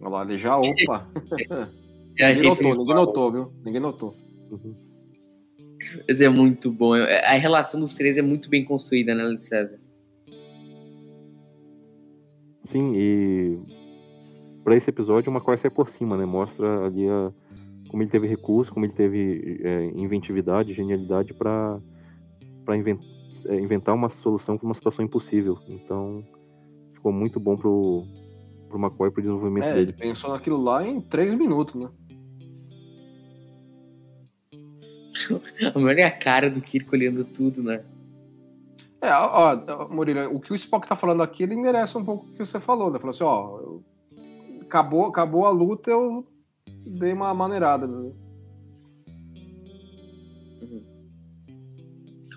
Olha 0.00 0.08
lá, 0.08 0.22
ele 0.22 0.38
já, 0.38 0.56
opa. 0.56 1.08
Já 2.16 2.28
ninguém 2.30 2.42
notou, 2.48 2.76
ninguém 2.76 2.94
notou, 2.94 3.32
viu? 3.32 3.52
Ninguém 3.64 3.80
notou. 3.80 4.14
Uhum. 4.52 4.76
Mas 6.06 6.20
é 6.20 6.28
muito 6.28 6.70
bom. 6.70 6.94
É- 6.94 7.26
A 7.26 7.38
relação 7.38 7.80
dos 7.80 7.94
três 7.94 8.16
é 8.16 8.22
muito 8.22 8.48
bem 8.48 8.64
construída, 8.64 9.16
né, 9.16 9.36
César? 9.40 9.80
Sim, 12.70 12.94
e 12.94 13.81
para 14.64 14.76
esse 14.76 14.88
episódio 14.90 15.30
o 15.30 15.34
McCoy 15.34 15.56
sai 15.58 15.70
por 15.70 15.90
cima, 15.90 16.16
né? 16.16 16.24
Mostra 16.24 16.86
ali 16.86 17.08
a- 17.08 17.32
como 17.88 18.02
ele 18.02 18.10
teve 18.10 18.26
recurso, 18.26 18.72
como 18.72 18.86
ele 18.86 18.92
teve 18.92 19.60
é, 19.62 19.84
inventividade, 19.96 20.72
genialidade 20.74 21.34
para 21.34 21.78
para 22.64 22.76
inventar 23.58 23.92
uma 23.94 24.08
solução 24.22 24.56
para 24.56 24.64
uma 24.66 24.74
situação 24.74 25.04
impossível. 25.04 25.58
Então 25.68 26.24
ficou 26.94 27.12
muito 27.12 27.38
bom 27.40 27.56
pro 27.56 28.04
pro 28.68 28.78
McCoy 28.78 29.10
pro 29.10 29.20
desenvolvimento 29.22 29.64
É, 29.64 29.72
ele 29.76 29.86
dele. 29.86 29.92
pensou 29.98 30.30
naquilo 30.30 30.56
lá 30.62 30.86
em 30.86 31.00
três 31.00 31.34
minutos, 31.34 31.74
né? 31.74 31.88
Olha 35.74 36.06
a 36.06 36.10
cara 36.10 36.48
do 36.50 36.60
Kirk 36.60 36.88
olhando 36.94 37.24
tudo, 37.24 37.62
né? 37.62 37.84
É, 39.00 39.10
ó, 39.12 39.56
ó, 39.68 39.88
Murilo, 39.88 40.34
o 40.34 40.40
que 40.40 40.52
o 40.52 40.56
Spock 40.56 40.86
tá 40.88 40.94
falando 40.94 41.22
aqui, 41.22 41.42
ele 41.42 41.56
merece 41.56 41.98
um 41.98 42.04
pouco 42.04 42.24
o 42.24 42.32
que 42.32 42.38
você 42.46 42.60
falou, 42.60 42.90
né? 42.90 42.98
Falou 42.98 43.10
assim, 43.12 43.24
ó, 43.24 43.58
eu- 43.58 43.84
acabou, 44.72 45.06
acabou 45.06 45.46
a 45.46 45.50
luta, 45.50 45.90
eu 45.90 46.26
dei 46.86 47.12
uma 47.12 47.34
maneirada. 47.34 47.86
Né? 47.86 48.10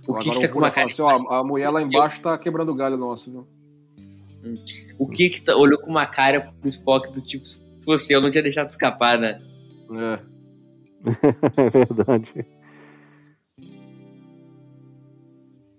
O 0.08 0.12
Agora 0.12 0.24
Kirk 0.24 0.42
tá 0.42 0.48
com 0.50 0.60
uma 0.60 0.70
cara. 0.70 0.88
assim, 0.88 1.02
ó, 1.02 1.12
a 1.34 1.44
mulher 1.44 1.72
lá 1.72 1.82
embaixo 1.82 2.22
tá 2.22 2.38
quebrando 2.38 2.72
o 2.72 2.76
galho 2.76 2.98
nosso, 2.98 3.32
viu? 3.32 3.48
O 5.00 5.08
Kirk 5.08 5.42
tá- 5.42 5.56
olhou 5.56 5.80
com 5.80 5.90
uma 5.90 6.06
cara 6.06 6.54
pro 6.60 6.68
Spock 6.70 7.12
do 7.12 7.22
tipo, 7.22 7.44
se 7.46 7.64
fosse 7.84 8.14
eu, 8.14 8.22
não 8.22 8.30
tinha 8.30 8.44
deixado 8.44 8.70
escapar, 8.70 9.18
né? 9.18 9.42
É. 9.92 10.20
é 11.62 11.70
verdade. 11.70 12.46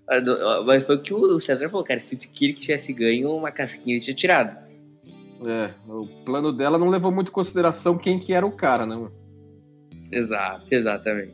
Ah, 0.09 0.63
Mas 0.65 0.83
foi 0.85 0.97
o 0.97 1.03
que 1.03 1.15
o 1.15 1.39
César 1.39 1.69
falou, 1.69 1.85
cara. 1.85 2.01
Se 2.01 2.15
o 2.15 2.19
Kirk 2.19 2.61
tivesse 2.61 2.93
ganho, 2.93 3.31
uma 3.31 3.53
casquinha 3.53 3.95
ele 3.97 4.05
tinha 4.05 4.17
tirado. 4.17 4.66
É, 5.45 5.71
o 5.89 6.07
plano 6.25 6.53
dela 6.53 6.79
não 6.79 6.89
levou 6.89 7.13
muito 7.13 7.29
em 7.29 7.33
consideração 7.35 7.99
quem 7.99 8.19
que 8.19 8.33
era 8.33 8.47
o 8.47 8.53
cara, 8.53 8.87
né? 8.87 8.95
mano? 8.97 9.13
Exato, 10.11 10.67
exatamente. 10.75 11.33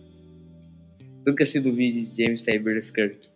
Nunca 1.27 1.45
se 1.47 1.61
duvide 1.61 2.07
de 2.07 2.25
James 2.25 2.43
Tabor 2.43 2.81
Kirk. 2.81 3.29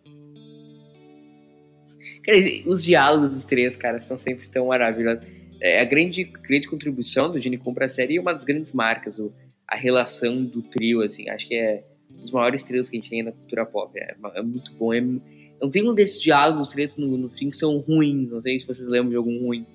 Cara, 2.23 2.37
os 2.65 2.83
diálogos 2.83 3.29
dos 3.29 3.45
três, 3.45 3.77
cara, 3.77 3.99
são 4.01 4.19
sempre 4.19 4.49
tão 4.49 4.67
maravilhosos. 4.67 5.23
É, 5.61 5.79
a 5.81 5.85
grande, 5.85 6.23
grande 6.25 6.67
contribuição 6.67 7.31
do 7.31 7.39
Gene 7.39 7.57
Kun 7.57 7.73
pra 7.73 7.87
série 7.87 8.17
é 8.17 8.21
uma 8.21 8.33
das 8.33 8.43
grandes 8.43 8.73
marcas, 8.73 9.17
o- 9.17 9.31
a 9.67 9.75
relação 9.75 10.43
do 10.43 10.61
trio, 10.61 11.01
assim, 11.01 11.29
acho 11.29 11.47
que 11.47 11.55
é 11.55 11.83
um 12.11 12.19
dos 12.21 12.31
maiores 12.31 12.63
trios 12.63 12.89
que 12.89 12.97
a 12.97 12.99
gente 12.99 13.09
tem 13.09 13.23
na 13.23 13.31
cultura 13.31 13.65
pop. 13.65 13.97
É, 13.97 14.15
é 14.35 14.41
muito 14.41 14.71
bom. 14.73 14.93
É, 14.93 14.99
não 15.01 15.69
tem 15.71 15.89
um 15.89 15.93
desses 15.95 16.21
diálogos 16.21 16.65
dos 16.67 16.73
três 16.73 16.97
no, 16.97 17.17
no 17.17 17.29
fim 17.29 17.49
que 17.49 17.55
são 17.55 17.77
ruins, 17.79 18.29
não 18.31 18.41
sei 18.41 18.59
se 18.59 18.67
vocês 18.67 18.87
lembram 18.87 19.09
de 19.11 19.15
algum 19.15 19.45
ruim. 19.45 19.65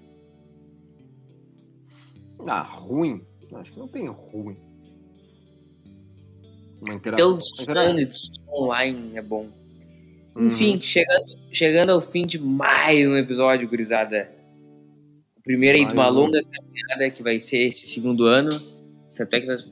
Ah, 2.47 2.62
ruim? 2.62 3.22
Acho 3.55 3.72
que 3.72 3.78
não 3.78 3.88
tem 3.88 4.07
ruim. 4.09 4.57
Uma 6.80 6.95
Até 6.95 6.95
interação. 6.95 7.30
o 7.30 7.34
do 7.34 7.45
Sun 7.45 7.99
e 7.99 8.07
do 8.07 8.14
Sun 8.14 8.43
online 8.49 9.16
é 9.16 9.22
bom. 9.22 9.49
Uhum. 10.34 10.47
Enfim, 10.47 10.80
chegando, 10.80 11.38
chegando 11.53 11.93
ao 11.93 12.01
fim 12.01 12.22
de 12.22 12.38
mais 12.38 13.07
um 13.07 13.16
episódio, 13.16 13.68
gurizada. 13.68 14.28
O 15.36 15.43
primeiro 15.43 15.78
aí 15.78 15.84
de 15.84 15.95
uma 15.95 16.09
um. 16.09 16.12
longa 16.12 16.43
caminhada 16.43 17.11
que 17.14 17.22
vai 17.22 17.38
ser 17.38 17.68
esse 17.68 17.86
segundo 17.86 18.24
ano. 18.24 18.51
Tanto 19.16 19.34
é 19.34 19.40
que 19.40 19.47
nós... 19.47 19.70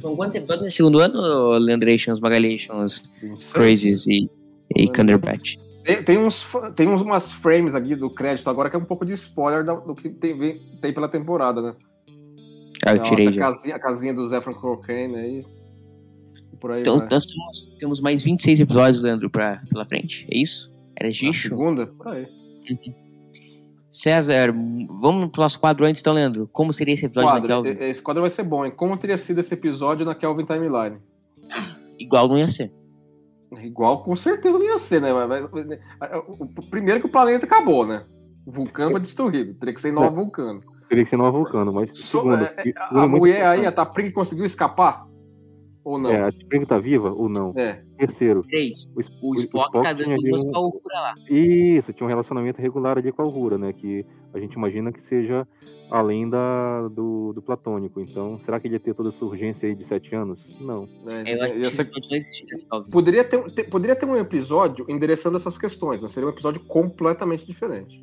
São 0.00 0.14
quantos 0.14 0.36
episódios 0.36 0.64
nesse 0.64 0.76
segundo 0.76 1.00
ano, 1.00 1.58
Leandrations, 1.58 2.20
Magalations. 2.20 3.02
Crazies 3.52 4.06
e, 4.06 4.30
e. 4.76 4.88
Cumberbatch? 4.88 5.56
Tem, 5.84 6.04
tem 6.04 6.18
uns, 6.18 6.46
tem 6.76 6.86
umas 6.86 7.32
frames 7.32 7.74
aqui 7.74 7.96
do 7.96 8.08
crédito 8.08 8.48
agora 8.48 8.70
que 8.70 8.76
é 8.76 8.78
um 8.78 8.84
pouco 8.84 9.04
de 9.04 9.14
spoiler 9.14 9.64
do 9.64 9.94
que 9.94 10.10
tem, 10.10 10.58
tem 10.80 10.92
pela 10.92 11.08
temporada, 11.08 11.60
né? 11.60 11.74
Ah, 12.86 12.94
eu 12.94 13.02
tirei 13.02 13.28
a, 13.28 13.36
casinha, 13.36 13.76
a 13.76 13.78
casinha 13.78 14.14
do 14.14 14.26
Zefron 14.26 14.54
Cocaine 14.54 15.16
aí. 15.16 15.44
Por 16.60 16.72
aí 16.72 16.80
Então 16.80 16.98
vai. 16.98 17.08
nós 17.10 17.24
temos, 17.24 17.76
temos 17.78 18.00
mais 18.00 18.22
26 18.24 18.60
episódios, 18.60 19.02
Leandro, 19.02 19.28
pra, 19.30 19.62
pela 19.70 19.84
frente. 19.86 20.26
É 20.30 20.36
isso? 20.38 20.72
Era 20.96 21.10
gicho? 21.10 21.48
segunda? 21.48 21.86
Por 21.86 22.08
aí. 22.08 22.26
César, 23.90 24.52
vamos 24.52 25.30
pro 25.30 25.40
nosso 25.42 25.58
quadro 25.58 25.86
antes, 25.86 26.02
então, 26.02 26.12
Leandro. 26.12 26.48
Como 26.52 26.72
seria 26.72 26.94
esse 26.94 27.06
episódio 27.06 27.30
Quadro, 27.30 27.48
na 27.48 27.62
Kelvin? 27.62 27.84
Esse 27.84 28.02
quadro 28.02 28.20
vai 28.22 28.30
ser 28.30 28.42
bom, 28.42 28.64
hein? 28.64 28.72
Como 28.74 28.96
teria 28.96 29.16
sido 29.16 29.38
esse 29.40 29.54
episódio 29.54 30.04
na 30.04 30.14
Kelvin 30.14 30.44
Timeline? 30.44 30.98
Igual 31.98 32.28
não 32.28 32.36
ia 32.38 32.48
ser. 32.48 32.72
Igual, 33.62 34.02
com 34.04 34.14
certeza 34.14 34.58
não 34.58 34.66
ia 34.66 34.78
ser, 34.78 35.00
né? 35.00 35.10
O- 35.12 36.44
o- 36.44 36.62
Primeiro 36.68 37.00
que 37.00 37.06
o 37.06 37.10
planeta 37.10 37.46
acabou, 37.46 37.86
né? 37.86 38.04
Vulcano 38.46 38.90
foi 38.90 39.00
destruído. 39.00 39.54
Teria 39.54 39.74
que 39.74 39.80
ser 39.80 39.90
Nova 39.92 40.10
Vulcano. 40.10 40.60
Teria 40.88 41.04
que 41.04 41.10
ser 41.10 41.16
Nova 41.16 41.36
Vulcano, 41.36 41.72
mas. 41.72 41.90
So, 41.98 42.18
segundo, 42.20 42.44
é, 42.44 42.54
segundo 42.62 42.98
a 43.00 43.06
mulher 43.08 43.42
aí, 43.42 43.42
a 43.42 43.54
importante. 43.68 43.74
Tapring, 43.76 44.10
conseguiu 44.10 44.44
escapar? 44.44 45.06
Ou 45.84 45.98
não? 45.98 46.10
É, 46.10 46.22
a 46.24 46.28
Spring 46.28 46.66
tá 46.66 46.78
viva 46.78 47.10
ou 47.10 47.30
não? 47.30 47.52
É. 47.56 47.82
Terceiro, 47.96 48.42
Três. 48.42 48.84
o, 48.94 49.00
Sp- 49.00 49.18
O 49.22 49.34
Spock 49.36 49.80
tá 49.80 49.92
dando 49.94 50.12
ali 50.12 50.30
umas 50.30 50.44
um- 50.44 50.52
calcuras 50.52 50.84
lá. 50.92 51.14
Isso, 51.30 51.92
tinha 51.94 52.04
um 52.04 52.08
relacionamento 52.08 52.60
regular 52.60 52.98
ali 52.98 53.10
com 53.10 53.22
a 53.22 53.26
Uhura, 53.26 53.56
né? 53.56 53.72
Que 53.72 54.04
a 54.34 54.38
gente 54.38 54.52
imagina 54.52 54.92
que 54.92 55.00
seja 55.08 55.48
além 55.90 56.28
da, 56.28 56.88
do, 56.88 57.32
do 57.32 57.40
platônico. 57.40 58.00
Então, 58.02 58.38
será 58.44 58.60
que 58.60 58.66
ele 58.68 58.74
ia 58.74 58.80
ter 58.80 58.92
toda 58.94 59.08
essa 59.08 59.24
urgência 59.24 59.66
aí 59.66 59.74
de 59.74 59.84
sete 59.86 60.14
anos? 60.14 60.38
Não. 60.60 60.86
É, 61.06 61.32
Eu 61.32 61.70
talvez. 62.68 62.90
Poderia 62.92 63.24
ter, 63.24 63.42
ter- 63.52 63.64
poderia 63.64 63.96
ter 63.96 64.04
um 64.04 64.16
episódio 64.16 64.84
endereçando 64.90 65.36
essas 65.38 65.56
questões, 65.56 66.02
mas 66.02 66.12
seria 66.12 66.28
um 66.28 66.32
episódio 66.32 66.60
completamente 66.66 67.46
diferente. 67.46 68.02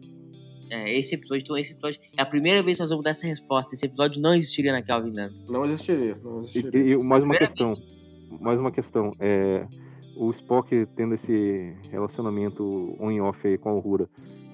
É, 0.70 0.98
esse 0.98 1.14
episódio, 1.16 1.42
então, 1.44 1.58
esse 1.58 1.74
episódio. 1.74 2.02
É 2.18 2.22
a 2.22 2.26
primeira 2.26 2.64
vez 2.64 2.78
que 2.78 2.82
nós 2.84 2.90
vamos 2.90 3.04
dar 3.04 3.12
essa 3.12 3.28
resposta. 3.28 3.76
Esse 3.76 3.86
episódio 3.86 4.22
não 4.22 4.34
existiria 4.34 4.72
na 4.72 4.82
Calvin 4.82 5.12
né? 5.12 5.32
Não 5.48 5.66
existiria. 5.66 6.18
Não 6.24 6.42
E, 6.42 6.44
existiria. 6.46 6.82
e- 6.82 6.92
e 6.94 6.98
mais 6.98 7.24
uma 7.24 7.36
Primeira 7.36 7.48
questão. 7.54 8.40
Mais 8.42 8.60
uma 8.60 8.72
questão. 8.72 9.12
É, 9.20 9.68
o 10.16 10.30
Spock 10.32 10.88
tendo 10.96 11.14
esse 11.16 11.76
relacionamento 11.92 12.96
on 13.00 13.12
e 13.12 13.22
off 13.22 13.46
aí 13.48 13.58
com 13.58 13.70
a 13.70 13.74
Uhura, 13.76 14.10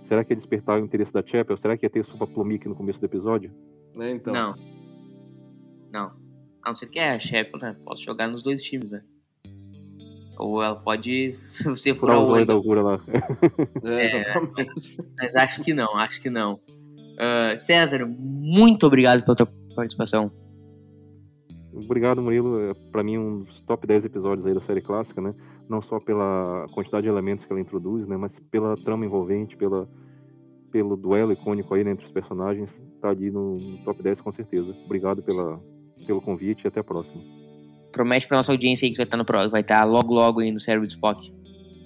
será 0.08 0.24
que 0.26 0.34
ia 0.34 0.38
despertar 0.38 0.82
o 0.82 0.84
interesse 0.86 1.14
da 1.14 1.26
Chapel? 1.26 1.56
Será 1.58 1.78
que 1.78 1.86
ia 1.86 1.90
ter 1.90 2.04
Supa 2.06 2.28
Plumik 2.28 2.68
no 2.68 2.76
começo 2.76 3.00
do 3.00 3.06
episódio? 3.06 3.52
Né, 3.96 4.12
então. 4.12 4.34
Não. 4.34 4.54
Não. 5.92 6.12
A 6.64 6.70
não 6.70 6.76
ser 6.76 6.88
que 6.88 7.00
é 7.00 7.12
a 7.12 7.20
Shepard, 7.20 7.66
né? 7.66 7.76
Posso 7.84 8.04
jogar 8.04 8.28
nos 8.28 8.44
dois 8.44 8.62
times, 8.62 8.92
né? 8.92 9.02
Ou 10.42 10.62
ela 10.64 10.76
pode 10.76 11.36
ser 11.48 11.94
por 11.94 12.08
Furar 12.08 12.20
o 12.20 12.24
a 12.24 12.44
zóio 12.44 12.46
da 12.46 12.82
lá. 12.82 13.00
É, 13.86 14.06
exatamente. 14.22 14.98
Mas 15.20 15.36
acho 15.36 15.62
que 15.62 15.74
não, 15.74 15.96
acho 15.96 16.22
que 16.22 16.30
não. 16.30 16.60
Ah, 17.20 17.56
César, 17.58 18.06
muito 18.08 18.88
obrigado 18.88 19.24
pela 19.24 19.36
tua 19.36 19.48
participação. 19.76 20.32
Obrigado, 21.72 22.22
Murilo. 22.22 22.60
É, 22.60 22.74
Pra 22.92 23.04
mim, 23.04 23.18
um 23.18 23.44
dos 23.44 23.62
top 23.62 23.86
10 23.86 24.06
episódios 24.06 24.46
aí 24.46 24.54
da 24.54 24.62
série 24.62 24.82
clássica, 24.82 25.22
né? 25.22 25.34
Não 25.70 25.82
só 25.84 26.00
pela 26.00 26.66
quantidade 26.74 27.04
de 27.04 27.10
elementos 27.10 27.46
que 27.46 27.54
ela 27.54 27.62
introduz, 27.62 28.08
né? 28.08 28.18
Mas 28.18 28.32
pela 28.50 28.76
trama 28.76 29.06
envolvente, 29.06 29.56
pela, 29.56 29.88
pelo 30.72 30.98
duelo 30.98 31.32
icônico 31.32 31.74
aí 31.76 31.84
né, 31.84 31.92
entre 31.92 32.06
os 32.06 32.12
personagens. 32.12 32.70
Tá 33.00 33.10
ali 33.10 33.30
no, 33.30 33.58
no 33.58 33.78
top 33.86 34.02
10 34.02 34.20
com 34.22 34.32
certeza. 34.32 34.76
Obrigado 34.86 35.22
pela, 35.22 35.60
pelo 36.06 36.22
convite 36.22 36.66
e 36.66 36.68
até 36.68 36.80
a 36.80 36.84
próxima. 36.84 37.22
Promete 37.92 38.28
pra 38.28 38.38
nossa 38.38 38.52
audiência 38.52 38.86
aí 38.86 38.92
que 38.92 38.98
vai 38.98 39.06
estar 39.06 39.18
no 39.18 39.26
pro- 39.26 39.50
vai 39.50 39.62
estar 39.62 39.84
logo 39.84 40.14
logo 40.14 40.40
aí 40.40 40.52
no 40.52 40.60
cérebro 40.60 40.88
do 40.88 40.92
Spock. 40.92 41.34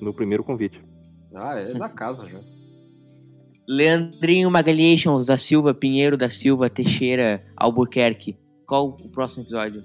No 0.01 0.13
primeiro 0.13 0.43
convite. 0.43 0.79
Ah, 1.33 1.59
é 1.59 1.73
da 1.73 1.89
casa 1.89 2.27
já. 2.27 2.39
Leandrinho 3.67 4.49
Magalhations 4.51 5.25
da 5.25 5.35
Silva, 5.37 5.73
Pinheiro 5.73 6.15
da 6.15 6.29
Silva, 6.29 6.69
Teixeira, 6.69 7.43
Albuquerque. 7.57 8.37
Qual 8.67 8.89
o 8.89 9.09
próximo 9.09 9.43
episódio? 9.43 9.83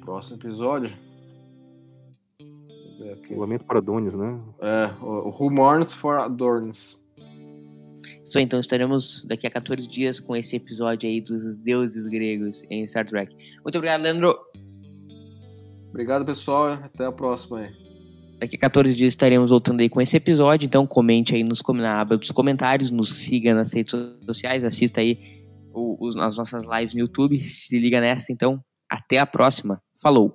Próximo 0.00 0.36
episódio. 0.36 0.90
O 3.30 3.40
Lamento 3.40 3.64
para 3.64 3.80
Donis, 3.80 4.12
né? 4.14 4.38
É, 4.60 4.90
Who 5.02 5.50
Mourns 5.50 5.92
for 5.92 6.18
Adorns. 6.18 6.96
Isso 8.24 8.38
aí, 8.38 8.44
então 8.44 8.60
estaremos 8.60 9.24
daqui 9.24 9.46
a 9.46 9.50
14 9.50 9.88
dias 9.88 10.20
com 10.20 10.34
esse 10.36 10.56
episódio 10.56 11.08
aí 11.08 11.20
dos 11.20 11.56
deuses 11.56 12.06
gregos 12.06 12.62
em 12.70 12.86
Star 12.86 13.06
Trek. 13.06 13.34
Muito 13.64 13.76
obrigado, 13.76 14.02
Leandro. 14.02 14.38
Obrigado, 15.92 16.24
pessoal. 16.24 16.72
Até 16.72 17.04
a 17.04 17.12
próxima 17.12 17.58
aí. 17.58 17.70
Daqui 18.40 18.56
a 18.56 18.58
14 18.58 18.96
dias 18.96 19.12
estaremos 19.12 19.50
voltando 19.50 19.80
aí 19.80 19.88
com 19.88 20.00
esse 20.00 20.16
episódio, 20.16 20.66
então 20.66 20.84
comente 20.84 21.32
aí 21.32 21.44
nos, 21.44 21.62
na 21.74 22.00
aba 22.00 22.16
dos 22.16 22.32
comentários, 22.32 22.90
nos 22.90 23.14
siga 23.14 23.54
nas 23.54 23.72
redes 23.72 23.94
sociais, 24.24 24.64
assista 24.64 25.00
aí 25.00 25.44
os, 25.72 26.16
as 26.16 26.36
nossas 26.36 26.64
lives 26.64 26.92
no 26.92 27.00
YouTube, 27.00 27.38
se 27.40 27.78
liga 27.78 28.00
nessa, 28.00 28.32
então 28.32 28.60
até 28.90 29.18
a 29.18 29.26
próxima. 29.26 29.80
Falou! 30.02 30.34